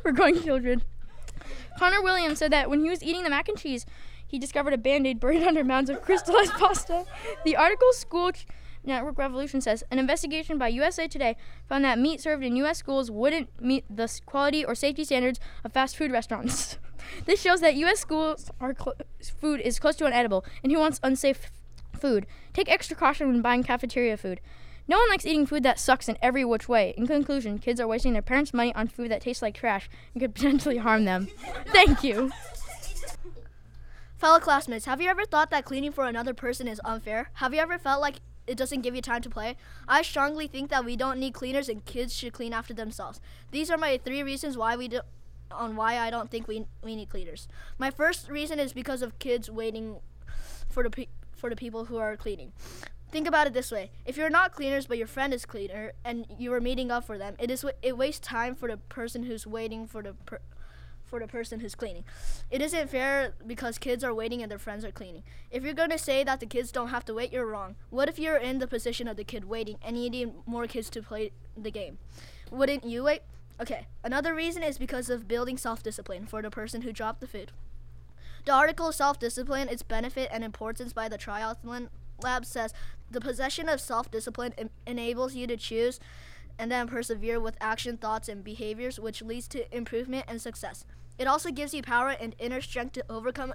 for 0.03 0.13
growing 0.13 0.43
children. 0.43 0.83
Connor 1.79 2.03
Williams 2.03 2.39
said 2.39 2.53
that 2.53 2.69
when 2.69 2.81
he 2.81 2.91
was 2.91 3.03
eating 3.03 3.23
the 3.23 3.31
mac 3.31 3.49
and 3.49 3.59
cheese, 3.59 3.87
he 4.27 4.39
discovered 4.39 4.73
a 4.73 4.79
band 4.79 5.07
aid 5.07 5.19
buried 5.19 5.43
under 5.43 5.65
mounds 5.65 5.91
of 5.91 6.03
crystallized 6.03 6.53
pasta. 6.53 7.05
The 7.45 7.57
article 7.57 7.93
School 7.93 8.33
Network 8.85 9.19
Revolution 9.19 9.61
says 9.61 9.85
an 9.91 9.99
investigation 9.99 10.57
by 10.57 10.69
USA 10.69 11.07
Today 11.07 11.37
found 11.69 11.85
that 11.85 11.99
meat 11.99 12.21
served 12.21 12.45
in 12.45 12.57
U.S. 12.57 12.79
schools 12.79 13.11
wouldn't 13.11 13.49
meet 13.61 13.85
the 13.91 14.09
quality 14.27 14.65
or 14.65 14.75
safety 14.75 15.05
standards 15.05 15.41
of 15.65 15.73
fast 15.73 15.97
food 15.97 16.13
restaurants. 16.13 16.79
this 17.27 17.41
shows 17.41 17.61
that 17.61 17.75
U.S. 17.77 18.01
schools 18.01 18.51
are 18.61 18.75
cl- 18.79 18.97
food 19.39 19.61
is 19.61 19.79
close 19.79 19.97
to 19.97 20.05
unedible, 20.05 20.45
and 20.63 20.73
who 20.73 20.79
wants 20.79 21.01
unsafe 21.03 21.51
food? 21.99 22.27
Take 22.53 22.71
extra 22.71 22.97
caution 22.97 23.29
when 23.29 23.43
buying 23.43 23.63
cafeteria 23.63 24.17
food. 24.17 24.41
No 24.91 24.99
one 24.99 25.09
likes 25.09 25.25
eating 25.25 25.47
food 25.47 25.63
that 25.63 25.79
sucks 25.79 26.09
in 26.09 26.19
every 26.21 26.45
which 26.45 26.69
way. 26.69 26.95
In 26.97 27.07
conclusion, 27.07 27.61
kids 27.61 27.79
are 27.79 27.87
wasting 27.87 28.13
their 28.13 28.23
parents' 28.23 28.53
money 28.53 28.75
on 28.75 28.89
food 28.89 29.13
that 29.13 29.21
tastes 29.21 29.41
like 29.41 29.55
trash 29.55 29.89
and 30.13 30.21
could 30.21 30.35
potentially 30.35 30.79
harm 30.79 31.05
them. 31.05 31.29
Thank 31.67 32.03
you. 32.03 32.33
Fellow 34.19 34.41
classmates, 34.41 34.87
have 34.87 35.01
you 35.01 35.09
ever 35.09 35.25
thought 35.25 35.53
that 35.53 35.65
cleaning 35.65 35.93
for 35.93 36.07
another 36.07 36.35
person 36.35 36.67
is 36.67 36.81
unfair? 36.85 37.31
Have 37.35 37.55
you 37.55 37.61
ever 37.61 37.79
felt 37.79 38.01
like 38.01 38.17
it 38.49 38.57
doesn't 38.57 38.81
give 38.81 38.97
you 38.97 39.01
time 39.01 39.23
to 39.23 39.31
play? 39.31 39.57
I 39.87 40.03
strongly 40.03 40.49
think 40.49 40.71
that 40.71 40.85
we 40.85 40.97
don't 40.97 41.21
need 41.21 41.35
cleaners 41.35 41.69
and 41.69 41.85
kids 41.85 42.13
should 42.13 42.33
clean 42.33 42.53
after 42.53 42.75
themselves. 42.75 43.21
These 43.53 43.71
are 43.71 43.79
my 43.79 44.01
three 44.05 44.25
reasons 44.25 44.59
why 44.59 44.75
we 44.75 44.89
do 44.89 45.03
on 45.53 45.77
why 45.77 45.99
I 45.99 46.11
don't 46.11 46.33
think 46.33 46.49
we 46.49 46.67
we 46.83 46.97
need 46.97 47.09
cleaners. 47.09 47.47
My 47.79 47.93
first 47.93 48.29
reason 48.29 48.59
is 48.59 48.73
because 48.73 49.03
of 49.03 49.21
kids 49.21 49.49
waiting 49.49 50.01
for 50.69 50.83
the 50.83 50.91
pe- 50.91 51.09
for 51.33 51.49
the 51.49 51.57
people 51.57 51.85
who 51.85 51.97
are 51.97 52.17
cleaning. 52.17 52.53
Think 53.11 53.27
about 53.27 53.47
it 53.47 53.53
this 53.53 53.73
way: 53.73 53.91
if 54.05 54.17
you're 54.17 54.31
not 54.31 54.53
cleaners, 54.53 54.87
but 54.87 54.99
your 54.99 55.07
friend 55.07 55.35
is 55.35 55.45
cleaner, 55.45 55.93
and 56.05 56.27
you 56.39 56.53
are 56.53 56.61
meeting 56.61 56.91
up 56.91 57.05
for 57.05 57.19
them, 57.19 57.35
it 57.39 57.51
is 57.51 57.65
it 57.83 57.97
wastes 57.97 58.27
time 58.27 58.55
for 58.55 58.69
the 58.69 58.77
person 58.77 59.25
who's 59.25 59.47
waiting 59.47 59.87
for 59.87 60.03
the 60.03 60.15
per- 60.27 60.41
for 61.05 61.19
the 61.19 61.27
person 61.27 61.59
who's 61.59 61.75
cleaning. 61.75 62.05
It 62.51 62.63
isn't 62.63 62.89
fair 62.89 63.35
because 63.45 63.79
kids 63.79 64.05
are 64.05 64.15
waiting 64.15 64.43
and 64.43 64.51
their 64.51 64.61
friends 64.61 64.85
are 64.85 64.93
cleaning. 64.93 65.25
If 65.51 65.65
you're 65.65 65.75
going 65.75 65.91
to 65.91 65.99
say 65.99 66.23
that 66.23 66.39
the 66.39 66.47
kids 66.47 66.71
don't 66.71 66.89
have 66.89 67.05
to 67.07 67.15
wait, 67.15 67.33
you're 67.33 67.47
wrong. 67.47 67.75
What 67.91 68.09
if 68.09 68.19
you're 68.19 68.37
in 68.37 68.61
the 68.61 68.69
position 68.69 69.09
of 69.09 69.17
the 69.17 69.25
kid 69.25 69.45
waiting 69.47 69.77
and 69.83 70.01
you 70.01 70.09
need 70.09 70.33
more 70.47 70.69
kids 70.69 70.89
to 70.91 71.03
play 71.03 71.33
the 71.57 71.73
game? 71.73 71.99
Wouldn't 72.53 72.85
you 72.85 73.03
wait? 73.03 73.23
Okay, 73.61 73.89
another 74.05 74.35
reason 74.35 74.63
is 74.63 74.79
because 74.79 75.11
of 75.11 75.27
building 75.27 75.59
self 75.59 75.83
discipline 75.83 76.27
for 76.27 76.43
the 76.43 76.51
person 76.51 76.83
who 76.83 76.93
dropped 76.93 77.21
the 77.21 77.27
food. 77.27 77.51
The 78.47 78.53
article 78.53 78.91
Self 78.91 79.19
Discipline, 79.19 79.69
Its 79.69 79.83
Benefit 79.83 80.31
and 80.33 80.43
Importance 80.43 80.95
by 80.95 81.09
the 81.11 81.19
Triathlon 81.19 81.89
Lab 82.23 82.45
says 82.45 82.73
the 83.11 83.21
possession 83.21 83.69
of 83.69 83.81
self 83.81 84.11
discipline 84.11 84.55
em- 84.57 84.71
enables 84.87 85.35
you 85.35 85.47
to 85.47 85.57
choose 85.57 86.01
and 86.59 86.71
then 86.71 86.89
persevere 86.89 87.41
with 87.41 87.57
action, 87.61 87.97
thoughts, 87.97 88.29
and 88.29 88.45
behaviors, 88.45 89.01
which 89.01 89.23
leads 89.23 89.49
to 89.49 89.75
improvement 89.75 90.27
and 90.29 90.41
success. 90.41 90.85
It 91.19 91.27
also 91.27 91.51
gives 91.51 91.73
you 91.73 91.83
power 91.83 92.11
and 92.11 92.35
inner 92.39 92.61
strength 92.61 92.93
to 92.93 93.05
overcome 93.09 93.55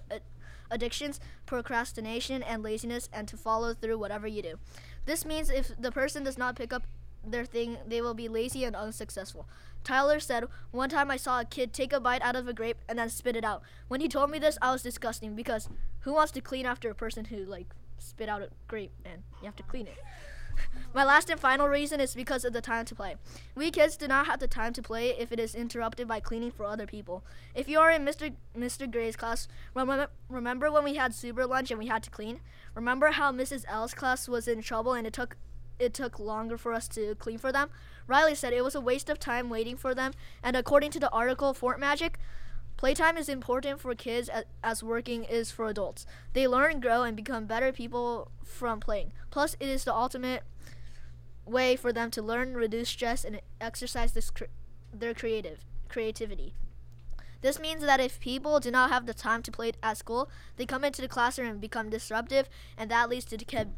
addictions, 0.72 1.20
procrastination, 1.46 2.42
and 2.44 2.64
laziness, 2.64 3.10
and 3.14 3.28
to 3.28 3.38
follow 3.38 3.74
through 3.74 4.00
whatever 4.00 4.28
you 4.28 4.42
do. 4.42 4.60
This 5.06 5.26
means 5.26 5.50
if 5.50 5.72
the 5.80 5.92
person 5.92 6.24
does 6.24 6.38
not 6.38 6.56
pick 6.56 6.74
up 6.74 6.88
their 7.24 7.46
thing, 7.46 7.78
they 7.88 8.02
will 8.02 8.14
be 8.14 8.28
lazy 8.28 8.64
and 8.64 8.76
unsuccessful. 8.76 9.48
Tyler 9.84 10.20
said, 10.20 10.46
One 10.72 10.90
time 10.90 11.12
I 11.12 11.18
saw 11.18 11.40
a 11.40 11.46
kid 11.46 11.74
take 11.74 11.94
a 11.94 12.00
bite 12.00 12.22
out 12.22 12.36
of 12.36 12.48
a 12.48 12.54
grape 12.54 12.78
and 12.90 12.98
then 12.98 13.10
spit 13.10 13.36
it 13.36 13.46
out. 13.46 13.62
When 13.88 14.02
he 14.02 14.08
told 14.08 14.30
me 14.30 14.40
this, 14.40 14.58
I 14.62 14.72
was 14.72 14.84
disgusting 14.84 15.36
because 15.36 15.70
who 16.02 16.14
wants 16.14 16.32
to 16.34 16.42
clean 16.42 16.66
after 16.66 16.90
a 16.90 16.96
person 16.96 17.26
who, 17.26 17.46
like, 17.46 17.68
spit 17.98 18.30
out 18.30 18.42
a 18.42 18.50
grape 18.68 18.92
and 19.06 19.24
you 19.42 19.46
have 19.46 19.56
to 19.58 19.64
clean 19.64 19.88
it? 19.88 19.98
My 20.94 21.04
last 21.04 21.30
and 21.30 21.40
final 21.40 21.68
reason 21.68 22.00
is 22.00 22.16
because 22.16 22.46
of 22.46 22.54
the 22.54 22.62
time 22.62 22.86
to 22.86 22.96
play. 22.96 23.16
We 23.56 23.72
kids 23.72 23.98
do 23.98 24.08
not 24.08 24.28
have 24.28 24.40
the 24.40 24.48
time 24.48 24.74
to 24.74 24.82
play 24.82 25.10
if 25.10 25.32
it 25.32 25.40
is 25.40 25.56
interrupted 25.56 26.08
by 26.08 26.22
cleaning 26.22 26.52
for 26.52 26.66
other 26.66 26.88
people. 26.88 27.24
If 27.54 27.68
you 27.68 27.80
are 27.80 27.92
in 27.92 28.06
Mr. 28.06 28.34
Mr. 28.58 28.90
Gray's 28.90 29.16
class, 29.16 29.48
remember, 29.74 30.08
remember 30.30 30.72
when 30.72 30.84
we 30.84 30.96
had 30.96 31.14
super 31.14 31.46
lunch 31.46 31.72
and 31.72 31.80
we 31.80 31.88
had 31.88 32.04
to 32.04 32.10
clean? 32.10 32.40
Remember 32.76 33.12
how 33.12 33.32
Mrs. 33.32 33.66
L's 33.68 33.94
class 33.94 34.30
was 34.30 34.48
in 34.48 34.62
trouble 34.62 34.94
and 34.94 35.06
it 35.06 35.14
took 35.14 35.36
it 35.78 35.94
took 35.94 36.20
longer 36.20 36.58
for 36.58 36.72
us 36.72 36.88
to 36.90 37.16
clean 37.16 37.38
for 37.38 37.52
them? 37.52 37.70
Riley 38.08 38.36
said 38.36 38.54
it 38.54 38.64
was 38.64 38.76
a 38.76 38.82
waste 38.82 39.10
of 39.10 39.20
time 39.20 39.50
waiting 39.50 39.76
for 39.76 39.94
them, 39.94 40.14
and 40.42 40.56
according 40.56 40.92
to 40.92 41.00
the 41.00 41.10
article 41.10 41.54
Fort 41.54 41.80
Magic, 41.80 42.18
Playtime 42.86 43.18
is 43.18 43.30
important 43.30 43.80
for 43.80 43.96
kids 43.96 44.30
as 44.64 44.84
working 44.84 45.24
is 45.24 45.50
for 45.50 45.68
adults. 45.68 46.06
They 46.34 46.48
learn, 46.48 46.80
grow, 46.80 47.02
and 47.02 47.18
become 47.18 47.48
better 47.48 47.72
people 47.72 48.30
from 48.44 48.80
playing. 48.80 49.12
Plus, 49.32 49.56
it 49.60 49.68
is 49.68 49.86
the 49.86 49.96
ultimate 49.96 50.44
way 51.48 51.76
for 51.76 51.92
them 51.92 52.12
to 52.12 52.22
learn, 52.22 52.54
reduce 52.54 52.90
stress, 52.90 53.26
and 53.26 53.42
exercise 53.60 54.12
this 54.12 54.30
cr- 54.30 54.54
their 54.94 55.16
creative 55.16 55.66
creativity. 55.90 56.54
This 57.42 57.60
means 57.60 57.82
that 57.82 58.00
if 58.00 58.20
people 58.20 58.60
do 58.60 58.70
not 58.70 58.92
have 58.92 59.08
the 59.08 59.16
time 59.16 59.42
to 59.42 59.52
play 59.52 59.72
at 59.82 59.98
school, 59.98 60.30
they 60.58 60.68
come 60.68 60.84
into 60.84 61.02
the 61.02 61.08
classroom 61.08 61.50
and 61.50 61.60
become 61.60 61.90
disruptive, 61.90 62.48
and 62.78 62.92
that 62.92 63.10
leads 63.10 63.26
to 63.26 63.38
the 63.38 63.46
kid, 63.46 63.70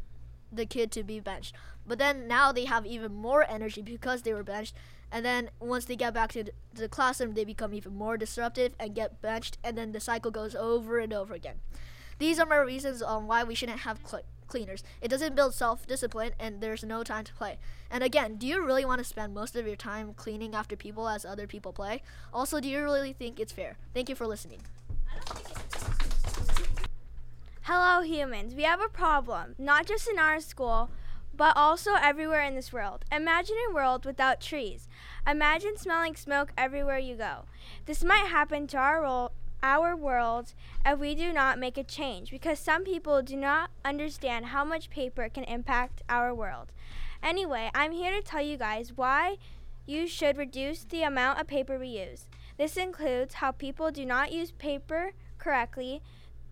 the 0.52 0.66
kid 0.66 0.92
to 0.92 1.02
be 1.02 1.18
benched. 1.18 1.54
But 1.86 1.98
then 1.98 2.28
now 2.28 2.52
they 2.52 2.66
have 2.66 2.84
even 2.84 3.14
more 3.14 3.42
energy 3.48 3.80
because 3.80 4.20
they 4.20 4.34
were 4.34 4.42
benched, 4.44 4.74
and 5.10 5.24
then 5.24 5.50
once 5.60 5.84
they 5.84 5.96
get 5.96 6.14
back 6.14 6.32
to 6.32 6.44
the 6.74 6.88
classroom, 6.88 7.34
they 7.34 7.44
become 7.44 7.74
even 7.74 7.94
more 7.94 8.16
disruptive 8.16 8.74
and 8.78 8.94
get 8.94 9.20
benched, 9.22 9.58
and 9.64 9.76
then 9.76 9.92
the 9.92 10.00
cycle 10.00 10.30
goes 10.30 10.54
over 10.54 10.98
and 10.98 11.12
over 11.12 11.34
again. 11.34 11.56
These 12.18 12.38
are 12.38 12.46
my 12.46 12.56
reasons 12.56 13.00
on 13.00 13.26
why 13.26 13.44
we 13.44 13.54
shouldn't 13.54 13.80
have 13.80 14.00
cl- 14.04 14.24
cleaners. 14.48 14.82
It 15.00 15.08
doesn't 15.08 15.36
build 15.36 15.54
self-discipline, 15.54 16.32
and 16.38 16.60
there's 16.60 16.82
no 16.82 17.04
time 17.04 17.24
to 17.24 17.34
play. 17.34 17.58
And 17.90 18.02
again, 18.02 18.36
do 18.36 18.46
you 18.46 18.64
really 18.64 18.84
want 18.84 18.98
to 18.98 19.04
spend 19.04 19.34
most 19.34 19.54
of 19.56 19.66
your 19.66 19.76
time 19.76 20.14
cleaning 20.14 20.54
after 20.54 20.74
people 20.74 21.08
as 21.08 21.24
other 21.24 21.46
people 21.46 21.72
play? 21.72 22.02
Also, 22.32 22.60
do 22.60 22.68
you 22.68 22.82
really 22.82 23.12
think 23.12 23.38
it's 23.38 23.52
fair? 23.52 23.76
Thank 23.94 24.08
you 24.08 24.14
for 24.14 24.26
listening. 24.26 24.60
Hello, 27.62 28.02
humans. 28.02 28.54
We 28.54 28.62
have 28.62 28.80
a 28.80 28.88
problem, 28.88 29.54
not 29.58 29.86
just 29.86 30.08
in 30.08 30.18
our 30.18 30.40
school, 30.40 30.90
but 31.38 31.56
also 31.56 31.92
everywhere 31.94 32.42
in 32.42 32.56
this 32.56 32.72
world. 32.72 33.04
Imagine 33.12 33.56
a 33.70 33.72
world 33.72 34.04
without 34.04 34.40
trees. 34.40 34.88
Imagine 35.26 35.78
smelling 35.78 36.16
smoke 36.16 36.50
everywhere 36.58 36.98
you 36.98 37.14
go. 37.14 37.44
This 37.86 38.02
might 38.02 38.26
happen 38.26 38.66
to 38.66 38.76
our, 38.76 39.30
our 39.62 39.96
world 39.96 40.52
if 40.84 40.98
we 40.98 41.14
do 41.14 41.32
not 41.32 41.58
make 41.58 41.78
a 41.78 41.84
change 41.84 42.32
because 42.32 42.58
some 42.58 42.84
people 42.84 43.22
do 43.22 43.36
not 43.36 43.70
understand 43.84 44.46
how 44.46 44.64
much 44.64 44.90
paper 44.90 45.28
can 45.28 45.44
impact 45.44 46.02
our 46.08 46.34
world. 46.34 46.72
Anyway, 47.22 47.70
I'm 47.72 47.92
here 47.92 48.12
to 48.12 48.20
tell 48.20 48.42
you 48.42 48.56
guys 48.56 48.92
why 48.96 49.36
you 49.86 50.08
should 50.08 50.36
reduce 50.36 50.82
the 50.82 51.02
amount 51.02 51.40
of 51.40 51.46
paper 51.46 51.78
we 51.78 51.88
use. 51.88 52.26
This 52.56 52.76
includes 52.76 53.34
how 53.34 53.52
people 53.52 53.92
do 53.92 54.04
not 54.04 54.32
use 54.32 54.50
paper 54.50 55.12
correctly, 55.38 56.02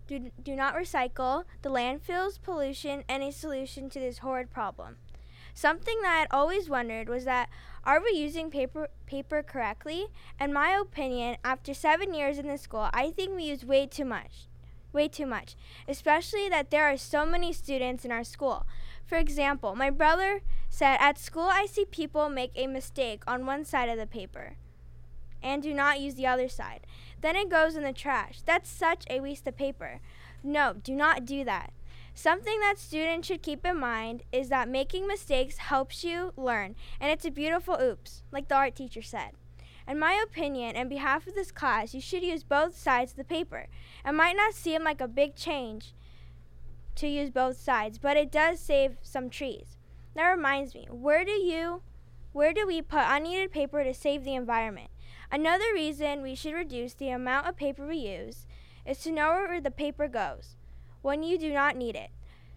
do, 0.06 0.30
do 0.42 0.54
not 0.54 0.74
recycle, 0.74 1.44
the 1.62 1.70
landfills, 1.70 2.40
pollution, 2.42 3.04
and 3.08 3.22
a 3.22 3.32
solution 3.32 3.90
to 3.90 3.98
this 3.98 4.18
horrid 4.18 4.50
problem. 4.52 4.96
Something 5.54 6.02
that 6.02 6.14
I 6.14 6.18
had 6.18 6.28
always 6.30 6.68
wondered 6.68 7.08
was 7.08 7.24
that 7.24 7.48
are 7.84 8.02
we 8.02 8.18
using 8.18 8.50
paper 8.50 8.88
paper 9.06 9.42
correctly? 9.42 10.08
In 10.40 10.52
my 10.52 10.70
opinion, 10.70 11.36
after 11.44 11.72
seven 11.72 12.12
years 12.12 12.38
in 12.38 12.46
the 12.48 12.58
school, 12.58 12.90
I 12.92 13.10
think 13.10 13.34
we 13.34 13.44
use 13.44 13.64
way 13.64 13.86
too 13.86 14.04
much. 14.04 14.48
Way 14.92 15.08
too 15.08 15.26
much. 15.26 15.56
Especially 15.88 16.48
that 16.48 16.70
there 16.70 16.84
are 16.84 16.96
so 16.96 17.24
many 17.24 17.52
students 17.52 18.04
in 18.04 18.12
our 18.12 18.24
school. 18.24 18.66
For 19.06 19.16
example, 19.16 19.74
my 19.76 19.88
brother 19.88 20.40
said 20.68 20.98
at 21.00 21.18
school 21.18 21.48
I 21.50 21.66
see 21.66 21.84
people 21.84 22.28
make 22.28 22.52
a 22.54 22.66
mistake 22.66 23.22
on 23.26 23.46
one 23.46 23.64
side 23.64 23.88
of 23.88 23.98
the 23.98 24.06
paper 24.06 24.56
and 25.42 25.62
do 25.62 25.72
not 25.72 26.00
use 26.00 26.16
the 26.16 26.26
other 26.26 26.48
side. 26.48 26.80
Then 27.20 27.36
it 27.36 27.50
goes 27.50 27.76
in 27.76 27.82
the 27.82 27.92
trash. 27.92 28.42
That's 28.44 28.70
such 28.70 29.04
a 29.08 29.20
waste 29.20 29.46
of 29.46 29.56
paper. 29.56 30.00
No, 30.42 30.74
do 30.74 30.94
not 30.94 31.24
do 31.24 31.44
that. 31.44 31.72
Something 32.14 32.60
that 32.60 32.78
students 32.78 33.28
should 33.28 33.42
keep 33.42 33.66
in 33.66 33.78
mind 33.78 34.22
is 34.32 34.48
that 34.48 34.68
making 34.68 35.06
mistakes 35.06 35.58
helps 35.58 36.02
you 36.02 36.32
learn, 36.36 36.74
and 36.98 37.10
it's 37.10 37.26
a 37.26 37.30
beautiful 37.30 37.78
oops, 37.80 38.22
like 38.32 38.48
the 38.48 38.54
art 38.54 38.74
teacher 38.74 39.02
said. 39.02 39.32
In 39.88 39.98
my 39.98 40.20
opinion, 40.22 40.76
in 40.76 40.88
behalf 40.88 41.26
of 41.26 41.34
this 41.34 41.52
class, 41.52 41.94
you 41.94 42.00
should 42.00 42.22
use 42.22 42.42
both 42.42 42.76
sides 42.76 43.12
of 43.12 43.18
the 43.18 43.24
paper. 43.24 43.66
It 44.04 44.12
might 44.12 44.34
not 44.34 44.54
seem 44.54 44.82
like 44.82 45.00
a 45.00 45.08
big 45.08 45.36
change 45.36 45.94
to 46.96 47.06
use 47.06 47.30
both 47.30 47.58
sides, 47.58 47.98
but 47.98 48.16
it 48.16 48.32
does 48.32 48.58
save 48.58 48.96
some 49.02 49.28
trees. 49.28 49.76
That 50.14 50.30
reminds 50.30 50.74
me, 50.74 50.88
where 50.90 51.24
do 51.24 51.32
you 51.32 51.82
where 52.32 52.52
do 52.52 52.66
we 52.66 52.82
put 52.82 53.04
unneeded 53.06 53.50
paper 53.50 53.82
to 53.82 53.94
save 53.94 54.24
the 54.24 54.34
environment? 54.34 54.90
Another 55.30 55.72
reason 55.74 56.22
we 56.22 56.34
should 56.34 56.54
reduce 56.54 56.94
the 56.94 57.10
amount 57.10 57.48
of 57.48 57.56
paper 57.56 57.86
we 57.86 57.96
use 57.96 58.46
is 58.86 58.98
to 58.98 59.10
know 59.10 59.32
where 59.32 59.60
the 59.60 59.70
paper 59.70 60.06
goes 60.08 60.56
when 61.02 61.22
you 61.22 61.36
do 61.38 61.52
not 61.52 61.76
need 61.76 61.96
it. 61.96 62.10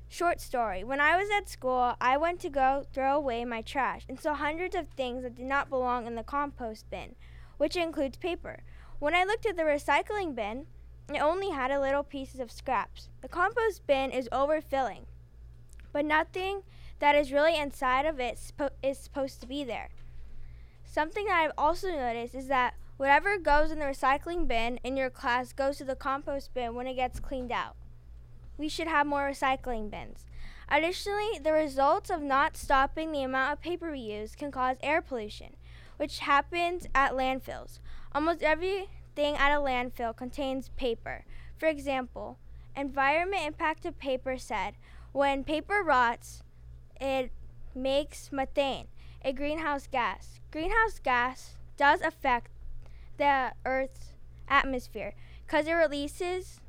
Short 0.08 0.42
story 0.42 0.84
When 0.84 1.00
I 1.00 1.18
was 1.18 1.30
at 1.30 1.50
school, 1.50 1.96
I 2.02 2.18
went 2.18 2.40
to 2.42 2.50
go 2.50 2.84
throw 2.94 3.16
away 3.16 3.46
my 3.46 3.62
trash 3.62 4.06
and 4.10 4.20
saw 4.20 4.34
hundreds 4.34 4.76
of 4.76 4.88
things 4.88 5.24
that 5.24 5.36
did 5.36 5.46
not 5.46 5.70
belong 5.70 6.08
in 6.08 6.16
the 6.16 6.24
compost 6.24 6.90
bin, 6.90 7.16
which 7.58 7.76
includes 7.76 8.18
paper. 8.18 8.62
When 9.00 9.14
I 9.14 9.24
looked 9.24 9.46
at 9.46 9.56
the 9.56 9.64
recycling 9.64 10.36
bin, 10.36 10.66
it 11.14 11.22
only 11.22 11.52
had 11.52 11.72
a 11.72 11.80
little 11.80 12.04
pieces 12.04 12.40
of 12.40 12.52
scraps. 12.52 13.10
The 13.22 13.28
compost 13.28 13.86
bin 13.88 14.12
is 14.12 14.30
overfilling, 14.32 15.06
but 15.92 16.06
nothing 16.06 16.64
that 17.00 17.16
is 17.16 17.32
really 17.32 17.58
inside 17.58 18.06
of 18.06 18.20
it 18.20 18.40
is 18.84 18.98
supposed 18.98 19.42
to 19.42 19.48
be 19.48 19.64
there. 19.64 19.90
Something 20.92 21.26
that 21.26 21.40
I've 21.40 21.52
also 21.58 21.90
noticed 21.90 22.36
is 22.36 22.48
that 22.48 22.74
whatever 22.98 23.38
goes 23.38 23.72
in 23.72 23.80
the 23.80 23.86
recycling 23.86 24.48
bin 24.48 24.80
in 24.84 24.98
your 24.98 25.10
class 25.10 25.54
goes 25.54 25.78
to 25.78 25.86
the 25.86 25.96
compost 25.96 26.54
bin 26.54 26.76
when 26.76 26.88
it 26.88 26.96
gets 26.96 27.20
cleaned 27.20 27.52
out 27.52 27.76
we 28.60 28.70
should 28.70 28.88
have 28.88 29.08
more 29.08 29.30
recycling 29.30 29.90
bins. 29.90 30.26
Additionally, 30.68 31.40
the 31.42 31.54
results 31.54 32.12
of 32.12 32.22
not 32.22 32.58
stopping 32.58 33.12
the 33.12 33.24
amount 33.24 33.54
of 33.54 33.62
paper 33.62 33.90
we 33.90 34.00
use 34.00 34.36
can 34.36 34.52
cause 34.52 34.78
air 34.84 35.02
pollution, 35.02 35.56
which 35.98 36.20
happens 36.20 36.86
at 36.94 37.14
landfills. 37.14 37.80
Almost 38.14 38.44
everything 38.44 39.36
at 39.36 39.56
a 39.56 39.62
landfill 39.62 40.16
contains 40.16 40.70
paper. 40.76 41.24
For 41.58 41.68
example, 41.68 42.38
Environment 42.76 43.48
Impact 43.48 43.86
of 43.86 43.98
Paper 43.98 44.38
said 44.38 44.76
when 45.12 45.44
paper 45.44 45.82
rots, 45.84 46.44
it 47.02 47.32
makes 47.74 48.32
methane, 48.32 48.88
a 49.24 49.34
greenhouse 49.34 49.88
gas. 49.88 50.40
Greenhouse 50.52 51.00
gas 51.00 51.56
does 51.78 52.02
affect 52.02 52.52
the 53.18 53.52
Earth's 53.66 54.14
atmosphere 54.48 55.14
because 55.46 55.68
it 55.68 55.74
releases 55.74 56.60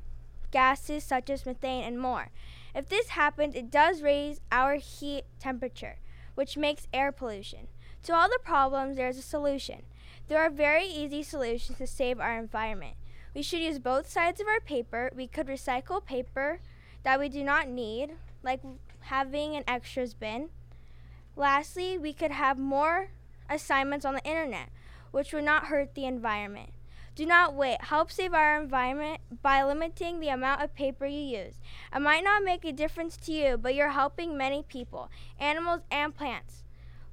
gases 0.51 1.03
such 1.03 1.29
as 1.29 1.45
methane, 1.45 1.83
and 1.83 1.99
more. 1.99 2.29
If 2.75 2.87
this 2.87 3.09
happens, 3.09 3.55
it 3.55 3.71
does 3.71 4.01
raise 4.01 4.41
our 4.51 4.75
heat 4.75 5.23
temperature, 5.39 5.97
which 6.35 6.57
makes 6.57 6.87
air 6.93 7.11
pollution. 7.11 7.67
To 8.03 8.13
all 8.13 8.27
the 8.27 8.39
problems, 8.43 8.97
there 8.97 9.07
is 9.07 9.17
a 9.17 9.23
solution. 9.23 9.83
There 10.27 10.39
are 10.39 10.49
very 10.49 10.85
easy 10.85 11.23
solutions 11.23 11.77
to 11.77 11.87
save 11.87 12.19
our 12.19 12.37
environment. 12.37 12.95
We 13.33 13.41
should 13.41 13.61
use 13.61 13.79
both 13.79 14.09
sides 14.09 14.41
of 14.41 14.47
our 14.47 14.59
paper. 14.59 15.11
We 15.15 15.27
could 15.27 15.47
recycle 15.47 16.03
paper 16.03 16.59
that 17.03 17.19
we 17.19 17.29
do 17.29 17.43
not 17.43 17.69
need, 17.69 18.11
like 18.43 18.61
having 19.01 19.55
an 19.55 19.63
extras 19.67 20.13
bin. 20.13 20.49
Lastly, 21.35 21.97
we 21.97 22.13
could 22.13 22.31
have 22.31 22.57
more 22.57 23.09
assignments 23.49 24.05
on 24.05 24.15
the 24.15 24.23
internet, 24.23 24.69
which 25.11 25.33
would 25.33 25.43
not 25.43 25.65
hurt 25.65 25.95
the 25.95 26.05
environment. 26.05 26.71
Do 27.13 27.25
not 27.25 27.53
wait. 27.53 27.81
Help 27.81 28.11
save 28.11 28.33
our 28.33 28.61
environment 28.61 29.19
by 29.41 29.63
limiting 29.63 30.19
the 30.19 30.29
amount 30.29 30.61
of 30.61 30.73
paper 30.75 31.05
you 31.05 31.19
use. 31.19 31.55
It 31.93 31.99
might 31.99 32.23
not 32.23 32.43
make 32.43 32.63
a 32.63 32.71
difference 32.71 33.17
to 33.17 33.31
you, 33.33 33.57
but 33.57 33.75
you're 33.75 33.89
helping 33.89 34.37
many 34.37 34.63
people, 34.63 35.09
animals, 35.37 35.81
and 35.91 36.15
plants. 36.15 36.63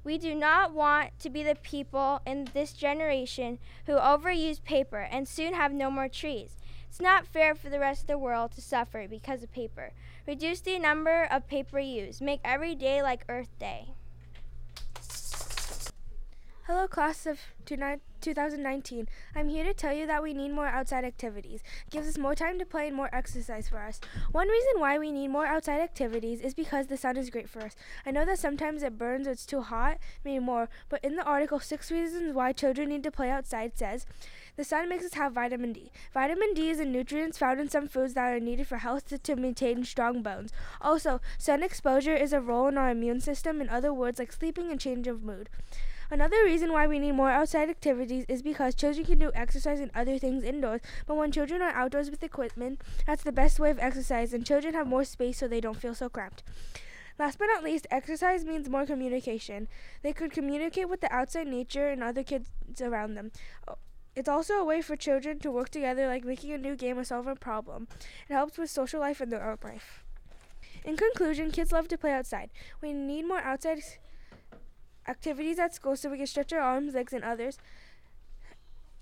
We 0.03 0.17
do 0.17 0.33
not 0.33 0.73
want 0.73 1.19
to 1.19 1.29
be 1.29 1.43
the 1.43 1.55
people 1.55 2.21
in 2.25 2.47
this 2.53 2.71
generation 2.71 3.59
who 3.85 3.93
overuse 3.93 4.63
paper 4.63 5.01
and 5.11 5.27
soon 5.27 5.53
have 5.53 5.73
no 5.73 5.91
more 5.91 6.07
trees. 6.07 6.55
It's 6.87 7.01
not 7.01 7.27
fair 7.27 7.53
for 7.53 7.69
the 7.69 7.79
rest 7.79 8.01
of 8.01 8.07
the 8.07 8.17
world 8.17 8.53
to 8.53 8.61
suffer 8.61 9.07
because 9.07 9.43
of 9.43 9.51
paper. 9.51 9.91
Reduce 10.25 10.61
the 10.61 10.79
number 10.79 11.23
of 11.23 11.47
paper 11.47 11.79
used. 11.79 12.21
Make 12.21 12.39
every 12.43 12.73
day 12.73 13.03
like 13.03 13.25
Earth 13.27 13.49
Day. 13.59 13.89
Hello, 16.69 16.87
class 16.87 17.25
of 17.25 17.39
2019. 17.65 19.07
I'm 19.35 19.49
here 19.49 19.63
to 19.63 19.73
tell 19.73 19.91
you 19.91 20.05
that 20.05 20.21
we 20.21 20.35
need 20.35 20.51
more 20.51 20.67
outside 20.67 21.03
activities. 21.03 21.61
It 21.87 21.89
gives 21.89 22.07
us 22.07 22.19
more 22.19 22.35
time 22.35 22.59
to 22.59 22.65
play 22.65 22.85
and 22.85 22.95
more 22.95 23.09
exercise 23.11 23.67
for 23.67 23.79
us. 23.79 23.99
One 24.31 24.47
reason 24.47 24.73
why 24.77 24.99
we 24.99 25.11
need 25.11 25.29
more 25.29 25.47
outside 25.47 25.81
activities 25.81 26.41
is 26.41 26.53
because 26.53 26.85
the 26.85 26.95
sun 26.95 27.17
is 27.17 27.31
great 27.31 27.49
for 27.49 27.63
us. 27.63 27.75
I 28.05 28.11
know 28.11 28.23
that 28.23 28.37
sometimes 28.37 28.83
it 28.83 28.99
burns 28.99 29.27
or 29.27 29.31
it's 29.31 29.47
too 29.47 29.61
hot, 29.61 29.97
maybe 30.23 30.37
more, 30.37 30.69
but 30.89 31.03
in 31.03 31.15
the 31.15 31.23
article, 31.23 31.59
Six 31.59 31.89
Reasons 31.89 32.35
Why 32.35 32.51
Children 32.51 32.89
Need 32.89 33.01
to 33.01 33.09
Play 33.09 33.31
Outside 33.31 33.75
says, 33.75 34.05
the 34.55 34.63
sun 34.63 34.89
makes 34.89 35.05
us 35.05 35.15
have 35.15 35.33
vitamin 35.33 35.73
D. 35.73 35.91
Vitamin 36.13 36.53
D 36.53 36.69
is 36.69 36.79
a 36.79 36.85
nutrient 36.85 37.35
found 37.35 37.59
in 37.59 37.67
some 37.67 37.87
foods 37.87 38.13
that 38.13 38.31
are 38.31 38.39
needed 38.39 38.67
for 38.67 38.77
health 38.77 39.07
to, 39.07 39.17
to 39.17 39.35
maintain 39.35 39.83
strong 39.85 40.21
bones. 40.21 40.53
Also, 40.81 41.19
sun 41.39 41.63
exposure 41.63 42.15
is 42.15 42.31
a 42.31 42.39
role 42.39 42.67
in 42.67 42.77
our 42.77 42.91
immune 42.91 43.21
system, 43.21 43.59
in 43.59 43.69
other 43.69 43.91
words, 43.91 44.19
like 44.19 44.31
sleeping 44.31 44.69
and 44.69 44.79
change 44.79 45.07
of 45.07 45.23
mood. 45.23 45.49
Another 46.11 46.43
reason 46.43 46.73
why 46.73 46.87
we 46.87 46.97
need 46.97 47.11
more 47.11 47.29
outside 47.29 47.69
activities 47.69 48.25
is 48.27 48.41
because 48.41 48.73
children 48.73 49.05
can 49.05 49.19
do 49.19 49.31
exercise 49.35 49.79
and 49.79 49.91
other 49.93 50.17
things 50.17 50.43
indoors, 50.43 50.81
but 51.05 51.15
when 51.15 51.31
children 51.31 51.61
are 51.61 51.69
outdoors 51.69 52.09
with 52.09 52.23
equipment, 52.23 52.81
that's 53.05 53.23
the 53.23 53.31
best 53.31 53.59
way 53.59 53.69
of 53.69 53.77
exercise, 53.77 54.33
and 54.33 54.45
children 54.45 54.73
have 54.73 54.87
more 54.87 55.03
space 55.03 55.37
so 55.37 55.47
they 55.47 55.61
don't 55.61 55.79
feel 55.79 55.93
so 55.93 56.09
cramped. 56.09 56.41
Last 57.19 57.37
but 57.37 57.45
not 57.45 57.63
least, 57.63 57.85
exercise 57.91 58.43
means 58.43 58.69
more 58.69 58.87
communication. 58.87 59.67
They 60.01 60.13
could 60.13 60.31
communicate 60.31 60.89
with 60.89 61.01
the 61.01 61.13
outside 61.13 61.47
nature 61.47 61.89
and 61.89 62.01
other 62.01 62.23
kids 62.23 62.49
around 62.81 63.13
them. 63.13 63.31
Oh, 63.67 63.75
it's 64.15 64.29
also 64.29 64.55
a 64.55 64.65
way 64.65 64.81
for 64.81 64.95
children 64.95 65.37
to 65.39 65.51
work 65.51 65.69
together, 65.69 66.07
like 66.07 66.25
making 66.25 66.53
a 66.53 66.57
new 66.57 66.75
game 66.75 66.97
or 66.97 67.03
solve 67.03 67.27
a 67.27 67.35
problem. 67.35 67.87
It 68.27 68.33
helps 68.33 68.57
with 68.57 68.71
social 68.71 68.99
life 68.99 69.21
and 69.21 69.31
their 69.31 69.47
own 69.47 69.57
life. 69.63 70.03
In 70.83 70.97
conclusion, 70.97 71.51
kids 71.51 71.71
love 71.71 71.87
to 71.89 71.97
play 71.97 72.13
outside. 72.13 72.49
We 72.81 72.93
need 72.93 73.27
more 73.27 73.41
outside 73.41 73.83
activities 75.09 75.59
at 75.59 75.73
school 75.73 75.95
so 75.95 76.09
we 76.09 76.17
can 76.17 76.27
stretch 76.27 76.53
our 76.53 76.61
arms, 76.61 76.93
legs, 76.93 77.13
and 77.13 77.23
others. 77.23 77.57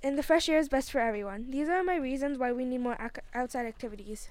And 0.02 0.18
the 0.18 0.24
fresh 0.24 0.48
air 0.48 0.58
is 0.58 0.70
best 0.70 0.92
for 0.92 1.00
everyone. 1.00 1.52
These 1.52 1.70
are 1.70 1.84
my 1.84 1.96
reasons 1.98 2.38
why 2.38 2.52
we 2.52 2.66
need 2.66 2.82
more 2.82 2.98
ac- 3.00 3.22
outside 3.34 3.66
activities. 3.66 4.30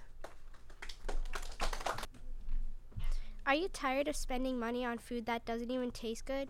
Are 3.46 3.54
you 3.54 3.68
tired 3.68 4.08
of 4.08 4.16
spending 4.16 4.58
money 4.58 4.84
on 4.84 4.98
food 4.98 5.26
that 5.26 5.44
doesn't 5.44 5.70
even 5.70 5.90
taste 5.92 6.24
good? 6.24 6.48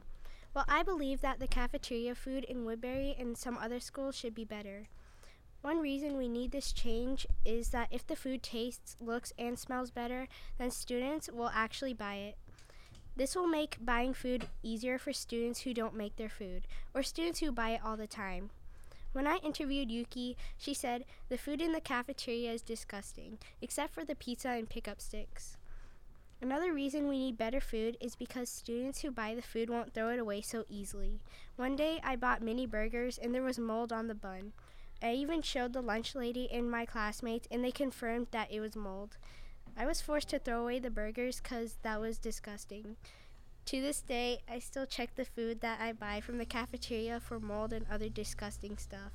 Well, 0.55 0.65
I 0.67 0.83
believe 0.83 1.21
that 1.21 1.41
the 1.41 1.47
cafeteria 1.47 2.15
food 2.15 2.45
in 2.45 2.65
Woodbury 2.65 3.15
and 3.19 3.37
some 3.37 3.59
other 3.59 3.81
schools 3.81 4.17
should 4.17 4.35
be 4.35 4.47
better. 4.47 4.89
One 5.61 5.81
reason 5.81 6.17
we 6.17 6.29
need 6.29 6.53
this 6.53 6.73
change 6.73 7.27
is 7.45 7.71
that 7.71 7.89
if 7.91 8.07
the 8.07 8.17
food 8.17 8.43
tastes, 8.43 8.97
looks, 9.01 9.33
and 9.39 9.59
smells 9.59 9.91
better, 9.91 10.29
then 10.57 10.71
students 10.71 11.29
will 11.31 11.51
actually 11.53 11.93
buy 11.93 12.15
it. 12.15 12.39
This 13.17 13.35
will 13.35 13.47
make 13.47 13.79
buying 13.81 14.13
food 14.13 14.49
easier 14.63 14.99
for 14.99 15.13
students 15.13 15.61
who 15.61 15.73
don't 15.73 15.97
make 15.97 16.17
their 16.17 16.29
food 16.29 16.67
or 16.95 17.03
students 17.03 17.41
who 17.41 17.51
buy 17.51 17.71
it 17.71 17.81
all 17.83 17.97
the 17.97 18.07
time. 18.07 18.51
When 19.13 19.27
I 19.27 19.39
interviewed 19.39 19.91
Yuki, 19.91 20.37
she 20.59 20.75
said, 20.75 21.07
The 21.31 21.39
food 21.39 21.63
in 21.63 21.73
the 21.73 21.81
cafeteria 21.81 22.53
is 22.53 22.61
disgusting, 22.61 23.39
except 23.63 23.95
for 23.95 24.05
the 24.05 24.15
pizza 24.15 24.51
and 24.51 24.69
pickup 24.69 25.01
sticks. 25.01 25.57
Another 26.43 26.71
reason 26.71 27.09
we 27.09 27.19
need 27.19 27.39
better 27.39 27.63
food 27.63 27.97
is 27.99 28.15
because 28.15 28.51
students 28.51 29.01
who 29.01 29.11
buy 29.11 29.35
the 29.35 29.41
food 29.41 29.71
won't 29.71 29.95
throw 29.95 30.11
it 30.11 30.19
away 30.19 30.43
so 30.43 30.67
easily. 30.69 31.21
One 31.57 31.77
day 31.77 31.99
I 32.05 32.17
bought 32.17 32.43
mini 32.43 32.67
burgers 32.67 33.17
and 33.17 33.35
there 33.35 33.43
was 33.43 33.59
mold 33.59 33.91
on 33.91 34.09
the 34.09 34.15
bun. 34.15 34.53
I 35.03 35.13
even 35.13 35.41
showed 35.41 35.73
the 35.73 35.81
lunch 35.81 36.15
lady 36.15 36.51
and 36.53 36.71
my 36.71 36.85
classmates 36.85 37.49
and 37.51 37.65
they 37.65 37.71
confirmed 37.71 38.27
that 38.33 38.53
it 38.53 38.61
was 38.61 38.77
mold. 38.77 39.17
I 39.77 39.85
was 39.85 40.01
forced 40.01 40.31
to 40.31 40.39
throw 40.39 40.63
away 40.63 40.79
the 40.79 40.91
burgers 40.91 41.41
because 41.41 41.77
that 41.83 42.01
was 42.01 42.19
disgusting. 42.19 42.97
To 43.67 43.81
this 43.81 44.01
day, 44.01 44.39
I 44.49 44.59
still 44.59 44.87
check 44.87 45.15
the 45.15 45.25
food 45.25 45.61
that 45.61 45.81
I 45.81 45.93
buy 45.93 46.21
from 46.21 46.39
the 46.39 46.47
cafeteria 46.47 47.21
for 47.21 47.39
mold 47.39 47.73
and 47.73 47.85
other 47.91 48.09
disgusting 48.09 48.79
stuff. 48.79 49.13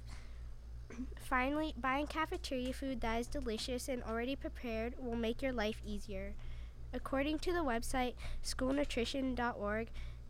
Finally, 1.19 1.73
buying 1.79 2.05
cafeteria 2.05 2.73
food 2.73 3.01
that 3.01 3.21
is 3.21 3.27
delicious 3.27 3.87
and 3.87 4.03
already 4.03 4.35
prepared 4.35 4.93
will 4.99 5.15
make 5.15 5.41
your 5.41 5.53
life 5.53 5.81
easier. 5.85 6.33
According 6.93 7.39
to 7.39 7.53
the 7.53 7.59
website 7.59 8.13
schoolnutrition.org, 8.43 9.87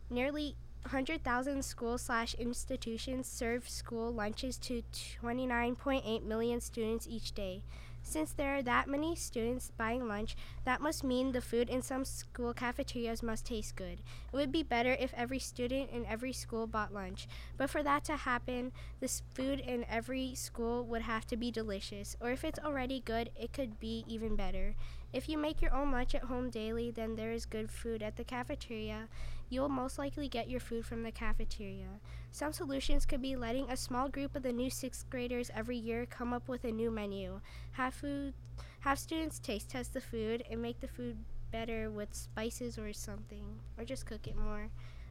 nearly 0.08 0.54
100,000 0.84 1.64
school 1.64 1.98
slash 1.98 2.34
institutions 2.34 3.26
serve 3.26 3.68
school 3.68 4.12
lunches 4.12 4.56
to 4.58 4.82
29.8 5.22 6.24
million 6.24 6.60
students 6.60 7.06
each 7.08 7.32
day. 7.32 7.62
Since 8.02 8.32
there 8.32 8.56
are 8.56 8.62
that 8.62 8.88
many 8.88 9.16
students 9.16 9.72
buying 9.76 10.06
lunch, 10.06 10.36
that 10.64 10.80
must 10.80 11.04
mean 11.04 11.32
the 11.32 11.40
food 11.40 11.70
in 11.70 11.82
some 11.82 12.04
school 12.04 12.52
cafeterias 12.52 13.22
must 13.22 13.46
taste 13.46 13.76
good. 13.76 14.00
It 14.32 14.36
would 14.36 14.52
be 14.52 14.62
better 14.62 14.92
if 14.92 15.14
every 15.16 15.38
student 15.38 15.90
in 15.90 16.04
every 16.06 16.32
school 16.32 16.66
bought 16.66 16.92
lunch. 16.92 17.26
But 17.56 17.70
for 17.70 17.82
that 17.82 18.04
to 18.04 18.16
happen, 18.16 18.72
the 19.00 19.08
food 19.34 19.60
in 19.60 19.86
every 19.88 20.34
school 20.34 20.84
would 20.84 21.02
have 21.02 21.26
to 21.28 21.36
be 21.36 21.50
delicious. 21.50 22.16
Or 22.20 22.30
if 22.30 22.44
it's 22.44 22.58
already 22.58 23.00
good, 23.00 23.30
it 23.34 23.52
could 23.52 23.80
be 23.80 24.04
even 24.06 24.36
better. 24.36 24.74
If 25.12 25.28
you 25.28 25.38
make 25.38 25.60
your 25.60 25.74
own 25.74 25.90
lunch 25.90 26.14
at 26.14 26.24
home 26.24 26.50
daily, 26.50 26.90
then 26.90 27.16
there 27.16 27.32
is 27.32 27.44
good 27.44 27.70
food 27.70 28.02
at 28.02 28.16
the 28.16 28.24
cafeteria. 28.24 29.08
You 29.52 29.60
will 29.60 29.68
most 29.68 29.98
likely 29.98 30.28
get 30.28 30.48
your 30.48 30.60
food 30.60 30.86
from 30.86 31.02
the 31.02 31.12
cafeteria. 31.12 32.00
Some 32.30 32.54
solutions 32.54 33.04
could 33.04 33.20
be 33.20 33.36
letting 33.36 33.68
a 33.68 33.76
small 33.76 34.08
group 34.08 34.34
of 34.34 34.42
the 34.42 34.50
new 34.50 34.70
sixth 34.70 35.10
graders 35.10 35.50
every 35.54 35.76
year 35.76 36.06
come 36.06 36.32
up 36.32 36.48
with 36.48 36.64
a 36.64 36.72
new 36.72 36.90
menu. 36.90 37.42
Have 37.72 37.92
food, 37.92 38.32
have 38.80 38.98
students 38.98 39.38
taste 39.38 39.68
test 39.68 39.92
the 39.92 40.00
food 40.00 40.42
and 40.50 40.62
make 40.62 40.80
the 40.80 40.88
food 40.88 41.18
better 41.50 41.90
with 41.90 42.14
spices 42.14 42.78
or 42.78 42.94
something, 42.94 43.44
or 43.76 43.84
just 43.84 44.06
cook 44.06 44.26
it 44.26 44.38
more. 44.38 44.70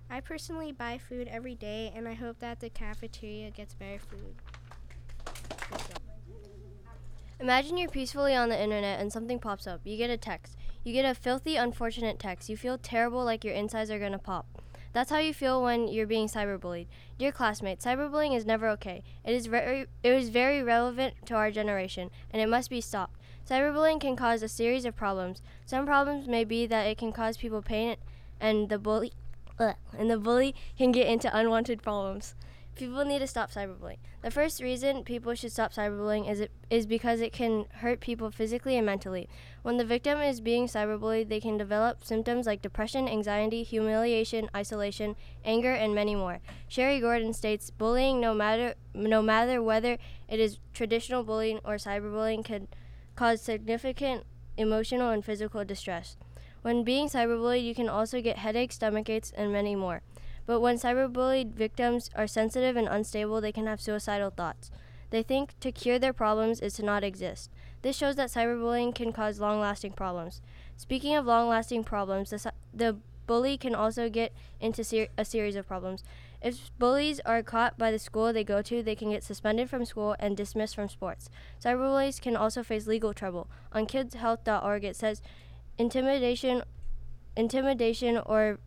I 0.09 0.21
personally 0.21 0.71
buy 0.71 0.97
food 0.97 1.27
every 1.27 1.53
day, 1.53 1.93
and 1.95 2.07
I 2.07 2.15
hope 2.15 2.39
that 2.39 2.61
the 2.61 2.71
cafeteria 2.71 3.51
gets 3.51 3.75
better 3.75 3.99
food. 3.99 4.33
Imagine 7.39 7.77
you're 7.77 7.89
peacefully 7.89 8.35
on 8.35 8.49
the 8.49 8.59
internet 8.59 8.99
and 8.99 9.13
something 9.13 9.37
pops 9.37 9.67
up. 9.67 9.81
You 9.83 9.97
get 9.97 10.09
a 10.09 10.17
text. 10.17 10.57
You 10.83 10.93
get 10.93 11.05
a 11.05 11.13
filthy, 11.13 11.57
unfortunate 11.57 12.17
text. 12.17 12.49
You 12.49 12.57
feel 12.57 12.77
terrible 12.77 13.23
like 13.23 13.43
your 13.43 13.53
insides 13.53 13.91
are 13.91 13.99
going 13.99 14.13
to 14.13 14.17
pop. 14.17 14.47
That's 14.93 15.11
how 15.11 15.19
you 15.19 15.33
feel 15.33 15.61
when 15.61 15.87
you're 15.87 16.07
being 16.07 16.27
cyberbullied. 16.27 16.87
Dear 17.17 17.31
classmates, 17.31 17.85
cyberbullying 17.85 18.35
is 18.35 18.45
never 18.45 18.67
okay. 18.69 19.03
It 19.23 19.33
is 19.33 19.45
very 19.45 19.81
it 20.03 20.11
is 20.11 20.29
very 20.29 20.61
relevant 20.61 21.13
to 21.27 21.35
our 21.35 21.51
generation 21.51 22.09
and 22.31 22.41
it 22.41 22.49
must 22.49 22.69
be 22.69 22.81
stopped. 22.81 23.17
Cyberbullying 23.49 24.01
can 24.01 24.15
cause 24.15 24.43
a 24.43 24.49
series 24.49 24.83
of 24.83 24.95
problems. 24.95 25.41
Some 25.65 25.85
problems 25.85 26.27
may 26.27 26.43
be 26.43 26.65
that 26.67 26.87
it 26.87 26.97
can 26.97 27.13
cause 27.13 27.37
people 27.37 27.61
pain 27.61 27.95
and 28.39 28.67
the 28.67 28.77
bully 28.77 29.13
ugh, 29.59 29.75
and 29.97 30.09
the 30.09 30.17
bully 30.17 30.55
can 30.77 30.91
get 30.91 31.07
into 31.07 31.35
unwanted 31.35 31.81
problems. 31.81 32.35
People 32.75 33.05
need 33.05 33.19
to 33.19 33.27
stop 33.27 33.51
cyberbullying. 33.51 33.97
The 34.21 34.31
first 34.31 34.61
reason 34.61 35.03
people 35.03 35.35
should 35.35 35.51
stop 35.51 35.73
cyberbullying 35.73 36.29
is 36.29 36.39
it 36.39 36.51
is 36.69 36.85
because 36.87 37.21
it 37.21 37.33
can 37.33 37.65
hurt 37.75 37.99
people 37.99 38.31
physically 38.31 38.75
and 38.75 38.85
mentally. 38.85 39.29
When 39.61 39.77
the 39.77 39.85
victim 39.85 40.19
is 40.19 40.41
being 40.41 40.67
cyberbullied, 40.67 41.29
they 41.29 41.39
can 41.39 41.57
develop 41.57 42.03
symptoms 42.03 42.47
like 42.47 42.61
depression, 42.61 43.07
anxiety, 43.07 43.63
humiliation, 43.63 44.49
isolation, 44.55 45.15
anger, 45.43 45.73
and 45.73 45.93
many 45.93 46.15
more. 46.15 46.39
Sherri 46.67 46.99
Gordon 46.99 47.33
states, 47.33 47.69
"Bullying, 47.69 48.19
no 48.19 48.33
matter 48.33 48.75
no 48.95 49.21
matter 49.21 49.61
whether 49.61 49.97
it 50.27 50.39
is 50.39 50.59
traditional 50.73 51.23
bullying 51.23 51.59
or 51.63 51.75
cyberbullying, 51.75 52.43
can 52.43 52.67
cause 53.15 53.41
significant 53.41 54.25
emotional 54.57 55.11
and 55.11 55.23
physical 55.23 55.63
distress. 55.65 56.17
When 56.61 56.83
being 56.83 57.09
cyberbullied, 57.09 57.63
you 57.63 57.75
can 57.75 57.89
also 57.89 58.21
get 58.21 58.37
headaches, 58.37 58.75
stomach 58.75 59.09
aches, 59.09 59.31
and 59.35 59.51
many 59.51 59.75
more." 59.75 60.01
But 60.51 60.59
when 60.59 60.75
cyberbullied 60.75 61.53
victims 61.53 62.09
are 62.13 62.27
sensitive 62.27 62.75
and 62.75 62.85
unstable, 62.85 63.39
they 63.39 63.53
can 63.53 63.67
have 63.67 63.79
suicidal 63.79 64.31
thoughts. 64.31 64.69
They 65.09 65.23
think 65.23 65.57
to 65.61 65.71
cure 65.71 65.97
their 65.97 66.11
problems 66.11 66.59
is 66.59 66.73
to 66.73 66.83
not 66.83 67.05
exist. 67.05 67.49
This 67.83 67.95
shows 67.95 68.17
that 68.17 68.31
cyberbullying 68.31 68.93
can 68.93 69.13
cause 69.13 69.39
long 69.39 69.61
lasting 69.61 69.93
problems. 69.93 70.41
Speaking 70.75 71.15
of 71.15 71.25
long 71.25 71.47
lasting 71.47 71.85
problems, 71.85 72.31
the, 72.31 72.51
the 72.73 72.97
bully 73.27 73.57
can 73.57 73.73
also 73.73 74.09
get 74.09 74.33
into 74.59 74.83
ser- 74.83 75.07
a 75.17 75.23
series 75.23 75.55
of 75.55 75.69
problems. 75.69 76.03
If 76.41 76.69
bullies 76.77 77.21
are 77.21 77.43
caught 77.43 77.77
by 77.77 77.89
the 77.89 77.97
school 77.97 78.33
they 78.33 78.43
go 78.43 78.61
to, 78.61 78.83
they 78.83 78.95
can 78.95 79.09
get 79.09 79.23
suspended 79.23 79.69
from 79.69 79.85
school 79.85 80.17
and 80.19 80.35
dismissed 80.35 80.75
from 80.75 80.89
sports. 80.89 81.29
Cyberbullies 81.63 82.19
can 82.19 82.35
also 82.35 82.61
face 82.61 82.87
legal 82.87 83.13
trouble. 83.13 83.47
On 83.71 83.87
kidshealth.org, 83.87 84.83
it 84.83 84.97
says 84.97 85.21
intimidation, 85.77 86.63
intimidation 87.37 88.17
or 88.25 88.59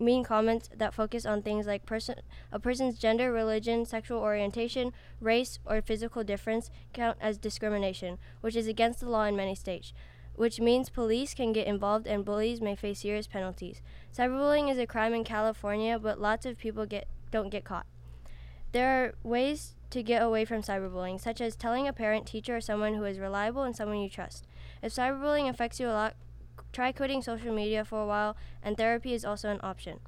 mean 0.00 0.24
comments 0.24 0.70
that 0.76 0.94
focus 0.94 1.26
on 1.26 1.42
things 1.42 1.66
like 1.66 1.86
person, 1.86 2.16
a 2.50 2.58
person's 2.58 2.98
gender, 2.98 3.32
religion, 3.32 3.84
sexual 3.84 4.20
orientation, 4.20 4.92
race, 5.20 5.58
or 5.64 5.82
physical 5.82 6.24
difference 6.24 6.70
count 6.92 7.18
as 7.20 7.38
discrimination, 7.38 8.18
which 8.40 8.56
is 8.56 8.66
against 8.66 9.00
the 9.00 9.08
law 9.08 9.24
in 9.24 9.36
many 9.36 9.54
states, 9.54 9.92
which 10.34 10.60
means 10.60 10.88
police 10.88 11.34
can 11.34 11.52
get 11.52 11.66
involved 11.66 12.06
and 12.06 12.24
bullies 12.24 12.60
may 12.60 12.74
face 12.74 13.00
serious 13.00 13.26
penalties. 13.26 13.82
Cyberbullying 14.16 14.70
is 14.70 14.78
a 14.78 14.86
crime 14.86 15.12
in 15.12 15.24
California, 15.24 15.98
but 15.98 16.20
lots 16.20 16.46
of 16.46 16.58
people 16.58 16.86
get 16.86 17.06
don't 17.30 17.50
get 17.50 17.64
caught. 17.64 17.86
There 18.72 19.04
are 19.04 19.14
ways 19.22 19.74
to 19.90 20.02
get 20.02 20.22
away 20.22 20.44
from 20.44 20.62
cyberbullying, 20.62 21.20
such 21.20 21.40
as 21.40 21.56
telling 21.56 21.88
a 21.88 21.92
parent, 21.92 22.26
teacher, 22.26 22.56
or 22.56 22.60
someone 22.60 22.94
who 22.94 23.04
is 23.04 23.18
reliable 23.18 23.62
and 23.62 23.74
someone 23.74 23.98
you 23.98 24.08
trust. 24.08 24.46
If 24.82 24.94
cyberbullying 24.94 25.48
affects 25.48 25.80
you 25.80 25.88
a 25.88 25.92
lot, 25.92 26.14
try 26.72 26.92
quitting 26.92 27.22
social 27.22 27.52
media 27.52 27.84
for 27.84 28.02
a 28.02 28.06
while, 28.06 28.36
and 28.62 28.76
therapy 28.76 29.14
is 29.14 29.24
also 29.24 29.50
an 29.50 29.60
option. 29.62 30.00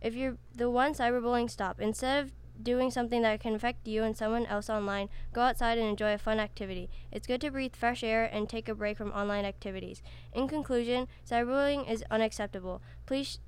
If 0.00 0.14
you're 0.14 0.36
the 0.54 0.70
one 0.70 0.94
cyberbullying, 0.94 1.50
stop. 1.50 1.80
Instead 1.80 2.24
of 2.24 2.32
doing 2.62 2.90
something 2.90 3.22
that 3.22 3.40
can 3.40 3.54
affect 3.54 3.88
you 3.88 4.02
and 4.04 4.16
someone 4.16 4.46
else 4.46 4.70
online, 4.70 5.08
go 5.32 5.40
outside 5.40 5.78
and 5.78 5.88
enjoy 5.88 6.14
a 6.14 6.18
fun 6.18 6.38
activity. 6.38 6.88
It's 7.10 7.26
good 7.26 7.40
to 7.40 7.50
breathe 7.50 7.74
fresh 7.74 8.04
air 8.04 8.24
and 8.24 8.48
take 8.48 8.68
a 8.68 8.74
break 8.74 8.96
from 8.96 9.12
online 9.12 9.44
activities. 9.44 10.02
In 10.32 10.46
conclusion, 10.46 11.08
cyberbullying 11.28 11.90
is 11.90 12.04
unacceptable. 12.10 12.82
Please 13.06 13.40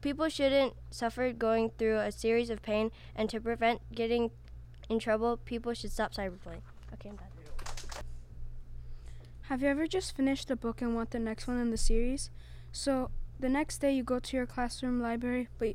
people 0.00 0.28
shouldn't 0.28 0.74
suffer 0.90 1.32
going 1.32 1.70
through 1.78 1.98
a 1.98 2.12
series 2.12 2.50
of 2.50 2.60
pain 2.60 2.90
and 3.16 3.30
to 3.30 3.40
prevent 3.40 3.80
getting 3.94 4.30
in 4.88 4.98
trouble, 4.98 5.38
people 5.38 5.72
should 5.72 5.92
stop 5.92 6.12
cyberbullying. 6.12 6.62
Okay, 6.92 7.08
I'm 7.08 7.16
done. 7.16 7.31
Have 9.52 9.60
you 9.60 9.68
ever 9.68 9.86
just 9.86 10.16
finished 10.16 10.50
a 10.50 10.56
book 10.56 10.80
and 10.80 10.94
want 10.94 11.10
the 11.10 11.18
next 11.18 11.46
one 11.46 11.58
in 11.58 11.70
the 11.70 11.76
series? 11.76 12.30
So 12.72 13.10
the 13.38 13.50
next 13.50 13.82
day 13.82 13.92
you 13.92 14.02
go 14.02 14.18
to 14.18 14.34
your 14.34 14.46
classroom 14.46 14.98
library, 14.98 15.48
but 15.58 15.74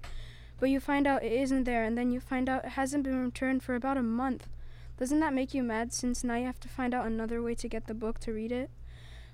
but 0.60 0.72
you 0.72 0.80
find 0.80 1.06
out 1.06 1.24
it 1.24 1.32
isn't 1.32 1.66
there, 1.66 1.84
and 1.84 1.96
then 1.96 2.10
you 2.10 2.20
find 2.20 2.50
out 2.50 2.66
it 2.66 2.72
hasn't 2.72 3.04
been 3.04 3.24
returned 3.24 3.62
for 3.62 3.76
about 3.76 3.96
a 3.98 4.02
month. 4.02 4.50
Doesn't 4.98 5.20
that 5.20 5.32
make 5.32 5.54
you 5.54 5.62
mad 5.62 5.94
since 5.94 6.24
now 6.24 6.38
you 6.38 6.48
have 6.48 6.60
to 6.62 6.68
find 6.68 6.96
out 6.96 7.06
another 7.06 7.40
way 7.40 7.54
to 7.54 7.68
get 7.68 7.86
the 7.86 7.94
book 7.94 8.18
to 8.22 8.34
read 8.34 8.52
it? 8.52 8.72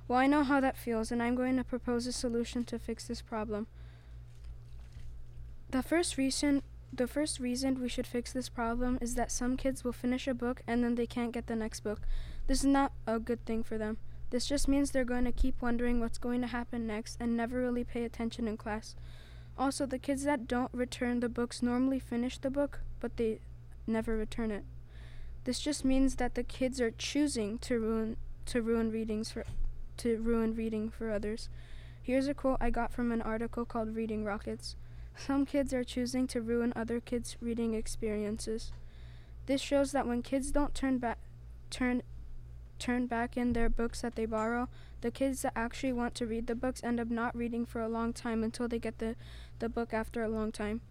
Well, 0.09 0.19
I 0.19 0.27
know 0.27 0.43
how 0.43 0.59
that 0.59 0.75
feels, 0.75 1.09
and 1.09 1.23
I'm 1.23 1.35
going 1.35 1.55
to 1.55 1.63
propose 1.63 2.05
a 2.05 2.11
solution 2.11 2.65
to 2.65 2.77
fix 2.77 3.05
this 3.07 3.21
problem. 3.21 3.67
The 5.71 5.81
first 5.81 6.17
reason 6.17 6.63
the 6.91 7.07
first 7.07 7.39
reason 7.39 7.79
we 7.79 7.87
should 7.87 8.05
fix 8.05 8.33
this 8.33 8.49
problem 8.49 8.97
is 8.99 9.15
that 9.15 9.31
some 9.31 9.55
kids 9.55 9.85
will 9.85 9.93
finish 9.93 10.27
a 10.27 10.33
book 10.33 10.63
and 10.67 10.83
then 10.83 10.95
they 10.95 11.07
can't 11.07 11.31
get 11.31 11.47
the 11.47 11.55
next 11.55 11.79
book. 11.79 12.01
This 12.47 12.59
is 12.59 12.65
not 12.65 12.91
a 13.07 13.19
good 13.19 13.45
thing 13.45 13.63
for 13.63 13.77
them. 13.77 13.99
This 14.33 14.47
just 14.47 14.67
means 14.67 14.89
they're 14.89 15.05
going 15.05 15.25
to 15.25 15.31
keep 15.31 15.61
wondering 15.61 15.99
what's 15.99 16.17
going 16.17 16.41
to 16.41 16.47
happen 16.47 16.87
next 16.87 17.17
and 17.19 17.37
never 17.37 17.61
really 17.61 17.83
pay 17.83 18.03
attention 18.03 18.47
in 18.47 18.57
class. 18.57 18.95
Also, 19.59 19.85
the 19.85 19.99
kids 19.99 20.23
that 20.23 20.47
don't 20.47 20.73
return 20.73 21.19
the 21.19 21.29
books 21.29 21.61
normally 21.61 21.99
finish 21.99 22.39
the 22.39 22.49
book, 22.49 22.79
but 22.99 23.15
they 23.17 23.41
never 23.85 24.17
return 24.17 24.49
it. 24.49 24.63
This 25.43 25.59
just 25.59 25.85
means 25.85 26.15
that 26.15 26.33
the 26.33 26.41
kids 26.41 26.81
are 26.81 26.89
choosing 26.89 27.59
to 27.59 27.79
ruin 27.79 28.17
to 28.47 28.63
ruin 28.63 28.91
readings 28.91 29.29
for 29.29 29.43
to 29.97 30.17
ruin 30.17 30.55
reading 30.55 30.89
for 30.89 31.11
others. 31.11 31.47
Here's 32.01 32.27
a 32.27 32.33
quote 32.33 32.57
I 32.59 32.71
got 32.71 32.91
from 32.91 33.11
an 33.11 33.21
article 33.21 33.65
called 33.65 33.95
Reading 33.95 34.25
Rockets. 34.25 34.75
Some 35.15 35.45
kids 35.45 35.75
are 35.75 35.83
choosing 35.83 36.25
to 36.29 36.41
ruin 36.41 36.73
other 36.75 36.99
kids' 36.99 37.37
reading 37.39 37.75
experiences. 37.75 38.71
This 39.45 39.61
shows 39.61 39.91
that 39.91 40.07
when 40.07 40.23
kids 40.23 40.51
don't 40.51 40.73
turn 40.73 40.97
back 40.97 41.19
turn 41.69 42.01
turn 42.83 43.07
back 43.07 43.37
in 43.37 43.53
their 43.53 43.69
books 43.69 44.01
that 44.01 44.15
they 44.15 44.25
borrow, 44.25 44.67
the 44.99 45.09
kids 45.09 45.41
that 45.41 45.53
actually 45.55 45.93
want 45.93 46.13
to 46.15 46.25
read 46.25 46.47
the 46.47 46.55
books 46.55 46.83
end 46.83 46.99
up 46.99 47.09
not 47.09 47.33
reading 47.33 47.65
for 47.65 47.79
a 47.79 47.87
long 47.87 48.11
time 48.11 48.43
until 48.43 48.67
they 48.67 48.77
get 48.77 48.97
the, 48.97 49.15
the 49.59 49.69
book 49.69 49.93
after 49.93 50.21
a 50.21 50.27
long 50.27 50.51
time. 50.51 50.81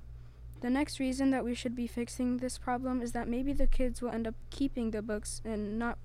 The 0.62 0.70
next 0.70 0.99
reason 0.99 1.30
that 1.32 1.45
we 1.45 1.55
should 1.55 1.76
be 1.76 1.86
fixing 1.86 2.38
this 2.38 2.57
problem 2.57 3.03
is 3.03 3.12
that 3.12 3.28
maybe 3.28 3.53
the 3.53 3.66
kids 3.66 4.01
will 4.01 4.09
end 4.11 4.26
up 4.26 4.36
keeping 4.49 4.90
the 4.90 5.03
books 5.03 5.43
and 5.45 5.78
not 5.78 5.99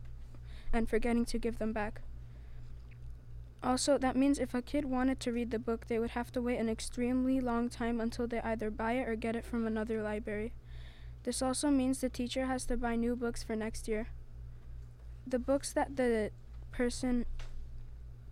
and 0.73 0.89
forgetting 0.89 1.23
to 1.25 1.39
give 1.39 1.57
them 1.57 1.71
back. 1.71 2.01
Also, 3.63 3.97
that 3.97 4.17
means 4.17 4.39
if 4.39 4.53
a 4.53 4.61
kid 4.61 4.83
wanted 4.83 5.21
to 5.21 5.31
read 5.31 5.51
the 5.51 5.59
book, 5.59 5.87
they 5.87 5.99
would 5.99 6.11
have 6.11 6.31
to 6.33 6.41
wait 6.41 6.59
an 6.59 6.67
extremely 6.67 7.39
long 7.39 7.69
time 7.69 8.01
until 8.01 8.27
they 8.27 8.41
either 8.41 8.69
buy 8.69 8.93
it 8.93 9.07
or 9.07 9.15
get 9.15 9.37
it 9.37 9.45
from 9.45 9.65
another 9.65 10.03
library. 10.03 10.51
This 11.23 11.41
also 11.41 11.69
means 11.69 12.01
the 12.01 12.09
teacher 12.09 12.45
has 12.45 12.65
to 12.65 12.75
buy 12.75 12.97
new 12.97 13.15
books 13.15 13.41
for 13.41 13.55
next 13.55 13.87
year. 13.87 14.07
The 15.27 15.39
books 15.39 15.73
that 15.73 15.97
the 15.97 16.31
person 16.71 17.25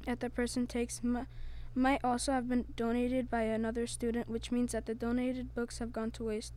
that 0.06 0.20
the 0.20 0.30
person 0.30 0.66
takes 0.66 1.02
m- 1.04 1.28
might 1.74 2.04
also 2.04 2.32
have 2.32 2.48
been 2.48 2.66
donated 2.76 3.30
by 3.30 3.42
another 3.42 3.86
student, 3.86 4.30
which 4.30 4.52
means 4.52 4.72
that 4.72 4.86
the 4.86 4.96
donated 4.96 5.54
books 5.54 5.80
have 5.80 5.92
gone 5.92 6.12
to 6.12 6.24
waste. 6.24 6.54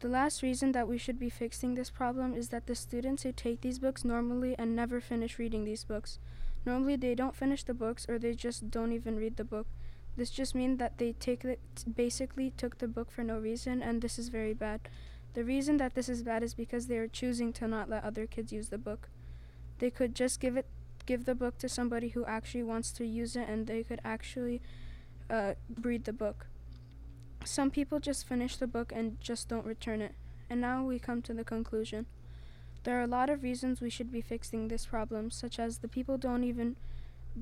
The 0.00 0.08
last 0.08 0.42
reason 0.42 0.72
that 0.72 0.88
we 0.88 0.98
should 0.98 1.18
be 1.18 1.30
fixing 1.30 1.74
this 1.74 1.90
problem 1.90 2.34
is 2.34 2.48
that 2.48 2.66
the 2.66 2.74
students 2.74 3.22
who 3.22 3.32
take 3.32 3.60
these 3.60 3.78
books 3.78 4.04
normally 4.04 4.54
and 4.58 4.74
never 4.74 5.00
finish 5.00 5.38
reading 5.38 5.64
these 5.64 5.84
books. 5.84 6.18
Normally 6.64 6.96
they 6.96 7.14
don't 7.14 7.36
finish 7.36 7.64
the 7.64 7.74
books 7.74 8.06
or 8.08 8.18
they 8.18 8.34
just 8.34 8.70
don't 8.70 8.92
even 8.92 9.16
read 9.16 9.36
the 9.36 9.44
book. 9.44 9.66
This 10.16 10.30
just 10.30 10.54
means 10.54 10.78
that 10.78 10.98
they 10.98 11.12
take 11.12 11.44
it 11.44 11.60
basically 11.96 12.50
took 12.50 12.78
the 12.78 12.88
book 12.88 13.10
for 13.10 13.24
no 13.24 13.38
reason 13.38 13.82
and 13.82 14.00
this 14.00 14.18
is 14.18 14.28
very 14.28 14.54
bad. 14.54 14.88
The 15.34 15.44
reason 15.44 15.78
that 15.78 15.94
this 15.94 16.08
is 16.08 16.22
bad 16.22 16.42
is 16.42 16.54
because 16.54 16.86
they 16.86 16.98
are 16.98 17.08
choosing 17.08 17.52
to 17.54 17.66
not 17.66 17.90
let 17.90 18.04
other 18.04 18.26
kids 18.26 18.52
use 18.52 18.68
the 18.68 18.78
book. 18.78 19.08
They 19.78 19.90
could 19.90 20.14
just 20.14 20.40
give 20.40 20.56
it 20.56 20.66
give 21.06 21.24
the 21.26 21.34
book 21.34 21.58
to 21.58 21.68
somebody 21.68 22.08
who 22.10 22.24
actually 22.24 22.62
wants 22.62 22.90
to 22.92 23.04
use 23.04 23.36
it 23.36 23.46
and 23.48 23.66
they 23.66 23.82
could 23.82 24.00
actually 24.04 24.62
uh, 25.28 25.54
read 25.82 26.04
the 26.04 26.12
book. 26.12 26.46
Some 27.44 27.70
people 27.70 28.00
just 28.00 28.26
finish 28.26 28.56
the 28.56 28.66
book 28.66 28.90
and 28.94 29.20
just 29.20 29.48
don't 29.48 29.66
return 29.66 30.00
it. 30.00 30.14
And 30.48 30.60
now 30.60 30.84
we 30.84 30.98
come 30.98 31.20
to 31.22 31.34
the 31.34 31.44
conclusion. 31.44 32.06
There 32.84 32.98
are 32.98 33.02
a 33.02 33.06
lot 33.06 33.30
of 33.30 33.42
reasons 33.42 33.80
we 33.80 33.90
should 33.90 34.12
be 34.12 34.20
fixing 34.20 34.68
this 34.68 34.86
problem, 34.86 35.30
such 35.30 35.58
as 35.58 35.78
the 35.78 35.88
people 35.88 36.18
don't 36.18 36.44
even 36.44 36.76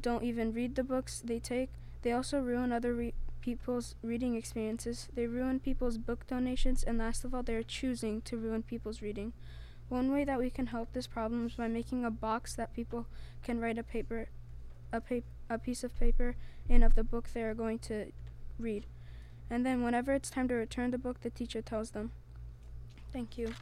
don't 0.00 0.22
even 0.22 0.52
read 0.52 0.74
the 0.74 0.84
books 0.84 1.20
they 1.24 1.38
take. 1.38 1.70
They 2.02 2.12
also 2.12 2.40
ruin 2.40 2.72
other 2.72 2.94
re- 2.94 3.14
people's 3.40 3.94
reading 4.02 4.36
experiences. 4.36 5.08
They 5.14 5.26
ruin 5.26 5.60
people's 5.60 5.98
book 5.98 6.26
donations, 6.26 6.82
and 6.82 6.98
last 6.98 7.24
of 7.24 7.34
all, 7.34 7.42
they 7.42 7.56
are 7.56 7.62
choosing 7.62 8.22
to 8.22 8.36
ruin 8.36 8.62
people's 8.62 9.02
reading. 9.02 9.32
One 9.92 10.10
way 10.10 10.24
that 10.24 10.38
we 10.38 10.48
can 10.48 10.68
help 10.68 10.94
this 10.94 11.06
problem 11.06 11.44
is 11.44 11.52
by 11.52 11.68
making 11.68 12.06
a 12.06 12.10
box 12.10 12.54
that 12.54 12.72
people 12.72 13.04
can 13.42 13.60
write 13.60 13.76
a 13.76 13.82
paper, 13.82 14.30
a, 14.90 15.02
a 15.50 15.58
piece 15.58 15.84
of 15.84 15.94
paper 16.00 16.34
in 16.66 16.82
of 16.82 16.94
the 16.94 17.04
book 17.04 17.28
they 17.28 17.42
are 17.42 17.52
going 17.52 17.78
to 17.80 18.06
read. 18.58 18.86
And 19.50 19.66
then 19.66 19.82
whenever 19.82 20.14
it's 20.14 20.30
time 20.30 20.48
to 20.48 20.54
return 20.54 20.92
the 20.92 20.96
book, 20.96 21.20
the 21.20 21.28
teacher 21.28 21.60
tells 21.60 21.90
them. 21.90 22.12
Thank 23.12 23.36
you. 23.36 23.52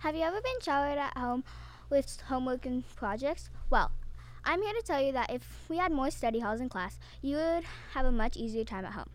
Have 0.00 0.14
you 0.14 0.24
ever 0.24 0.42
been 0.42 0.60
showered 0.60 0.98
at 0.98 1.16
home 1.16 1.42
with 1.88 2.20
homework 2.26 2.66
and 2.66 2.84
projects? 2.96 3.48
Well, 3.70 3.92
I'm 4.44 4.60
here 4.60 4.74
to 4.74 4.82
tell 4.82 5.00
you 5.00 5.12
that 5.12 5.32
if 5.32 5.64
we 5.70 5.78
had 5.78 5.92
more 5.92 6.10
study 6.10 6.40
halls 6.40 6.60
in 6.60 6.68
class, 6.68 6.98
you 7.22 7.36
would 7.36 7.64
have 7.94 8.04
a 8.04 8.12
much 8.12 8.36
easier 8.36 8.64
time 8.64 8.84
at 8.84 8.92
home. 8.92 9.08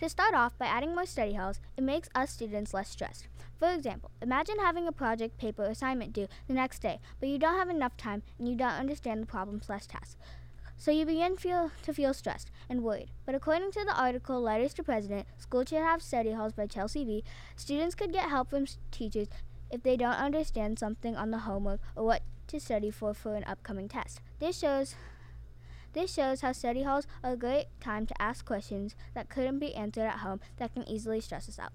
To 0.00 0.10
start 0.10 0.34
off, 0.34 0.58
by 0.58 0.66
adding 0.66 0.94
more 0.94 1.06
study 1.06 1.32
halls, 1.32 1.58
it 1.74 1.82
makes 1.82 2.10
us 2.14 2.30
students 2.30 2.74
less 2.74 2.90
stressed. 2.90 3.28
For 3.58 3.70
example, 3.70 4.10
imagine 4.20 4.56
having 4.58 4.86
a 4.86 4.92
project, 4.92 5.38
paper, 5.38 5.64
assignment 5.64 6.12
due 6.12 6.28
the 6.46 6.52
next 6.52 6.82
day, 6.82 7.00
but 7.18 7.30
you 7.30 7.38
don't 7.38 7.56
have 7.56 7.70
enough 7.70 7.96
time 7.96 8.22
and 8.38 8.46
you 8.46 8.56
don't 8.56 8.72
understand 8.72 9.22
the 9.22 9.26
problem 9.26 9.62
slash 9.62 9.86
task. 9.86 10.18
So 10.76 10.90
you 10.90 11.06
begin 11.06 11.38
feel, 11.38 11.70
to 11.84 11.94
feel 11.94 12.12
stressed 12.12 12.50
and 12.68 12.82
worried. 12.82 13.10
But 13.24 13.34
according 13.34 13.70
to 13.72 13.84
the 13.86 13.98
article 13.98 14.38
Letters 14.42 14.74
to 14.74 14.84
President, 14.84 15.26
School 15.38 15.64
Should 15.64 15.78
Have 15.78 16.02
Study 16.02 16.32
Halls 16.32 16.52
by 16.52 16.66
Chelsea 16.66 17.06
V, 17.06 17.24
students 17.56 17.94
could 17.94 18.12
get 18.12 18.28
help 18.28 18.50
from 18.50 18.66
teachers 18.90 19.28
if 19.70 19.82
they 19.82 19.96
don't 19.96 20.12
understand 20.12 20.78
something 20.78 21.16
on 21.16 21.30
the 21.30 21.38
homework 21.38 21.80
or 21.96 22.04
what 22.04 22.22
to 22.48 22.60
study 22.60 22.90
for 22.90 23.14
for 23.14 23.34
an 23.34 23.44
upcoming 23.44 23.88
test. 23.88 24.20
This 24.40 24.58
shows 24.58 24.94
this 25.96 26.12
shows 26.12 26.42
how 26.42 26.52
study 26.52 26.82
halls 26.82 27.06
are 27.24 27.32
a 27.32 27.36
great 27.38 27.68
time 27.80 28.04
to 28.06 28.22
ask 28.22 28.44
questions 28.44 28.94
that 29.14 29.30
couldn't 29.30 29.58
be 29.58 29.74
answered 29.74 30.02
at 30.02 30.18
home 30.18 30.40
that 30.58 30.74
can 30.74 30.86
easily 30.86 31.22
stress 31.22 31.48
us 31.48 31.58
out. 31.58 31.72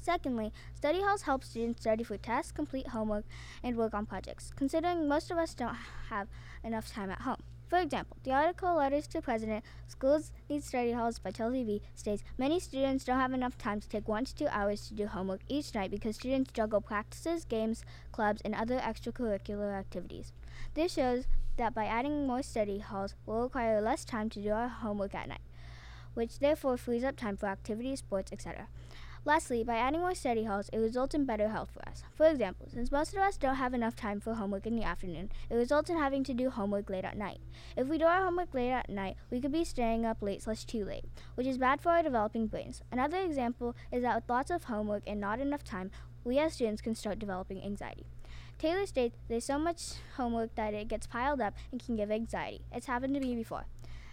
Secondly, 0.00 0.52
study 0.74 1.00
halls 1.00 1.22
help 1.22 1.42
students 1.42 1.80
study 1.80 2.04
for 2.04 2.16
tests, 2.16 2.52
complete 2.52 2.88
homework, 2.88 3.24
and 3.60 3.76
work 3.76 3.94
on 3.94 4.06
projects, 4.06 4.52
considering 4.54 5.08
most 5.08 5.32
of 5.32 5.38
us 5.38 5.54
don't 5.54 5.76
have 6.08 6.28
enough 6.62 6.92
time 6.92 7.10
at 7.10 7.22
home. 7.22 7.42
For 7.68 7.78
example, 7.78 8.16
the 8.22 8.30
article 8.30 8.76
Letters 8.76 9.08
to 9.08 9.22
President 9.22 9.64
Schools 9.88 10.30
Need 10.48 10.62
Study 10.62 10.92
Halls 10.92 11.18
by 11.18 11.30
Chelsea 11.30 11.64
V 11.64 11.82
states 11.94 12.22
many 12.38 12.60
students 12.60 13.04
don't 13.04 13.18
have 13.18 13.32
enough 13.32 13.58
time 13.58 13.80
to 13.80 13.88
take 13.88 14.06
one 14.06 14.24
to 14.24 14.34
two 14.34 14.48
hours 14.48 14.86
to 14.88 14.94
do 14.94 15.06
homework 15.06 15.40
each 15.48 15.74
night 15.74 15.90
because 15.90 16.16
students 16.16 16.52
juggle 16.52 16.80
practices, 16.80 17.44
games, 17.44 17.82
clubs, 18.12 18.40
and 18.44 18.54
other 18.54 18.78
extracurricular 18.78 19.76
activities. 19.76 20.32
This 20.74 20.92
shows 20.92 21.24
that 21.56 21.74
by 21.74 21.84
adding 21.86 22.26
more 22.26 22.42
study 22.42 22.78
halls, 22.78 23.14
we'll 23.26 23.42
require 23.42 23.80
less 23.80 24.04
time 24.04 24.28
to 24.30 24.42
do 24.42 24.50
our 24.50 24.68
homework 24.68 25.14
at 25.14 25.28
night, 25.28 25.42
which 26.14 26.38
therefore 26.38 26.76
frees 26.76 27.04
up 27.04 27.16
time 27.16 27.36
for 27.36 27.46
activities, 27.46 28.00
sports, 28.00 28.32
etc. 28.32 28.68
Lastly, 29.24 29.62
by 29.62 29.76
adding 29.76 30.00
more 30.00 30.16
study 30.16 30.44
halls, 30.44 30.68
it 30.72 30.78
results 30.78 31.14
in 31.14 31.26
better 31.26 31.48
health 31.48 31.70
for 31.72 31.88
us. 31.88 32.02
For 32.12 32.26
example, 32.26 32.66
since 32.68 32.90
most 32.90 33.12
of 33.12 33.20
us 33.20 33.36
don't 33.36 33.54
have 33.54 33.72
enough 33.72 33.94
time 33.94 34.18
for 34.18 34.34
homework 34.34 34.66
in 34.66 34.74
the 34.74 34.82
afternoon, 34.82 35.30
it 35.48 35.54
results 35.54 35.88
in 35.88 35.96
having 35.96 36.24
to 36.24 36.34
do 36.34 36.50
homework 36.50 36.90
late 36.90 37.04
at 37.04 37.16
night. 37.16 37.38
If 37.76 37.86
we 37.86 37.98
do 37.98 38.06
our 38.06 38.24
homework 38.24 38.52
late 38.52 38.72
at 38.72 38.90
night, 38.90 39.14
we 39.30 39.40
could 39.40 39.52
be 39.52 39.64
staying 39.64 40.04
up 40.04 40.22
late 40.22 40.42
slash 40.42 40.64
too 40.64 40.84
late, 40.84 41.04
which 41.36 41.46
is 41.46 41.56
bad 41.56 41.80
for 41.80 41.90
our 41.90 42.02
developing 42.02 42.48
brains. 42.48 42.82
Another 42.90 43.18
example 43.18 43.76
is 43.92 44.02
that 44.02 44.16
with 44.16 44.28
lots 44.28 44.50
of 44.50 44.64
homework 44.64 45.04
and 45.06 45.20
not 45.20 45.38
enough 45.38 45.62
time, 45.62 45.92
we 46.24 46.40
as 46.40 46.54
students 46.54 46.82
can 46.82 46.96
start 46.96 47.20
developing 47.20 47.62
anxiety. 47.62 48.06
Taylor 48.62 48.86
states 48.86 49.16
there's 49.28 49.44
so 49.44 49.58
much 49.58 49.94
homework 50.16 50.54
that 50.54 50.72
it 50.72 50.86
gets 50.86 51.08
piled 51.08 51.40
up 51.40 51.54
and 51.72 51.84
can 51.84 51.96
give 51.96 52.12
anxiety. 52.12 52.60
It's 52.72 52.86
happened 52.86 53.12
to 53.14 53.20
me 53.20 53.34
before. 53.34 53.64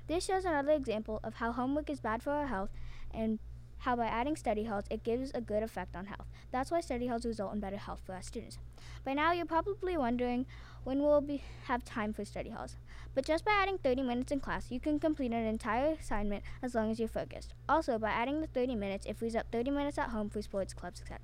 This 0.07 0.25
shows 0.25 0.43
another 0.43 0.71
example 0.71 1.19
of 1.23 1.35
how 1.35 1.51
homework 1.51 1.87
is 1.87 1.99
bad 1.99 2.23
for 2.23 2.31
our 2.31 2.47
health 2.47 2.71
and 3.13 3.37
how 3.77 3.95
by 3.95 4.07
adding 4.07 4.35
study 4.35 4.63
halls 4.63 4.85
it 4.89 5.03
gives 5.03 5.29
a 5.35 5.39
good 5.39 5.61
effect 5.61 5.95
on 5.95 6.07
health. 6.07 6.25
That's 6.51 6.71
why 6.71 6.81
study 6.81 7.05
halls 7.05 7.27
result 7.27 7.53
in 7.53 7.59
better 7.59 7.77
health 7.77 8.01
for 8.03 8.15
our 8.15 8.23
students. 8.23 8.57
By 9.05 9.13
now 9.13 9.33
you're 9.33 9.45
probably 9.45 9.95
wondering 9.95 10.47
when 10.83 11.03
we'll 11.03 11.21
be, 11.21 11.43
have 11.65 11.85
time 11.85 12.11
for 12.11 12.25
study 12.25 12.49
halls. 12.49 12.75
But 13.13 13.25
just 13.25 13.45
by 13.45 13.51
adding 13.51 13.77
30 13.77 14.01
minutes 14.01 14.31
in 14.31 14.39
class, 14.39 14.71
you 14.71 14.79
can 14.79 14.97
complete 14.97 15.31
an 15.31 15.45
entire 15.45 15.93
assignment 16.01 16.43
as 16.63 16.73
long 16.73 16.89
as 16.89 16.97
you're 16.97 17.07
focused. 17.07 17.53
Also, 17.67 17.99
by 17.99 18.09
adding 18.09 18.41
the 18.41 18.47
30 18.47 18.73
minutes, 18.73 19.05
it 19.05 19.15
frees 19.15 19.35
up 19.35 19.45
30 19.51 19.69
minutes 19.69 19.99
at 19.99 20.09
home 20.09 20.27
for 20.27 20.41
sports, 20.41 20.73
clubs, 20.73 21.01
etc. 21.01 21.19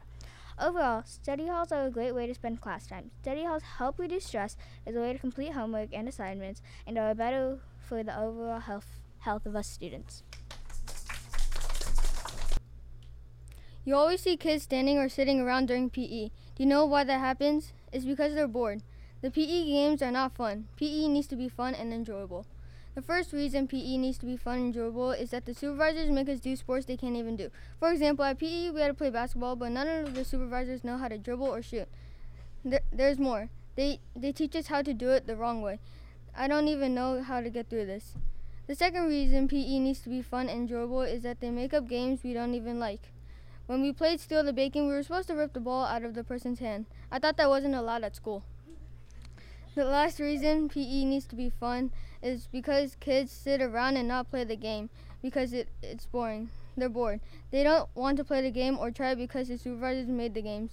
Overall, 0.58 1.04
study 1.04 1.48
halls 1.48 1.74
are 1.74 1.86
a 1.86 1.92
great 1.92 2.16
way 2.16 2.28
to 2.28 2.34
spend 2.34 2.62
class 2.62 2.88
time. 2.88 3.12
Study 3.22 3.44
halls 3.44 3.64
help 3.78 4.00
reduce 4.00 4.26
stress 4.26 4.56
as 4.88 4.96
a 4.96 5.02
way 5.02 5.12
to 5.12 5.20
complete 5.20 5.52
homework 5.52 5.90
and 5.92 6.08
assignments 6.08 6.62
and 6.88 6.98
are 6.98 7.14
better 7.14 7.60
for 7.78 8.04
the 8.04 8.18
overall 8.18 8.62
health 8.62 8.88
health 9.20 9.46
of 9.46 9.56
us 9.56 9.68
students. 9.68 10.24
You 13.84 13.96
always 13.96 14.22
see 14.22 14.38
kids 14.38 14.64
standing 14.64 14.98
or 14.98 15.10
sitting 15.10 15.42
around 15.42 15.68
during 15.68 15.90
PE. 15.90 16.30
Do 16.56 16.64
you 16.64 16.66
know 16.66 16.86
why 16.86 17.04
that 17.04 17.20
happens? 17.20 17.74
It's 17.92 18.06
because 18.06 18.34
they're 18.34 18.48
bored. 18.48 18.82
The 19.22 19.32
PE 19.32 19.66
games 19.66 20.02
are 20.02 20.12
not 20.12 20.36
fun. 20.36 20.68
PE 20.78 21.08
needs 21.10 21.28
to 21.28 21.36
be 21.36 21.50
fun 21.50 21.76
and 21.76 21.92
enjoyable. 21.92 22.46
The 22.96 23.02
first 23.02 23.34
reason 23.34 23.68
PE 23.68 23.98
needs 23.98 24.18
to 24.20 24.26
be 24.26 24.38
fun 24.38 24.58
and 24.58 24.66
enjoyable 24.68 25.12
is 25.12 25.32
that 25.32 25.46
the 25.46 25.54
supervisors 25.54 26.10
make 26.10 26.30
us 26.30 26.40
do 26.40 26.56
sports 26.56 26.86
they 26.86 26.96
can't 26.96 27.18
even 27.18 27.36
do. 27.36 27.52
For 27.78 27.92
example, 27.92 28.24
at 28.24 28.40
PE 28.40 28.70
we 28.70 28.80
had 28.80 28.88
to 28.88 28.94
play 28.94 29.10
basketball, 29.10 29.58
but 29.58 29.72
none 29.72 29.88
of 29.90 30.16
the 30.16 30.24
supervisors 30.24 30.86
know 30.86 30.96
how 30.96 31.10
to 31.10 31.18
dribble 31.18 31.46
or 31.48 31.62
shoot. 31.62 31.90
There, 32.64 32.80
there's 32.94 33.20
more. 33.20 33.50
They 33.76 34.00
they 34.16 34.32
teach 34.32 34.56
us 34.56 34.68
how 34.68 34.82
to 34.82 34.94
do 34.94 35.10
it 35.10 35.28
the 35.28 35.36
wrong 35.36 35.62
way. 35.62 35.80
I 36.34 36.48
don't 36.48 36.70
even 36.70 36.96
know 36.96 37.22
how 37.22 37.42
to 37.42 37.50
get 37.50 37.70
through 37.70 37.86
this. 37.86 38.14
The 38.68 38.76
second 38.76 39.08
reason 39.08 39.50
PE 39.50 39.80
needs 39.80 40.00
to 40.02 40.10
be 40.10 40.22
fun 40.22 40.48
and 40.48 40.62
enjoyable 40.62 41.02
is 41.02 41.24
that 41.24 41.42
they 41.42 41.52
make 41.52 41.74
up 41.74 41.90
games 41.90 42.24
we 42.24 42.34
don't 42.34 42.56
even 42.56 42.80
like. 42.80 43.12
When 43.66 43.82
we 43.82 43.92
played 43.92 44.22
Steal 44.22 44.44
the 44.44 44.54
Bacon, 44.54 44.88
we 44.88 44.94
were 44.94 45.04
supposed 45.04 45.28
to 45.28 45.36
rip 45.36 45.52
the 45.52 45.60
ball 45.60 45.86
out 45.86 46.04
of 46.04 46.14
the 46.14 46.24
person's 46.24 46.60
hand. 46.60 46.86
I 47.12 47.20
thought 47.20 47.36
that 47.38 47.50
wasn't 47.50 47.76
allowed 47.76 48.06
at 48.06 48.16
school. 48.16 48.44
The 49.76 49.84
last 49.84 50.22
reason 50.22 50.70
PE 50.70 51.04
needs 51.04 51.26
to 51.26 51.36
be 51.36 51.50
fun 51.50 51.92
is 52.26 52.48
because 52.52 52.98
kids 53.00 53.32
sit 53.32 53.62
around 53.62 53.98
and 53.98 54.08
not 54.08 54.32
play 54.32 54.44
the 54.44 54.56
game 54.56 54.90
because 55.22 55.54
it, 55.54 55.70
it's 55.84 56.08
boring. 56.08 56.50
They're 56.76 56.90
bored. 56.90 57.22
They 57.52 57.64
don't 57.64 57.88
want 57.96 58.18
to 58.18 58.24
play 58.24 58.42
the 58.42 58.52
game 58.52 58.78
or 58.80 58.90
try 58.92 59.14
because 59.14 59.48
the 59.48 59.58
supervisors 59.58 60.08
made 60.08 60.34
the 60.34 60.42
games. 60.42 60.72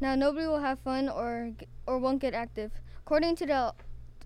Now 0.00 0.14
nobody 0.14 0.46
will 0.46 0.60
have 0.60 0.80
fun 0.80 1.08
or 1.08 1.52
or 1.86 1.98
won't 1.98 2.20
get 2.20 2.34
active. 2.34 2.72
According 3.04 3.36
to 3.36 3.46
the 3.46 3.74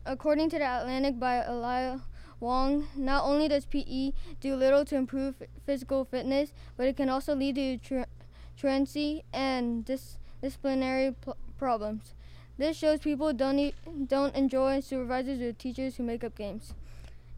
according 0.07 0.49
to 0.51 0.59
the 0.59 0.65
Atlantic 0.65 1.19
by 1.19 1.45
Alia 1.45 2.01
Wong, 2.39 2.87
not 2.97 3.25
only 3.25 3.49
does 3.49 3.67
PE 3.67 4.13
do 4.41 4.55
little 4.55 4.85
to 4.85 4.97
improve 4.97 5.43
physical 5.67 6.05
fitness, 6.05 6.53
but 6.77 6.87
it 6.87 6.97
can 6.97 7.09
also 7.09 7.35
lead 7.35 7.57
to 7.57 7.79
tr- 7.79 8.11
truancy 8.57 9.25
and 9.33 9.85
dis- 9.85 10.19
disciplinary 10.41 11.13
pl- 11.13 11.37
problems. 11.59 12.15
This 12.59 12.77
shows 12.77 13.01
people 13.01 13.33
don't 13.33 13.59
e- 13.59 13.75
don't 14.07 14.35
enjoy 14.35 14.81
supervisors 14.81 15.41
or 15.41 15.53
teachers 15.53 15.97
who 15.97 16.03
make 16.03 16.25
up 16.25 16.37
games. 16.37 16.75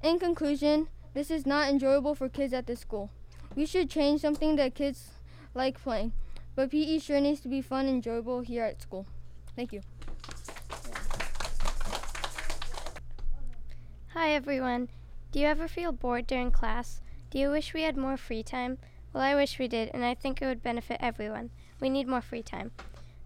In 0.02 0.18
conclusion, 0.18 0.88
This 1.14 1.30
is 1.30 1.46
not 1.46 1.68
enjoyable 1.68 2.14
for 2.14 2.28
kids 2.28 2.52
at 2.52 2.66
this 2.66 2.80
school. 2.80 3.10
We 3.56 3.66
should 3.66 3.90
change 3.90 4.20
something 4.20 4.54
that 4.56 4.76
kids 4.76 5.10
like 5.52 5.82
playing, 5.82 6.12
but 6.54 6.70
PE 6.70 6.98
sure 7.00 7.20
needs 7.20 7.40
to 7.40 7.48
be 7.48 7.60
fun 7.60 7.86
and 7.86 7.96
enjoyable 7.96 8.40
here 8.40 8.62
at 8.62 8.80
school. 8.80 9.06
Thank 9.56 9.72
you. 9.72 9.80
Hi 14.14 14.30
everyone. 14.30 14.88
Do 15.32 15.40
you 15.40 15.46
ever 15.46 15.66
feel 15.66 15.90
bored 15.90 16.26
during 16.26 16.52
class? 16.52 17.00
Do 17.30 17.38
you 17.38 17.50
wish 17.50 17.74
we 17.74 17.82
had 17.82 17.96
more 17.96 18.16
free 18.16 18.42
time? 18.42 18.78
Well, 19.12 19.22
I 19.22 19.34
wish 19.34 19.58
we 19.58 19.66
did, 19.66 19.90
and 19.92 20.04
I 20.04 20.14
think 20.14 20.40
it 20.40 20.46
would 20.46 20.62
benefit 20.62 20.98
everyone. 21.00 21.50
We 21.80 21.88
need 21.88 22.06
more 22.06 22.20
free 22.20 22.42
time. 22.42 22.70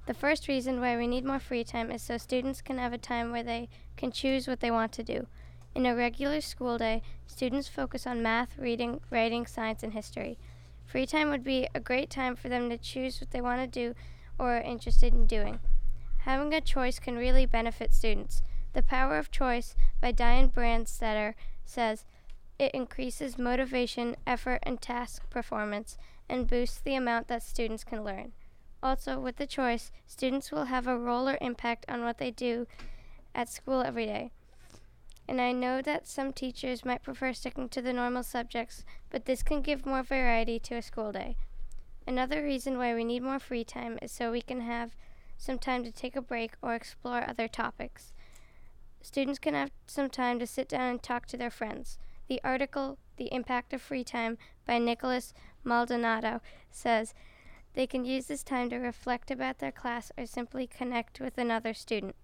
The 0.07 0.15
first 0.15 0.49
reason 0.49 0.81
why 0.81 0.97
we 0.97 1.07
need 1.07 1.25
more 1.25 1.39
free 1.39 1.63
time 1.63 1.91
is 1.93 2.03
so 2.03 2.19
students 2.19 2.61
can 2.61 2.79
have 2.79 2.93
a 2.93 2.99
time 2.99 3.31
where 3.31 3.45
they 3.45 3.69
can 3.97 4.11
choose 4.11 4.49
what 4.49 4.61
they 4.61 4.71
want 4.71 4.91
to 4.93 5.05
do. 5.05 5.29
In 5.75 5.87
a 5.87 5.95
regular 5.95 6.41
school 6.41 6.77
day, 6.77 7.03
students 7.27 7.69
focus 7.69 8.07
on 8.07 8.23
math, 8.23 8.59
reading, 8.59 9.01
writing, 9.11 9.47
science, 9.47 9.83
and 9.83 9.93
history. 9.93 10.39
Free 10.85 11.07
time 11.07 11.31
would 11.31 11.45
be 11.45 11.69
a 11.75 11.81
great 11.81 12.11
time 12.11 12.35
for 12.35 12.49
them 12.49 12.69
to 12.69 12.77
choose 12.77 13.21
what 13.21 13.31
they 13.31 13.41
want 13.41 13.61
to 13.61 13.67
do 13.67 13.95
or 14.39 14.57
are 14.57 14.61
interested 14.61 15.15
in 15.15 15.27
doing. 15.27 15.61
Having 16.25 16.53
a 16.53 16.61
choice 16.61 16.99
can 16.99 17.17
really 17.17 17.47
benefit 17.47 17.95
students. 17.95 18.43
The 18.73 18.83
Power 18.83 19.17
of 19.19 19.31
Choice 19.31 19.75
by 20.01 20.13
Diane 20.13 20.49
Brandstetter 20.49 21.35
says 21.65 22.05
it 22.59 22.73
increases 22.73 23.39
motivation, 23.39 24.17
effort, 24.27 24.59
and 24.65 24.81
task 24.81 25.31
performance 25.31 25.97
and 26.29 26.49
boosts 26.49 26.81
the 26.81 26.95
amount 26.97 27.29
that 27.29 27.43
students 27.43 27.85
can 27.85 28.05
learn. 28.05 28.33
Also, 28.83 29.21
with 29.21 29.37
the 29.37 29.47
choice, 29.47 29.93
students 30.07 30.51
will 30.51 30.65
have 30.65 30.87
a 30.87 30.99
role 30.99 31.29
or 31.29 31.39
impact 31.41 31.85
on 31.89 32.03
what 32.03 32.19
they 32.19 32.31
do 32.31 32.67
at 33.35 33.49
school 33.49 33.83
every 33.83 34.07
day. 34.07 34.33
And 35.29 35.41
I 35.41 35.53
know 35.53 35.81
that 35.83 36.09
some 36.09 36.33
teachers 36.33 36.85
might 36.85 37.05
prefer 37.05 37.33
sticking 37.33 37.69
to 37.71 37.81
the 37.81 37.93
normal 37.93 38.25
subjects, 38.25 38.85
but 39.09 39.25
this 39.25 39.43
can 39.43 39.63
give 39.63 39.87
more 39.87 40.03
variety 40.03 40.59
to 40.61 40.75
a 40.75 40.83
school 40.83 41.13
day. 41.13 41.37
Another 42.07 42.43
reason 42.43 42.77
why 42.77 42.93
we 42.95 43.05
need 43.05 43.23
more 43.23 43.39
free 43.39 43.63
time 43.63 43.99
is 44.03 44.11
so 44.11 44.33
we 44.33 44.43
can 44.43 44.61
have 44.63 44.97
some 45.39 45.59
time 45.59 45.85
to 45.85 45.93
take 45.93 46.17
a 46.17 46.23
break 46.23 46.53
or 46.61 46.75
explore 46.75 47.25
other 47.29 47.47
topics. 47.47 48.13
Students 49.01 49.39
can 49.39 49.55
have 49.55 49.71
some 49.87 50.11
time 50.11 50.39
to 50.41 50.47
sit 50.47 50.69
down 50.69 50.91
and 50.91 51.03
talk 51.03 51.27
to 51.27 51.37
their 51.37 51.51
friends. 51.51 51.99
The 52.29 52.41
article, 52.43 52.99
The 53.17 53.33
Impact 53.33 53.73
of 53.73 53.83
Free 53.83 54.05
Time, 54.05 54.39
by 54.67 54.79
Nicholas 54.79 55.33
Maldonado, 55.65 56.41
says 56.71 57.15
they 57.75 57.87
can 57.87 58.05
use 58.05 58.27
this 58.27 58.43
time 58.43 58.71
to 58.71 58.77
reflect 58.77 59.31
about 59.31 59.59
their 59.59 59.73
class 59.73 60.13
or 60.17 60.27
simply 60.27 60.67
connect 60.67 61.21
with 61.21 61.39
another 61.39 61.73
student. 61.75 62.15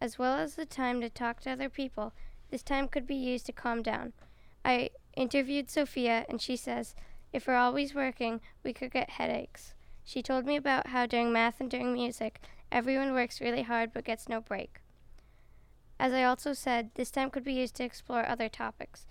As 0.00 0.18
well 0.18 0.38
as 0.38 0.54
the 0.54 0.66
time 0.66 1.00
to 1.00 1.10
talk 1.10 1.40
to 1.40 1.50
other 1.50 1.68
people, 1.68 2.12
this 2.50 2.62
time 2.62 2.88
could 2.88 3.06
be 3.06 3.14
used 3.14 3.46
to 3.46 3.52
calm 3.52 3.82
down. 3.82 4.12
I 4.64 4.90
interviewed 5.14 5.70
Sophia, 5.70 6.26
and 6.28 6.40
she 6.40 6.56
says, 6.56 6.94
if 7.32 7.46
we're 7.46 7.54
always 7.54 7.94
working, 7.94 8.40
we 8.64 8.72
could 8.72 8.90
get 8.90 9.10
headaches. 9.10 9.74
She 10.04 10.22
told 10.22 10.46
me 10.46 10.56
about 10.56 10.88
how 10.88 11.06
during 11.06 11.32
math 11.32 11.60
and 11.60 11.70
during 11.70 11.92
music, 11.92 12.40
everyone 12.72 13.12
works 13.12 13.40
really 13.40 13.62
hard 13.62 13.92
but 13.92 14.04
gets 14.04 14.28
no 14.28 14.40
break. 14.40 14.80
As 16.00 16.12
I 16.12 16.24
also 16.24 16.52
said, 16.52 16.90
this 16.94 17.10
time 17.10 17.30
could 17.30 17.44
be 17.44 17.52
used 17.52 17.76
to 17.76 17.84
explore 17.84 18.26
other 18.26 18.48
topics. 18.48 19.06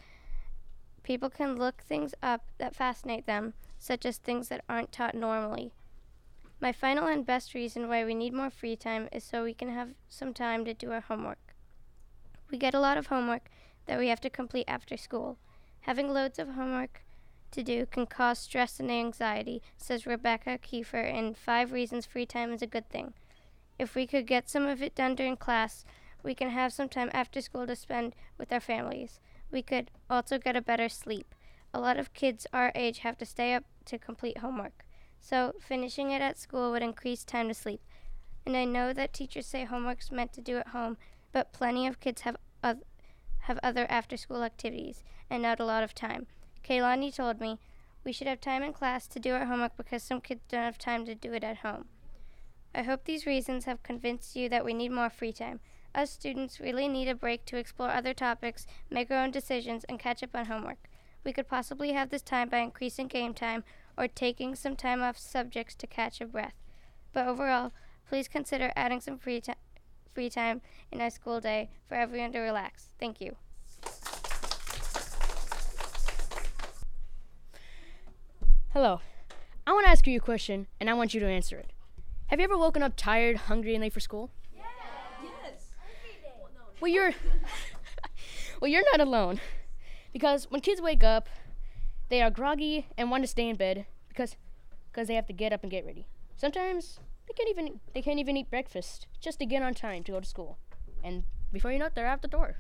People 1.03 1.29
can 1.29 1.55
look 1.55 1.81
things 1.81 2.13
up 2.21 2.45
that 2.57 2.75
fascinate 2.75 3.25
them, 3.25 3.53
such 3.79 4.05
as 4.05 4.17
things 4.17 4.49
that 4.49 4.63
aren't 4.69 4.91
taught 4.91 5.15
normally. 5.15 5.71
My 6.61 6.71
final 6.71 7.07
and 7.07 7.25
best 7.25 7.53
reason 7.53 7.87
why 7.87 8.03
we 8.03 8.13
need 8.13 8.33
more 8.33 8.49
free 8.49 8.75
time 8.75 9.07
is 9.11 9.23
so 9.23 9.43
we 9.43 9.53
can 9.53 9.69
have 9.69 9.95
some 10.09 10.33
time 10.33 10.65
to 10.65 10.73
do 10.73 10.91
our 10.91 10.99
homework. 10.99 11.55
We 12.51 12.57
get 12.57 12.73
a 12.73 12.79
lot 12.79 12.97
of 12.97 13.07
homework 13.07 13.49
that 13.85 13.97
we 13.97 14.09
have 14.09 14.19
to 14.21 14.29
complete 14.29 14.65
after 14.67 14.97
school. 14.97 15.37
Having 15.81 16.13
loads 16.13 16.37
of 16.37 16.49
homework 16.49 17.05
to 17.51 17.63
do 17.63 17.85
can 17.85 18.05
cause 18.05 18.39
stress 18.39 18.79
and 18.79 18.91
anxiety, 18.91 19.61
says 19.77 20.05
Rebecca 20.05 20.59
Kiefer 20.61 21.09
in 21.09 21.33
Five 21.33 21.71
Reasons 21.71 22.05
Free 22.05 22.25
Time 22.25 22.51
is 22.51 22.61
a 22.61 22.67
Good 22.67 22.89
Thing. 22.89 23.13
If 23.79 23.95
we 23.95 24.05
could 24.05 24.27
get 24.27 24.49
some 24.49 24.65
of 24.65 24.83
it 24.83 24.93
done 24.93 25.15
during 25.15 25.37
class, 25.37 25.85
we 26.21 26.35
can 26.35 26.49
have 26.49 26.73
some 26.73 26.89
time 26.89 27.09
after 27.13 27.39
school 27.39 27.65
to 27.65 27.75
spend 27.75 28.13
with 28.37 28.51
our 28.51 28.59
families. 28.59 29.21
We 29.49 29.61
could 29.61 29.89
also 30.09 30.37
get 30.37 30.57
a 30.57 30.61
better 30.61 30.89
sleep. 30.89 31.33
A 31.73 31.79
lot 31.79 31.97
of 31.97 32.13
kids 32.13 32.47
our 32.51 32.71
age 32.73 32.99
have 32.99 33.17
to 33.19 33.25
stay 33.25 33.53
up 33.53 33.63
to 33.85 33.99
complete 33.99 34.39
homework, 34.39 34.85
so 35.19 35.53
finishing 35.59 36.11
it 36.11 36.21
at 36.21 36.37
school 36.37 36.71
would 36.71 36.81
increase 36.81 37.23
time 37.23 37.47
to 37.47 37.53
sleep. 37.53 37.81
And 38.45 38.57
I 38.57 38.65
know 38.65 38.93
that 38.93 39.13
teachers 39.13 39.45
say 39.45 39.65
homework's 39.65 40.11
meant 40.11 40.33
to 40.33 40.41
do 40.41 40.57
at 40.57 40.69
home, 40.69 40.97
but 41.31 41.53
plenty 41.53 41.85
of 41.85 41.99
kids 41.99 42.21
have 42.21 42.37
have 42.61 43.59
other 43.63 43.87
after-school 43.89 44.43
activities 44.43 45.03
and 45.29 45.41
not 45.41 45.59
a 45.59 45.65
lot 45.65 45.83
of 45.83 45.95
time. 45.95 46.27
Kaylani 46.63 47.13
told 47.13 47.39
me 47.39 47.59
we 48.03 48.11
should 48.11 48.27
have 48.27 48.41
time 48.41 48.63
in 48.63 48.73
class 48.73 49.07
to 49.07 49.19
do 49.19 49.33
our 49.33 49.45
homework 49.45 49.77
because 49.77 50.03
some 50.03 50.21
kids 50.21 50.41
don't 50.49 50.63
have 50.63 50.77
time 50.77 51.05
to 51.05 51.15
do 51.15 51.33
it 51.33 51.43
at 51.43 51.57
home. 51.57 51.85
I 52.73 52.83
hope 52.83 53.05
these 53.05 53.25
reasons 53.25 53.65
have 53.65 53.81
convinced 53.83 54.35
you 54.35 54.49
that 54.49 54.65
we 54.65 54.73
need 54.73 54.91
more 54.91 55.09
free 55.09 55.33
time. 55.33 55.59
Us 55.95 56.11
students 56.11 56.59
really 56.59 56.87
need 56.87 57.07
a 57.07 57.15
break 57.15 57.45
to 57.45 57.57
explore 57.57 57.89
other 57.89 58.13
topics, 58.13 58.67
make 58.89 59.09
our 59.09 59.23
own 59.23 59.31
decisions, 59.31 59.83
and 59.85 59.99
catch 59.99 60.21
up 60.21 60.35
on 60.35 60.45
homework. 60.45 60.88
We 61.23 61.33
could 61.33 61.47
possibly 61.47 61.93
have 61.93 62.09
this 62.09 62.21
time 62.21 62.49
by 62.49 62.59
increasing 62.59 63.07
game 63.07 63.33
time 63.33 63.63
or 63.97 64.07
taking 64.07 64.55
some 64.55 64.75
time 64.75 65.01
off 65.01 65.17
subjects 65.17 65.75
to 65.75 65.87
catch 65.87 66.21
a 66.21 66.25
breath. 66.25 66.55
But 67.13 67.27
overall, 67.27 67.71
please 68.07 68.27
consider 68.27 68.71
adding 68.75 69.01
some 69.01 69.17
free, 69.17 69.41
ti- 69.41 69.53
free 70.13 70.29
time 70.29 70.61
in 70.91 71.01
our 71.01 71.09
school 71.09 71.41
day 71.41 71.69
for 71.87 71.95
everyone 71.95 72.31
to 72.31 72.39
relax. 72.39 72.93
Thank 72.99 73.19
you. 73.19 73.35
Hello. 78.73 79.01
I 79.67 79.73
want 79.73 79.85
to 79.85 79.91
ask 79.91 80.07
you 80.07 80.17
a 80.17 80.21
question, 80.21 80.67
and 80.79 80.89
I 80.89 80.93
want 80.93 81.13
you 81.13 81.19
to 81.19 81.27
answer 81.27 81.57
it. 81.57 81.71
Have 82.27 82.39
you 82.39 82.43
ever 82.45 82.57
woken 82.57 82.81
up 82.81 82.93
tired, 82.95 83.37
hungry, 83.37 83.75
and 83.75 83.81
late 83.81 83.93
for 83.93 83.99
school? 83.99 84.29
Yeah. 84.55 84.63
Yes. 85.23 85.71
Well, 86.79 86.89
you're 86.91 87.13
well, 88.61 88.69
you're 88.69 88.83
not 88.91 89.01
alone, 89.01 89.41
because 90.11 90.45
when 90.49 90.61
kids 90.61 90.81
wake 90.81 91.03
up, 91.03 91.29
they 92.09 92.21
are 92.21 92.31
groggy 92.31 92.87
and 92.97 93.11
want 93.11 93.23
to 93.23 93.27
stay 93.27 93.47
in 93.47 93.55
bed 93.55 93.85
because 94.07 94.35
because 94.91 95.07
they 95.07 95.15
have 95.15 95.27
to 95.27 95.33
get 95.33 95.53
up 95.53 95.61
and 95.63 95.71
get 95.71 95.85
ready. 95.85 96.07
Sometimes 96.35 96.99
they 97.27 97.33
can't 97.33 97.49
even 97.49 97.79
they 97.93 98.01
can't 98.01 98.19
even 98.19 98.37
eat 98.37 98.49
breakfast 98.49 99.07
just 99.21 99.39
to 99.39 99.45
get 99.45 99.61
on 99.61 99.73
time 99.73 100.03
to 100.03 100.11
go 100.11 100.19
to 100.19 100.25
school, 100.25 100.57
and 101.03 101.23
before 101.51 101.71
you 101.71 101.79
know 101.79 101.85
it, 101.85 101.95
they're 101.95 102.07
out 102.07 102.21
the 102.21 102.27
door. 102.27 102.57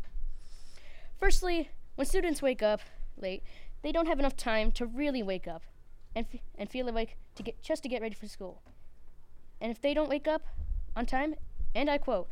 Firstly, 1.17 1.69
when 1.95 2.07
students 2.07 2.41
wake 2.41 2.63
up 2.63 2.81
late, 3.17 3.43
they 3.81 3.91
don't 3.91 4.07
have 4.07 4.19
enough 4.19 4.37
time 4.37 4.71
to 4.73 4.85
really 4.85 5.21
wake 5.21 5.47
up 5.47 5.63
and, 6.15 6.25
f- 6.31 6.39
and 6.57 6.69
feel 6.69 6.87
awake 6.87 7.17
to 7.35 7.43
get 7.43 7.61
just 7.61 7.83
to 7.83 7.89
get 7.89 8.01
ready 8.01 8.15
for 8.15 8.27
school. 8.27 8.61
And 9.59 9.71
if 9.71 9.81
they 9.81 9.93
don't 9.93 10.09
wake 10.09 10.27
up 10.27 10.43
on 10.95 11.05
time, 11.05 11.35
and 11.75 11.89
I 11.89 11.97
quote, 11.97 12.29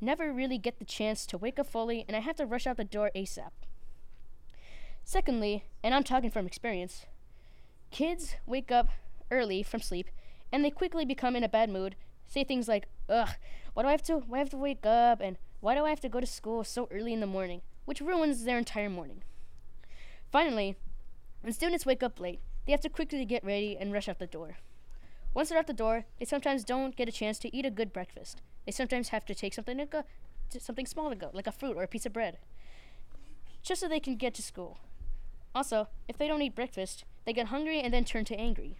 never 0.00 0.32
really 0.32 0.58
get 0.58 0.78
the 0.78 0.84
chance 0.84 1.26
to 1.26 1.38
wake 1.38 1.58
up 1.58 1.66
fully 1.66 2.04
and 2.06 2.16
I 2.16 2.20
have 2.20 2.36
to 2.36 2.46
rush 2.46 2.66
out 2.66 2.76
the 2.76 2.84
door 2.84 3.10
ASAP. 3.14 3.50
Secondly, 5.08 5.62
and 5.84 5.94
I'm 5.94 6.02
talking 6.02 6.32
from 6.32 6.48
experience, 6.48 7.06
kids 7.92 8.34
wake 8.44 8.72
up 8.72 8.88
early 9.30 9.62
from 9.62 9.80
sleep 9.80 10.10
and 10.50 10.64
they 10.64 10.70
quickly 10.70 11.04
become 11.04 11.36
in 11.36 11.44
a 11.44 11.48
bad 11.48 11.70
mood, 11.70 11.94
say 12.26 12.42
things 12.42 12.66
like, 12.66 12.88
ugh, 13.08 13.28
why 13.72 13.84
do 13.84 13.88
I 13.88 13.92
have 13.92 14.02
to 14.02 14.14
why 14.14 14.26
do 14.26 14.34
I 14.34 14.38
have 14.40 14.50
to 14.50 14.56
wake 14.56 14.84
up 14.84 15.20
and 15.20 15.36
why 15.60 15.76
do 15.76 15.84
I 15.84 15.90
have 15.90 16.00
to 16.00 16.08
go 16.08 16.18
to 16.18 16.26
school 16.26 16.64
so 16.64 16.88
early 16.90 17.12
in 17.12 17.20
the 17.20 17.26
morning, 17.26 17.62
which 17.84 18.00
ruins 18.00 18.42
their 18.42 18.58
entire 18.58 18.90
morning. 18.90 19.22
Finally, 20.32 20.74
when 21.40 21.52
students 21.52 21.86
wake 21.86 22.02
up 22.02 22.18
late, 22.18 22.40
they 22.66 22.72
have 22.72 22.80
to 22.80 22.88
quickly 22.88 23.24
get 23.24 23.44
ready 23.44 23.76
and 23.78 23.92
rush 23.92 24.08
out 24.08 24.18
the 24.18 24.26
door. 24.26 24.56
Once 25.34 25.50
they're 25.50 25.58
out 25.58 25.68
the 25.68 25.72
door, 25.72 26.06
they 26.18 26.24
sometimes 26.24 26.64
don't 26.64 26.96
get 26.96 27.08
a 27.08 27.12
chance 27.12 27.38
to 27.38 27.56
eat 27.56 27.64
a 27.64 27.70
good 27.70 27.92
breakfast. 27.92 28.42
They 28.64 28.72
sometimes 28.72 29.10
have 29.10 29.24
to 29.26 29.36
take 29.36 29.54
something 29.54 29.78
to 29.78 29.86
go, 29.86 30.02
to 30.50 30.58
something 30.58 30.84
small 30.84 31.10
to 31.10 31.14
go, 31.14 31.30
like 31.32 31.46
a 31.46 31.52
fruit 31.52 31.76
or 31.76 31.84
a 31.84 31.88
piece 31.88 32.06
of 32.06 32.12
bread, 32.12 32.38
just 33.62 33.80
so 33.80 33.86
they 33.86 34.00
can 34.00 34.16
get 34.16 34.34
to 34.34 34.42
school. 34.42 34.80
Also, 35.56 35.88
if 36.06 36.18
they 36.18 36.28
don't 36.28 36.42
eat 36.42 36.54
breakfast, 36.54 37.06
they 37.24 37.32
get 37.32 37.46
hungry 37.46 37.80
and 37.80 37.94
then 37.94 38.04
turn 38.04 38.26
to 38.26 38.38
angry. 38.38 38.76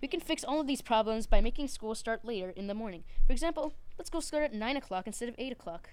We 0.00 0.08
can 0.08 0.18
fix 0.18 0.42
all 0.42 0.62
of 0.62 0.66
these 0.66 0.80
problems 0.80 1.26
by 1.26 1.42
making 1.42 1.68
school 1.68 1.94
start 1.94 2.24
later 2.24 2.48
in 2.56 2.68
the 2.68 2.74
morning. 2.74 3.04
For 3.26 3.34
example, 3.34 3.74
let's 3.98 4.08
go 4.08 4.20
start 4.20 4.44
at 4.44 4.54
9 4.54 4.78
o'clock 4.78 5.06
instead 5.06 5.28
of 5.28 5.34
8 5.36 5.52
o'clock. 5.52 5.90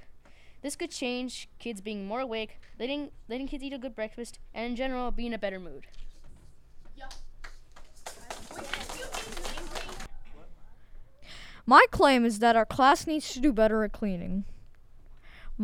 This 0.61 0.77
could 0.77 0.91
change 0.91 1.49
kids 1.59 1.81
being 1.81 2.07
more 2.07 2.21
awake, 2.21 2.61
letting, 2.79 3.11
letting 3.27 3.49
kids 3.49 3.61
eat 3.61 3.73
a 3.73 3.77
good 3.77 3.95
breakfast, 3.95 4.39
and 4.53 4.65
in 4.65 4.75
general, 4.77 5.11
be 5.11 5.27
in 5.27 5.33
a 5.33 5.37
better 5.37 5.59
mood. 5.59 5.87
My 11.65 11.85
claim 11.91 12.23
is 12.23 12.39
that 12.39 12.55
our 12.55 12.65
class 12.65 13.05
needs 13.05 13.33
to 13.33 13.41
do 13.41 13.51
better 13.51 13.83
at 13.83 13.91
cleaning. 13.91 14.45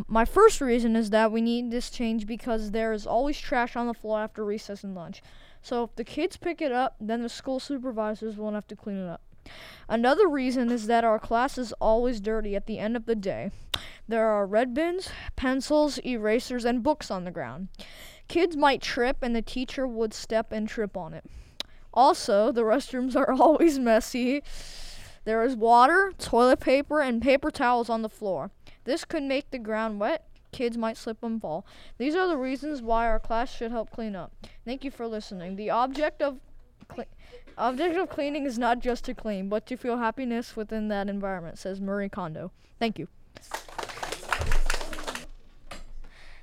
My 0.08 0.26
first 0.26 0.60
reason 0.60 0.94
is 0.94 1.08
that 1.10 1.32
we 1.32 1.40
need 1.40 1.70
this 1.70 1.88
change 1.88 2.26
because 2.26 2.70
there 2.70 2.92
is 2.92 3.06
always 3.06 3.38
trash 3.38 3.76
on 3.76 3.86
the 3.86 3.94
floor 3.94 4.20
after 4.20 4.44
recess 4.44 4.84
and 4.84 4.94
lunch. 4.94 5.22
So 5.62 5.84
if 5.84 5.96
the 5.96 6.04
kids 6.04 6.36
pick 6.36 6.60
it 6.60 6.70
up, 6.70 6.96
then 7.00 7.22
the 7.22 7.30
school 7.30 7.58
supervisors 7.58 8.36
won't 8.36 8.54
have 8.54 8.66
to 8.68 8.76
clean 8.76 8.98
it 8.98 9.08
up. 9.08 9.22
Another 9.88 10.28
reason 10.28 10.70
is 10.70 10.86
that 10.86 11.04
our 11.04 11.18
class 11.18 11.56
is 11.56 11.72
always 11.80 12.20
dirty 12.20 12.54
at 12.54 12.66
the 12.66 12.78
end 12.78 12.94
of 12.94 13.06
the 13.06 13.14
day. 13.14 13.50
There 14.06 14.26
are 14.26 14.46
red 14.46 14.74
bins, 14.74 15.08
pencils, 15.34 15.98
erasers, 16.04 16.66
and 16.66 16.82
books 16.82 17.10
on 17.10 17.24
the 17.24 17.30
ground. 17.30 17.68
Kids 18.28 18.56
might 18.56 18.82
trip 18.82 19.18
and 19.22 19.34
the 19.34 19.42
teacher 19.42 19.86
would 19.86 20.12
step 20.12 20.52
and 20.52 20.68
trip 20.68 20.96
on 20.96 21.14
it. 21.14 21.24
Also, 21.94 22.52
the 22.52 22.62
restrooms 22.62 23.16
are 23.16 23.32
always 23.40 23.78
messy. 23.78 24.42
There 25.24 25.42
is 25.42 25.56
water, 25.56 26.12
toilet 26.18 26.60
paper, 26.60 27.00
and 27.00 27.22
paper 27.22 27.50
towels 27.50 27.88
on 27.88 28.02
the 28.02 28.08
floor. 28.10 28.50
This 28.86 29.04
could 29.04 29.24
make 29.24 29.50
the 29.50 29.58
ground 29.58 30.00
wet. 30.00 30.26
Kids 30.52 30.78
might 30.78 30.96
slip 30.96 31.22
and 31.22 31.40
fall. 31.40 31.66
These 31.98 32.14
are 32.14 32.28
the 32.28 32.36
reasons 32.36 32.80
why 32.80 33.06
our 33.08 33.18
class 33.18 33.52
should 33.52 33.72
help 33.72 33.90
clean 33.90 34.16
up. 34.16 34.32
Thank 34.64 34.84
you 34.84 34.90
for 34.90 35.06
listening. 35.06 35.56
The 35.56 35.70
object 35.70 36.22
of 36.22 36.38
object 37.58 37.96
of 37.96 38.08
cleaning 38.08 38.46
is 38.46 38.58
not 38.58 38.78
just 38.78 39.04
to 39.04 39.14
clean, 39.14 39.48
but 39.48 39.66
to 39.66 39.76
feel 39.76 39.98
happiness 39.98 40.56
within 40.56 40.86
that 40.88 41.08
environment, 41.08 41.58
says 41.58 41.80
Marie 41.80 42.08
Kondo. 42.08 42.52
Thank 42.78 42.98
you. 42.98 43.08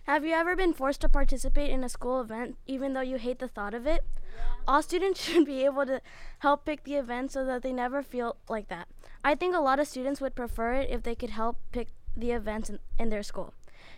Have 0.04 0.26
you 0.26 0.34
ever 0.34 0.58
been 0.58 0.74
forced 0.74 1.00
to 1.02 1.10
participate 1.10 1.70
in 1.70 1.82
a 1.82 1.88
school 1.88 2.20
event 2.20 2.58
even 2.68 2.92
though 2.92 3.02
you 3.02 3.18
hate 3.18 3.40
the 3.40 3.48
thought 3.48 3.74
of 3.74 3.88
it? 3.88 4.04
All 4.68 4.82
students 4.82 5.22
should 5.24 5.46
be 5.46 5.64
able 5.64 5.86
to 5.86 6.02
help 6.40 6.66
pick 6.66 6.84
the 6.84 6.96
event 6.96 7.32
so 7.32 7.46
that 7.46 7.62
they 7.64 7.72
never 7.72 8.04
feel 8.04 8.36
like 8.50 8.68
that. 8.68 8.90
I 9.24 9.34
think 9.34 9.56
a 9.56 9.62
lot 9.62 9.80
of 9.80 9.88
students 9.88 10.20
would 10.20 10.36
prefer 10.36 10.74
it 10.74 10.90
if 10.90 11.04
they 11.04 11.16
could 11.16 11.30
help 11.30 11.58
pick 11.72 11.88
the 12.16 12.32
events 12.32 12.70
in, 12.70 12.80
in 13.00 13.10
their 13.10 13.24
school. 13.24 13.54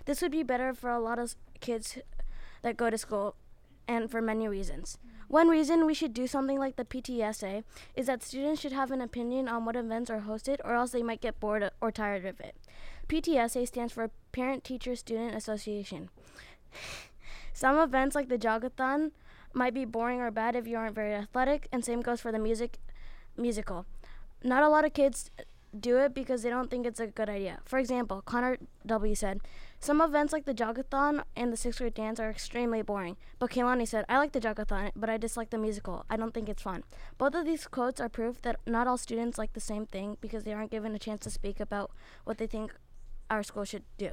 This 0.06 0.22
would 0.22 0.32
be 0.32 0.44
better 0.44 0.74
for 0.74 0.90
a 0.90 1.00
lot 1.00 1.20
of 1.20 1.36
kids 1.60 1.98
that 2.62 2.78
go 2.78 2.90
to 2.90 2.98
school 2.98 3.36
and 3.88 4.10
for 4.10 4.22
many 4.22 4.48
reasons. 4.48 4.98
One 5.28 5.48
reason 5.48 5.86
we 5.86 5.94
should 5.94 6.14
do 6.14 6.28
something 6.28 6.60
like 6.60 6.76
the 6.76 6.86
PTSA 6.86 7.64
is 7.96 8.06
that 8.06 8.24
students 8.24 8.62
should 8.62 8.72
have 8.72 8.92
an 8.92 9.02
opinion 9.02 9.48
on 9.48 9.66
what 9.66 9.76
events 9.76 10.10
are 10.10 10.22
hosted 10.22 10.58
or 10.64 10.74
else 10.74 10.92
they 10.92 11.02
might 11.02 11.22
get 11.22 11.40
bored 11.40 11.70
or 11.82 11.92
tired 11.92 12.26
of 12.26 12.40
it. 12.40 12.56
PTSA 13.08 13.68
stands 13.68 13.94
for 13.94 14.12
Parent 14.32 14.64
Teacher 14.64 14.96
Student 14.96 15.36
Association. 15.36 16.10
Some 17.54 17.78
events 17.80 18.16
like 18.16 18.30
the 18.30 18.38
jogathon 18.38 19.12
might 19.54 19.74
be 19.74 19.86
boring 19.86 20.20
or 20.20 20.30
bad 20.30 20.56
if 20.56 20.68
you 20.68 20.78
aren't 20.78 20.96
very 20.96 21.14
athletic, 21.14 21.68
and 21.72 21.84
same 21.84 22.02
goes 22.02 22.20
for 22.20 22.32
the 22.32 22.40
music 22.40 22.78
musical. 23.38 23.86
Not 24.44 24.64
a 24.64 24.70
lot 24.70 24.86
of 24.86 24.94
kids 24.94 25.32
do 25.82 25.98
it 25.98 26.14
because 26.14 26.44
they 26.44 26.50
don't 26.50 26.70
think 26.70 26.86
it's 26.86 27.00
a 27.00 27.08
good 27.08 27.30
idea. 27.30 27.60
For 27.66 27.80
example, 27.80 28.22
Connor 28.22 28.58
W 28.86 29.16
said, 29.16 29.42
"Some 29.80 30.02
events 30.02 30.34
like 30.34 30.46
the 30.46 30.54
jogathon 30.54 31.24
and 31.36 31.52
the 31.52 31.58
sixth 31.58 31.80
grade 31.80 31.94
dance 31.94 32.20
are 32.20 32.30
extremely 32.30 32.82
boring." 32.82 33.18
But 33.40 33.52
Kaylani 33.52 33.88
said, 33.88 34.06
"I 34.08 34.18
like 34.18 34.32
the 34.32 34.40
jogathon, 34.40 34.92
but 34.96 35.10
I 35.10 35.18
dislike 35.18 35.50
the 35.50 35.58
musical. 35.58 36.06
I 36.10 36.18
don't 36.18 36.34
think 36.34 36.50
it's 36.50 36.64
fun." 36.64 36.84
Both 37.18 37.36
of 37.36 37.46
these 37.46 37.68
quotes 37.68 38.02
are 38.02 38.10
proof 38.10 38.42
that 38.42 38.60
not 38.66 38.88
all 38.88 38.98
students 38.98 39.38
like 39.38 39.54
the 39.54 39.60
same 39.60 39.86
thing 39.86 40.18
because 40.22 40.44
they 40.44 40.54
aren't 40.54 40.72
given 40.72 40.96
a 40.96 41.00
chance 41.00 41.22
to 41.22 41.30
speak 41.30 41.60
about 41.60 41.92
what 42.24 42.38
they 42.38 42.48
think 42.48 42.74
our 43.30 43.44
school 43.44 43.66
should 43.66 43.84
do. 43.98 44.12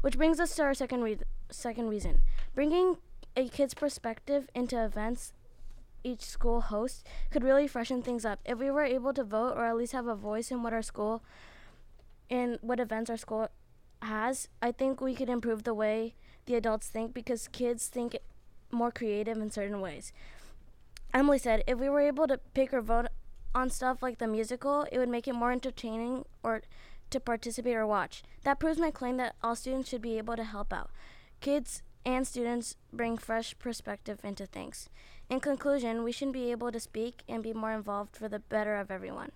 Which 0.00 0.16
brings 0.16 0.40
us 0.40 0.54
to 0.56 0.62
our 0.62 0.74
second 0.74 1.02
re- 1.02 1.18
second 1.50 1.88
reason. 1.88 2.22
Bringing 2.54 2.98
a 3.36 3.48
kid's 3.48 3.74
perspective 3.74 4.48
into 4.54 4.82
events 4.82 5.32
each 6.04 6.22
school 6.22 6.60
hosts 6.60 7.04
could 7.30 7.42
really 7.42 7.66
freshen 7.66 8.02
things 8.02 8.24
up. 8.24 8.40
If 8.44 8.58
we 8.58 8.70
were 8.70 8.84
able 8.84 9.12
to 9.14 9.24
vote 9.24 9.54
or 9.56 9.64
at 9.66 9.76
least 9.76 9.92
have 9.92 10.06
a 10.06 10.14
voice 10.14 10.50
in 10.50 10.62
what 10.62 10.72
our 10.72 10.82
school 10.82 11.22
in 12.28 12.58
what 12.60 12.80
events 12.80 13.10
our 13.10 13.16
school 13.16 13.48
has, 14.02 14.48
I 14.60 14.72
think 14.72 15.00
we 15.00 15.14
could 15.14 15.30
improve 15.30 15.64
the 15.64 15.74
way 15.74 16.14
the 16.46 16.54
adults 16.54 16.88
think 16.88 17.14
because 17.14 17.48
kids 17.48 17.86
think 17.88 18.18
more 18.70 18.90
creative 18.90 19.38
in 19.38 19.50
certain 19.50 19.80
ways. 19.80 20.12
Emily 21.12 21.38
said, 21.38 21.64
if 21.66 21.78
we 21.78 21.88
were 21.88 22.00
able 22.00 22.26
to 22.26 22.38
pick 22.54 22.72
or 22.74 22.82
vote 22.82 23.06
on 23.54 23.70
stuff 23.70 24.02
like 24.02 24.18
the 24.18 24.26
musical, 24.26 24.86
it 24.92 24.98
would 24.98 25.08
make 25.08 25.26
it 25.26 25.34
more 25.34 25.52
entertaining 25.52 26.24
or 26.42 26.62
to 27.10 27.20
participate 27.20 27.74
or 27.74 27.86
watch. 27.86 28.22
That 28.44 28.60
proves 28.60 28.78
my 28.78 28.90
claim 28.90 29.16
that 29.16 29.36
all 29.42 29.56
students 29.56 29.88
should 29.88 30.02
be 30.02 30.18
able 30.18 30.36
to 30.36 30.44
help 30.44 30.72
out. 30.72 30.90
Kids 31.40 31.82
and 32.04 32.26
students 32.26 32.76
bring 32.92 33.16
fresh 33.16 33.58
perspective 33.58 34.20
into 34.22 34.46
things. 34.46 34.88
In 35.30 35.40
conclusion, 35.40 36.04
we 36.04 36.12
should 36.12 36.32
be 36.32 36.50
able 36.50 36.72
to 36.72 36.80
speak 36.80 37.22
and 37.28 37.42
be 37.42 37.52
more 37.52 37.72
involved 37.72 38.16
for 38.16 38.28
the 38.28 38.38
better 38.38 38.76
of 38.76 38.90
everyone. 38.90 39.30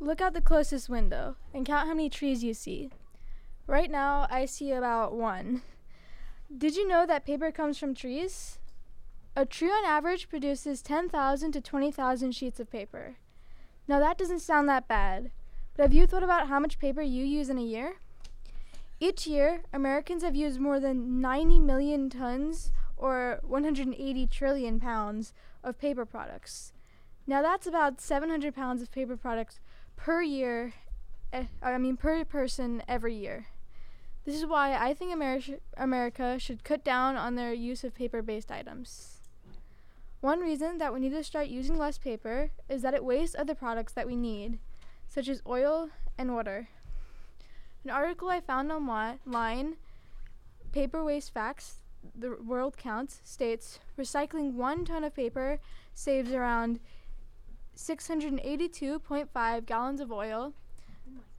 Look 0.00 0.20
out 0.20 0.32
the 0.32 0.40
closest 0.40 0.88
window 0.88 1.36
and 1.54 1.66
count 1.66 1.86
how 1.86 1.94
many 1.94 2.10
trees 2.10 2.42
you 2.42 2.54
see. 2.54 2.90
Right 3.66 3.90
now, 3.90 4.26
I 4.30 4.46
see 4.46 4.72
about 4.72 5.14
one. 5.14 5.62
Did 6.56 6.76
you 6.76 6.88
know 6.88 7.04
that 7.06 7.26
paper 7.26 7.52
comes 7.52 7.78
from 7.78 7.94
trees? 7.94 8.58
A 9.36 9.44
tree 9.44 9.68
on 9.70 9.84
average 9.84 10.28
produces 10.28 10.82
10,000 10.82 11.52
to 11.52 11.60
20,000 11.60 12.32
sheets 12.32 12.58
of 12.58 12.70
paper. 12.70 13.16
Now, 13.86 14.00
that 14.00 14.18
doesn't 14.18 14.40
sound 14.40 14.68
that 14.68 14.88
bad, 14.88 15.30
but 15.76 15.82
have 15.84 15.92
you 15.92 16.06
thought 16.06 16.22
about 16.24 16.48
how 16.48 16.58
much 16.58 16.78
paper 16.80 17.02
you 17.02 17.24
use 17.24 17.48
in 17.48 17.58
a 17.58 17.62
year? 17.62 17.96
Each 19.00 19.28
year, 19.28 19.62
Americans 19.72 20.24
have 20.24 20.34
used 20.34 20.58
more 20.58 20.80
than 20.80 21.20
90 21.20 21.60
million 21.60 22.10
tons 22.10 22.72
or 22.96 23.38
180 23.44 24.26
trillion 24.26 24.80
pounds 24.80 25.32
of 25.62 25.78
paper 25.78 26.04
products. 26.04 26.72
Now, 27.24 27.40
that's 27.40 27.66
about 27.66 28.00
700 28.00 28.54
pounds 28.54 28.82
of 28.82 28.90
paper 28.90 29.16
products 29.16 29.60
per 29.94 30.22
year, 30.22 30.74
eh, 31.32 31.44
I 31.62 31.78
mean, 31.78 31.96
per 31.96 32.24
person 32.24 32.82
every 32.88 33.14
year. 33.14 33.46
This 34.24 34.34
is 34.34 34.46
why 34.46 34.74
I 34.74 34.94
think 34.94 35.14
Ameri- 35.14 35.60
America 35.76 36.36
should 36.38 36.64
cut 36.64 36.84
down 36.84 37.16
on 37.16 37.36
their 37.36 37.52
use 37.52 37.84
of 37.84 37.94
paper 37.94 38.20
based 38.20 38.50
items. 38.50 39.18
One 40.20 40.40
reason 40.40 40.78
that 40.78 40.92
we 40.92 40.98
need 40.98 41.12
to 41.12 41.22
start 41.22 41.46
using 41.46 41.78
less 41.78 41.98
paper 41.98 42.50
is 42.68 42.82
that 42.82 42.94
it 42.94 43.04
wastes 43.04 43.36
other 43.38 43.54
products 43.54 43.92
that 43.92 44.08
we 44.08 44.16
need, 44.16 44.58
such 45.06 45.28
as 45.28 45.40
oil 45.46 45.90
and 46.18 46.34
water. 46.34 46.68
An 47.84 47.90
article 47.90 48.28
I 48.28 48.40
found 48.40 48.72
online, 48.72 49.76
Paper 50.72 51.04
Waste 51.04 51.32
Facts, 51.32 51.76
The 52.14 52.36
World 52.36 52.76
Counts, 52.76 53.20
states 53.24 53.78
recycling 53.98 54.52
one 54.54 54.84
ton 54.84 55.04
of 55.04 55.14
paper 55.14 55.58
saves 55.94 56.32
around 56.32 56.80
682.5 57.76 59.66
gallons 59.66 60.00
of 60.00 60.10
oil, 60.10 60.52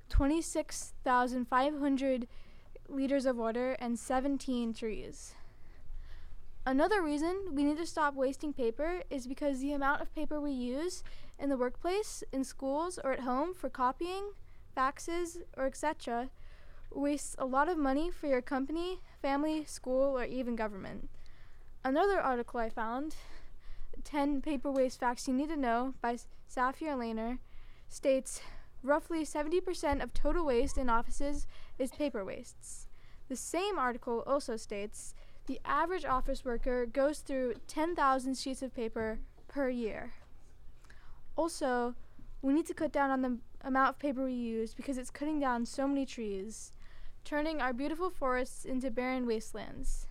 26,500 0.09 2.27
liters 2.87 3.25
of 3.25 3.35
water, 3.35 3.73
and 3.73 3.99
17 3.99 4.73
trees. 4.73 5.33
Another 6.65 7.01
reason 7.01 7.53
we 7.53 7.63
need 7.63 7.77
to 7.77 7.85
stop 7.85 8.15
wasting 8.15 8.53
paper 8.53 9.01
is 9.09 9.27
because 9.27 9.59
the 9.59 9.73
amount 9.73 10.01
of 10.01 10.15
paper 10.15 10.39
we 10.39 10.51
use 10.51 11.03
in 11.37 11.49
the 11.49 11.57
workplace, 11.57 12.23
in 12.31 12.43
schools, 12.43 12.97
or 13.03 13.11
at 13.11 13.21
home 13.21 13.53
for 13.53 13.69
copying, 13.69 14.31
faxes, 14.79 15.39
or 15.57 15.65
etc. 15.65 16.29
wastes 16.91 17.35
a 17.37 17.45
lot 17.45 17.67
of 17.67 17.77
money 17.77 18.09
for 18.09 18.27
your 18.27 18.41
company, 18.41 18.99
family, 19.21 19.65
school, 19.65 20.17
or 20.17 20.23
even 20.23 20.55
government. 20.55 21.09
Another 21.83 22.19
article 22.19 22.59
I 22.59 22.69
found 22.69 23.15
10 24.03 24.41
Paper 24.41 24.71
Waste 24.71 24.99
Facts 24.99 25.27
You 25.27 25.33
Need 25.33 25.49
to 25.49 25.57
Know 25.57 25.93
by 26.01 26.17
Safir 26.49 26.95
Lehner 26.95 27.39
states 27.89 28.41
roughly 28.81 29.25
70% 29.25 30.01
of 30.01 30.13
total 30.13 30.45
waste 30.45 30.77
in 30.77 30.89
offices 30.89 31.47
is 31.77 31.91
paper 31.91 32.23
wastes. 32.23 32.87
The 33.27 33.35
same 33.35 33.77
article 33.77 34.23
also 34.25 34.55
states 34.55 35.13
the 35.47 35.59
average 35.65 36.05
office 36.05 36.45
worker 36.45 36.85
goes 36.85 37.19
through 37.19 37.55
10,000 37.67 38.37
sheets 38.37 38.61
of 38.61 38.75
paper 38.75 39.19
per 39.47 39.69
year. 39.69 40.13
Also, 41.35 41.95
we 42.41 42.53
need 42.53 42.67
to 42.67 42.73
cut 42.73 42.91
down 42.91 43.09
on 43.09 43.21
the 43.21 43.37
amount 43.61 43.89
of 43.89 43.99
paper 43.99 44.23
we 44.25 44.33
use 44.33 44.73
because 44.73 44.97
it's 44.97 45.09
cutting 45.09 45.39
down 45.39 45.65
so 45.65 45.87
many 45.87 46.05
trees, 46.05 46.71
turning 47.23 47.61
our 47.61 47.73
beautiful 47.73 48.09
forests 48.09 48.65
into 48.65 48.91
barren 48.91 49.25
wastelands. 49.25 50.07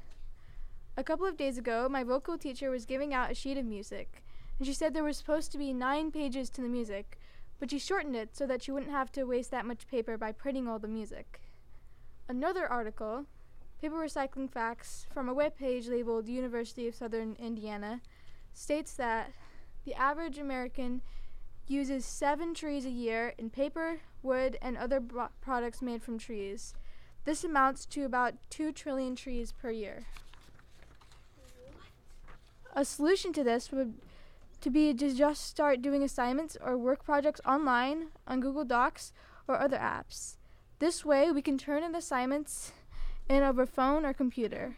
A 0.97 1.05
couple 1.05 1.27
of 1.27 1.37
days 1.37 1.59
ago, 1.59 1.89
my 1.89 2.03
vocal 2.03 2.37
teacher 2.37 2.71
was 2.71 2.85
giving 2.85 3.15
out 3.15 3.31
a 3.31 3.35
sheet 3.35 3.57
of 3.57 3.65
music, 3.65 4.25
and 4.59 4.67
she 4.67 4.75
said 4.75 4.93
there 4.93 5.05
was 5.05 5.17
supposed 5.17 5.53
to 5.53 5.59
be 5.59 5.73
nine 5.73 6.11
pages 6.11 6.51
to 6.51 6.61
the 6.61 6.69
music, 6.69 7.19
but 7.61 7.71
she 7.71 7.79
shortened 7.79 8.17
it 8.17 8.37
so 8.37 8.47
that 8.47 8.63
she 8.63 8.73
wouldn't 8.73 8.93
have 8.93 9.11
to 9.13 9.25
waste 9.25 9.51
that 9.51 9.67
much 9.67 9.87
paper 9.87 10.19
by 10.19 10.33
printing 10.33 10.69
all 10.69 10.79
the 10.79 10.89
music. 10.89 11.41
Another 12.29 12.67
article, 12.67 13.27
Paper 13.81 13.95
Recycling 13.95 14.51
Facts, 14.51 15.07
from 15.15 15.29
a 15.29 15.35
webpage 15.35 15.89
labeled 15.89 16.29
University 16.29 16.89
of 16.89 16.95
Southern 16.95 17.37
Indiana, 17.39 18.01
states 18.53 18.95
that 18.95 19.31
the 19.85 19.95
average 19.95 20.39
American 20.39 21.01
uses 21.71 22.05
seven 22.05 22.55
trees 22.55 22.85
a 22.85 22.91
year 22.91 23.35
in 23.39 23.51
paper, 23.51 24.01
wood, 24.23 24.59
and 24.63 24.77
other 24.77 25.01
bro- 25.01 25.29
products 25.41 25.83
made 25.83 26.03
from 26.03 26.19
trees. 26.19 26.75
This 27.25 27.45
amounts 27.45 27.85
to 27.87 28.05
about 28.05 28.35
2 28.51 28.73
trillion 28.73 29.15
trees 29.15 29.53
per 29.53 29.71
year. 29.71 30.05
A 32.75 32.85
solution 32.85 33.33
to 33.33 33.45
this 33.45 33.71
would 33.73 33.95
to 34.61 34.71
be 34.71 34.93
to 34.93 35.15
just 35.15 35.47
start 35.47 35.83
doing 35.83 36.03
assignments 36.03 36.57
or 36.61 36.77
work 36.77 37.05
projects 37.05 37.41
online 37.47 38.09
on 38.27 38.41
Google 38.41 38.65
Docs 38.65 39.13
or 39.47 39.59
other 39.59 39.79
apps. 39.79 40.37
This 40.79 41.05
way, 41.05 41.31
we 41.31 41.43
can 41.43 41.59
turn 41.59 41.83
in 41.83 41.95
assignments 41.95 42.73
in 43.29 43.43
over 43.43 43.67
phone 43.67 44.05
or 44.05 44.13
computer. 44.13 44.77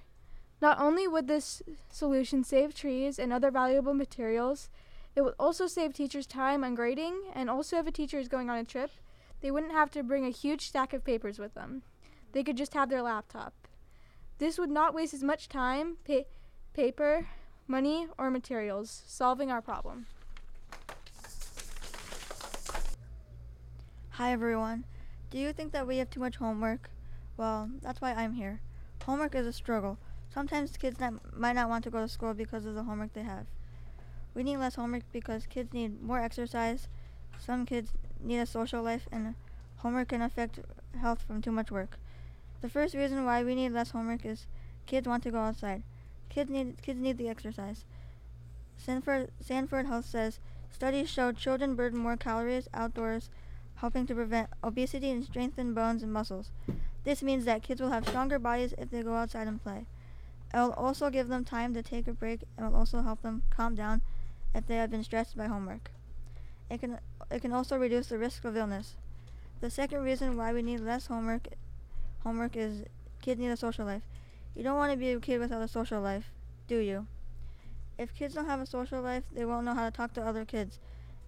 Not 0.60 0.78
only 0.78 1.08
would 1.08 1.26
this 1.26 1.62
solution 1.90 2.44
save 2.44 2.74
trees 2.74 3.18
and 3.18 3.32
other 3.32 3.50
valuable 3.50 3.94
materials, 3.94 4.68
it 5.16 5.22
would 5.22 5.34
also 5.38 5.66
save 5.66 5.92
teachers 5.92 6.26
time 6.26 6.62
on 6.64 6.74
grading, 6.74 7.22
and 7.34 7.50
also 7.50 7.78
if 7.78 7.86
a 7.86 7.92
teacher 7.92 8.18
is 8.18 8.28
going 8.28 8.48
on 8.48 8.58
a 8.58 8.64
trip, 8.64 8.90
they 9.40 9.50
wouldn't 9.50 9.72
have 9.72 9.90
to 9.92 10.02
bring 10.02 10.24
a 10.24 10.30
huge 10.30 10.66
stack 10.66 10.92
of 10.92 11.04
papers 11.04 11.38
with 11.38 11.54
them. 11.54 11.82
they 12.32 12.44
could 12.44 12.56
just 12.56 12.74
have 12.74 12.88
their 12.90 13.02
laptop. 13.02 13.52
This 14.38 14.58
would 14.58 14.70
not 14.70 14.94
waste 14.94 15.14
as 15.14 15.22
much 15.22 15.48
time, 15.48 15.96
pa- 16.06 16.28
paper, 16.74 17.26
money, 17.66 18.06
or 18.16 18.30
materials 18.30 19.02
solving 19.06 19.50
our 19.50 19.60
problem. 19.60 20.06
Hi 24.10 24.32
everyone. 24.32 24.84
Do 25.30 25.38
you 25.38 25.52
think 25.52 25.72
that 25.72 25.86
we 25.86 25.98
have 25.98 26.10
too 26.10 26.20
much 26.20 26.36
homework? 26.36 26.90
Well, 27.36 27.70
that's 27.82 28.00
why 28.00 28.12
I'm 28.12 28.34
here. 28.34 28.60
Homework 29.06 29.34
is 29.34 29.46
a 29.46 29.52
struggle. 29.52 29.98
Sometimes 30.32 30.76
kids 30.76 30.98
that 30.98 31.12
might 31.36 31.54
not 31.54 31.68
want 31.68 31.84
to 31.84 31.90
go 31.90 32.00
to 32.00 32.08
school 32.08 32.34
because 32.34 32.66
of 32.66 32.74
the 32.74 32.82
homework 32.84 33.12
they 33.12 33.22
have. 33.22 33.46
We 34.34 34.42
need 34.42 34.58
less 34.58 34.76
homework 34.76 35.02
because 35.12 35.46
kids 35.46 35.72
need 35.72 36.02
more 36.02 36.20
exercise. 36.20 36.88
Some 37.38 37.66
kids 37.66 37.92
need 38.22 38.38
a 38.38 38.46
social 38.46 38.82
life 38.82 39.08
and 39.10 39.34
homework 39.78 40.08
can 40.08 40.22
affect 40.22 40.60
health 41.00 41.22
from 41.26 41.42
too 41.42 41.50
much 41.50 41.70
work. 41.70 41.98
The 42.60 42.68
first 42.68 42.94
reason 42.94 43.24
why 43.24 43.42
we 43.42 43.54
need 43.54 43.72
less 43.72 43.90
homework 43.90 44.24
is 44.24 44.46
kids 44.86 45.08
want 45.08 45.22
to 45.24 45.30
go 45.30 45.38
outside. 45.38 45.82
Kids 46.28 46.50
need 46.50 46.80
kids 46.82 47.00
need 47.00 47.18
the 47.18 47.28
exercise. 47.28 47.84
Sanford 48.76 49.30
Sanford 49.40 49.86
Health 49.86 50.06
says 50.06 50.38
studies 50.70 51.10
show 51.10 51.32
children 51.32 51.74
burn 51.74 51.96
more 51.96 52.16
calories 52.16 52.68
outdoors, 52.72 53.30
helping 53.76 54.06
to 54.06 54.14
prevent 54.14 54.50
obesity 54.62 55.10
and 55.10 55.24
strengthen 55.24 55.74
bones 55.74 56.02
and 56.02 56.12
muscles. 56.12 56.50
This 57.04 57.22
means 57.22 57.46
that 57.46 57.62
kids 57.62 57.80
will 57.80 57.90
have 57.90 58.06
stronger 58.06 58.38
bodies 58.38 58.74
if 58.78 58.90
they 58.90 59.02
go 59.02 59.14
outside 59.14 59.48
and 59.48 59.62
play. 59.62 59.86
It 60.52 60.58
will 60.58 60.72
also 60.72 61.10
give 61.10 61.28
them 61.28 61.44
time 61.44 61.74
to 61.74 61.82
take 61.82 62.06
a 62.06 62.12
break 62.12 62.40
and 62.56 62.66
will 62.66 62.78
also 62.78 63.02
help 63.02 63.22
them 63.22 63.42
calm 63.50 63.74
down 63.74 64.02
if 64.54 64.66
they 64.66 64.76
have 64.76 64.90
been 64.90 65.04
stressed 65.04 65.36
by 65.36 65.46
homework. 65.46 65.90
It 66.70 66.80
can 66.80 66.98
it 67.30 67.42
can 67.42 67.52
also 67.52 67.76
reduce 67.76 68.08
the 68.08 68.18
risk 68.18 68.44
of 68.44 68.56
illness. 68.56 68.94
The 69.60 69.70
second 69.70 70.02
reason 70.02 70.36
why 70.36 70.52
we 70.52 70.62
need 70.62 70.80
less 70.80 71.06
homework 71.06 71.48
homework 72.24 72.56
is 72.56 72.84
kids 73.20 73.40
need 73.40 73.50
a 73.50 73.56
social 73.56 73.86
life. 73.86 74.02
You 74.54 74.62
don't 74.62 74.76
want 74.76 74.92
to 74.92 74.98
be 74.98 75.10
a 75.12 75.20
kid 75.20 75.40
without 75.40 75.62
a 75.62 75.68
social 75.68 76.00
life, 76.00 76.32
do 76.66 76.78
you? 76.78 77.06
If 77.98 78.14
kids 78.14 78.34
don't 78.34 78.46
have 78.46 78.60
a 78.60 78.66
social 78.66 79.02
life, 79.02 79.24
they 79.32 79.44
won't 79.44 79.64
know 79.64 79.74
how 79.74 79.84
to 79.84 79.96
talk 79.96 80.14
to 80.14 80.22
other 80.22 80.44
kids. 80.44 80.78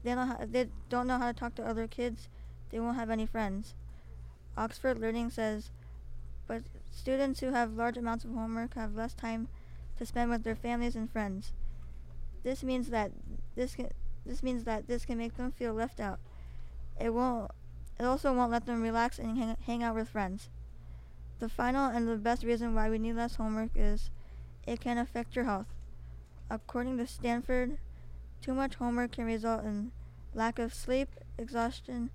They 0.03 0.15
don't 0.15 0.29
ha- 0.29 0.47
they 0.51 0.69
don't 0.89 1.07
know 1.07 1.19
how 1.19 1.31
to 1.33 1.39
talk 1.39 1.55
to 1.57 1.67
other 1.67 1.87
kids. 1.87 2.29
They 2.71 2.81
won't 2.81 2.97
have 2.97 3.11
any 3.11 3.27
friends. 3.27 3.75
Oxford 4.57 4.99
Learning 4.99 5.31
says, 5.31 5.71
but 6.47 6.63
students 6.91 7.41
who 7.41 7.53
have 7.53 7.73
large 7.73 7.97
amounts 7.97 8.25
of 8.25 8.33
homework 8.33 8.75
have 8.75 8.95
less 8.95 9.15
time 9.15 9.49
to 9.99 10.07
spend 10.07 10.31
with 10.31 10.43
their 10.43 10.57
families 10.57 10.97
and 10.97 11.11
friends. 11.11 11.53
This 12.43 12.63
means 12.63 12.91
that 12.91 13.13
this 13.55 13.75
can, 13.75 13.91
this 14.27 14.43
means 14.43 14.65
that 14.65 14.87
this 14.87 15.05
can 15.05 15.19
make 15.19 15.37
them 15.37 15.53
feel 15.53 15.73
left 15.73 16.01
out. 16.01 16.19
It 17.01 17.15
won't 17.15 17.51
it 17.99 18.05
also 18.05 18.33
won't 18.33 18.51
let 18.51 18.67
them 18.67 18.83
relax 18.83 19.19
and 19.19 19.39
hang, 19.39 19.57
hang 19.67 19.83
out 19.83 19.95
with 19.95 20.09
friends. 20.09 20.51
The 21.39 21.49
final 21.49 21.91
and 21.91 22.09
the 22.09 22.17
best 22.17 22.45
reason 22.45 22.75
why 22.75 22.91
we 22.91 22.99
need 22.99 23.15
less 23.15 23.37
homework 23.37 23.71
is 23.75 24.11
it 24.67 24.81
can 24.81 24.99
affect 24.99 25.37
your 25.37 25.45
health. 25.45 25.67
According 26.51 26.99
to 26.99 27.07
Stanford, 27.07 27.79
too 28.41 28.55
much 28.55 28.77
homework 28.77 29.13
can 29.13 29.25
result 29.25 29.65
in 29.65 29.93
lack 30.35 30.59
of 30.59 30.75
sleep, 30.75 31.09
exhaustion, 31.39 32.11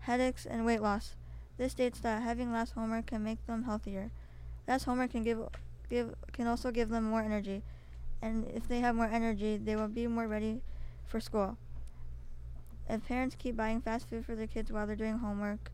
headaches, 0.00 0.46
and 0.46 0.66
weight 0.66 0.82
loss. 0.82 1.16
This 1.56 1.72
states 1.72 2.00
that 2.00 2.22
having 2.22 2.52
less 2.52 2.72
homework 2.72 3.06
can 3.06 3.22
make 3.22 3.44
them 3.46 3.64
healthier. 3.64 4.10
Less 4.66 4.84
homework 4.84 5.12
can 5.12 5.22
give 5.22 5.38
give 5.88 6.14
can 6.32 6.46
also 6.46 6.70
give 6.70 6.88
them 6.88 7.04
more 7.04 7.20
energy, 7.20 7.62
and 8.22 8.46
if 8.54 8.68
they 8.68 8.80
have 8.80 8.94
more 8.94 9.06
energy, 9.06 9.56
they 9.56 9.76
will 9.76 9.88
be 9.88 10.06
more 10.06 10.28
ready 10.28 10.62
for 11.04 11.20
school. 11.20 11.58
If 12.88 13.06
parents 13.06 13.36
keep 13.38 13.56
buying 13.56 13.80
fast 13.80 14.08
food 14.08 14.24
for 14.24 14.34
their 14.34 14.46
kids 14.46 14.70
while 14.72 14.86
they're 14.86 14.96
doing 14.96 15.18
homework, 15.18 15.72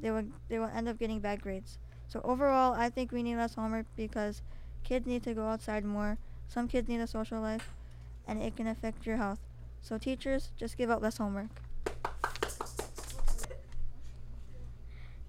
they 0.00 0.10
will 0.10 0.24
they 0.48 0.58
will 0.58 0.70
end 0.74 0.88
up 0.88 0.98
getting 0.98 1.20
bad 1.20 1.42
grades. 1.42 1.78
So 2.08 2.20
overall, 2.22 2.74
I 2.74 2.90
think 2.90 3.12
we 3.12 3.22
need 3.22 3.36
less 3.36 3.54
homework 3.54 3.86
because 3.96 4.42
kids 4.84 5.06
need 5.06 5.22
to 5.24 5.34
go 5.34 5.46
outside 5.48 5.84
more. 5.84 6.18
Some 6.48 6.68
kids 6.68 6.88
need 6.88 7.00
a 7.00 7.06
social 7.06 7.40
life, 7.40 7.72
and 8.26 8.40
it 8.40 8.56
can 8.56 8.66
affect 8.66 9.06
your 9.06 9.16
health. 9.16 9.40
So 9.80 9.98
teachers, 9.98 10.50
just 10.56 10.76
give 10.78 10.90
out 10.90 11.02
less 11.02 11.18
homework. 11.18 11.50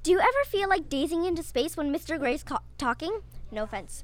Do 0.04 0.12
you 0.12 0.20
ever 0.20 0.44
feel 0.48 0.70
like 0.70 0.88
dazing 0.88 1.26
into 1.26 1.42
space 1.42 1.76
when 1.76 1.92
Mr. 1.92 2.20
Gray's 2.20 2.44
ca- 2.44 2.62
talking? 2.78 3.22
No 3.52 3.64
offense. 3.64 4.04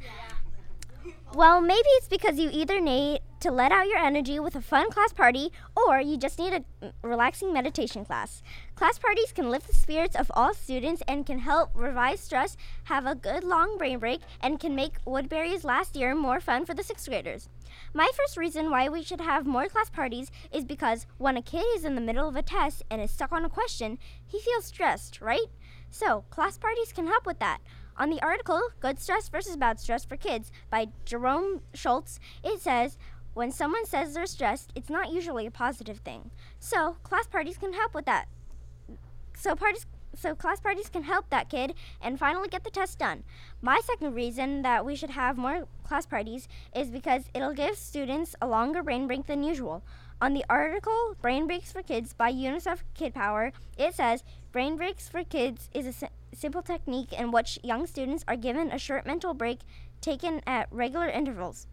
Well, 1.33 1.61
maybe 1.61 1.87
it's 1.97 2.09
because 2.09 2.37
you 2.37 2.49
either 2.51 2.81
need 2.81 3.21
to 3.39 3.51
let 3.51 3.71
out 3.71 3.87
your 3.87 3.97
energy 3.97 4.37
with 4.39 4.55
a 4.55 4.61
fun 4.61 4.91
class 4.91 5.13
party 5.13 5.51
or 5.75 5.99
you 5.99 6.17
just 6.17 6.37
need 6.37 6.53
a 6.53 6.91
relaxing 7.01 7.53
meditation 7.53 8.03
class. 8.03 8.43
Class 8.75 8.99
parties 8.99 9.31
can 9.31 9.49
lift 9.49 9.67
the 9.67 9.73
spirits 9.73 10.15
of 10.15 10.29
all 10.35 10.53
students 10.53 11.01
and 11.07 11.25
can 11.25 11.39
help 11.39 11.71
revise 11.73 12.19
stress, 12.19 12.57
have 12.83 13.05
a 13.05 13.15
good 13.15 13.43
long 13.43 13.77
brain 13.77 13.97
break, 13.97 14.21
and 14.41 14.59
can 14.59 14.75
make 14.75 14.97
Woodbury's 15.05 15.63
last 15.63 15.95
year 15.95 16.13
more 16.13 16.39
fun 16.39 16.65
for 16.65 16.73
the 16.73 16.83
sixth 16.83 17.07
graders. 17.07 17.49
My 17.93 18.09
first 18.15 18.37
reason 18.37 18.69
why 18.69 18.89
we 18.89 19.01
should 19.01 19.21
have 19.21 19.45
more 19.47 19.67
class 19.67 19.89
parties 19.89 20.31
is 20.51 20.65
because 20.65 21.07
when 21.17 21.37
a 21.37 21.41
kid 21.41 21.65
is 21.75 21.85
in 21.85 21.95
the 21.95 22.01
middle 22.01 22.27
of 22.27 22.35
a 22.35 22.41
test 22.41 22.83
and 22.91 23.01
is 23.01 23.09
stuck 23.09 23.31
on 23.31 23.45
a 23.45 23.49
question, 23.49 23.97
he 24.25 24.39
feels 24.41 24.65
stressed, 24.65 25.21
right? 25.21 25.47
So, 25.89 26.25
class 26.29 26.57
parties 26.57 26.93
can 26.93 27.07
help 27.07 27.25
with 27.25 27.39
that. 27.39 27.59
On 27.97 28.09
the 28.09 28.21
article, 28.21 28.61
Good 28.79 28.99
Stress 28.99 29.29
versus 29.29 29.57
Bad 29.57 29.79
Stress 29.79 30.05
for 30.05 30.17
Kids 30.17 30.51
by 30.69 30.87
Jerome 31.05 31.61
Schultz, 31.73 32.19
it 32.43 32.61
says, 32.61 32.97
when 33.33 33.51
someone 33.51 33.85
says 33.85 34.13
they're 34.13 34.25
stressed, 34.25 34.71
it's 34.75 34.89
not 34.89 35.11
usually 35.11 35.45
a 35.45 35.51
positive 35.51 35.99
thing. 35.99 36.31
So, 36.59 36.97
class 37.03 37.27
parties 37.27 37.57
can 37.57 37.73
help 37.73 37.93
with 37.93 38.05
that. 38.05 38.25
So, 39.35 39.55
parties 39.55 39.85
so 40.13 40.35
class 40.35 40.59
parties 40.59 40.89
can 40.89 41.03
help 41.03 41.29
that 41.29 41.49
kid 41.49 41.73
and 42.01 42.19
finally 42.19 42.49
get 42.49 42.63
the 42.63 42.69
test 42.69 42.99
done. 42.99 43.23
My 43.61 43.79
second 43.83 44.13
reason 44.13 44.61
that 44.61 44.85
we 44.85 44.95
should 44.95 45.11
have 45.11 45.37
more 45.37 45.67
class 45.83 46.05
parties 46.05 46.47
is 46.75 46.91
because 46.91 47.23
it'll 47.33 47.53
give 47.53 47.77
students 47.77 48.35
a 48.41 48.47
longer 48.47 48.83
brain 48.83 49.07
break 49.07 49.27
than 49.27 49.43
usual. 49.43 49.83
On 50.21 50.35
the 50.35 50.45
article 50.47 51.15
Brain 51.19 51.47
Breaks 51.47 51.71
for 51.71 51.81
Kids 51.81 52.13
by 52.13 52.31
UNICEF 52.31 52.83
Kid 52.93 53.15
Power, 53.15 53.51
it 53.75 53.95
says 53.95 54.23
Brain 54.51 54.77
Breaks 54.77 55.09
for 55.09 55.23
Kids 55.23 55.67
is 55.73 55.87
a 55.87 55.93
si- 55.93 56.07
simple 56.31 56.61
technique 56.61 57.11
in 57.11 57.31
which 57.31 57.57
young 57.63 57.87
students 57.87 58.23
are 58.27 58.35
given 58.35 58.71
a 58.71 58.77
short 58.77 59.07
mental 59.07 59.33
break 59.33 59.61
taken 59.99 60.39
at 60.45 60.67
regular 60.69 61.09
intervals. 61.09 61.65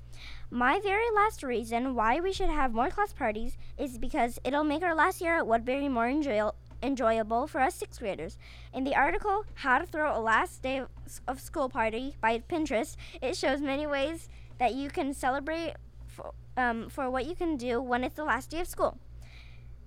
My 0.50 0.80
very 0.80 1.10
last 1.14 1.42
reason 1.42 1.94
why 1.94 2.20
we 2.20 2.32
should 2.32 2.48
have 2.48 2.72
more 2.72 2.88
class 2.88 3.12
parties 3.12 3.58
is 3.76 3.98
because 3.98 4.38
it'll 4.44 4.64
make 4.64 4.82
our 4.82 4.94
last 4.94 5.20
year 5.20 5.36
at 5.36 5.46
Woodbury 5.46 5.90
more 5.90 6.08
enjoy- 6.08 6.50
enjoyable 6.82 7.48
for 7.48 7.60
us 7.60 7.74
sixth 7.74 8.00
graders. 8.00 8.38
In 8.72 8.84
the 8.84 8.96
article 8.96 9.44
How 9.56 9.76
to 9.76 9.84
Throw 9.84 10.18
a 10.18 10.22
Last 10.22 10.62
Day 10.62 10.84
of 11.26 11.38
School 11.38 11.68
Party 11.68 12.16
by 12.22 12.38
Pinterest, 12.38 12.96
it 13.20 13.36
shows 13.36 13.60
many 13.60 13.86
ways 13.86 14.30
that 14.56 14.74
you 14.74 14.88
can 14.88 15.12
celebrate 15.12 15.74
um, 16.58 16.90
for 16.90 17.08
what 17.08 17.24
you 17.24 17.34
can 17.34 17.56
do 17.56 17.80
when 17.80 18.04
it's 18.04 18.16
the 18.16 18.24
last 18.24 18.50
day 18.50 18.60
of 18.60 18.66
school. 18.66 18.98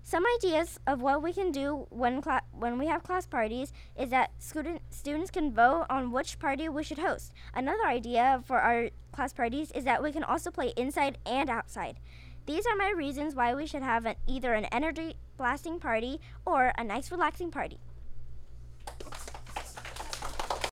Some 0.03 0.23
ideas 0.37 0.79
of 0.87 1.01
what 1.01 1.21
we 1.21 1.31
can 1.31 1.51
do 1.51 1.85
when 1.89 2.21
cla- 2.21 2.41
when 2.51 2.79
we 2.79 2.87
have 2.87 3.03
class 3.03 3.27
parties 3.27 3.71
is 3.95 4.09
that 4.09 4.31
student 4.39 4.81
students 4.89 5.29
can 5.29 5.53
vote 5.53 5.85
on 5.89 6.11
which 6.11 6.39
party 6.39 6.67
we 6.69 6.83
should 6.83 6.97
host. 6.97 7.33
Another 7.53 7.85
idea 7.85 8.41
for 8.47 8.59
our 8.59 8.89
class 9.11 9.31
parties 9.31 9.71
is 9.71 9.83
that 9.83 10.01
we 10.01 10.11
can 10.11 10.23
also 10.23 10.49
play 10.49 10.73
inside 10.75 11.19
and 11.25 11.49
outside. 11.49 11.99
These 12.47 12.65
are 12.65 12.75
my 12.75 12.89
reasons 12.89 13.35
why 13.35 13.53
we 13.53 13.67
should 13.67 13.83
have 13.83 14.07
an, 14.07 14.15
either 14.25 14.53
an 14.53 14.65
energy 14.65 15.17
blasting 15.37 15.79
party 15.79 16.19
or 16.45 16.71
a 16.77 16.83
nice 16.83 17.11
relaxing 17.11 17.51
party. 17.51 17.77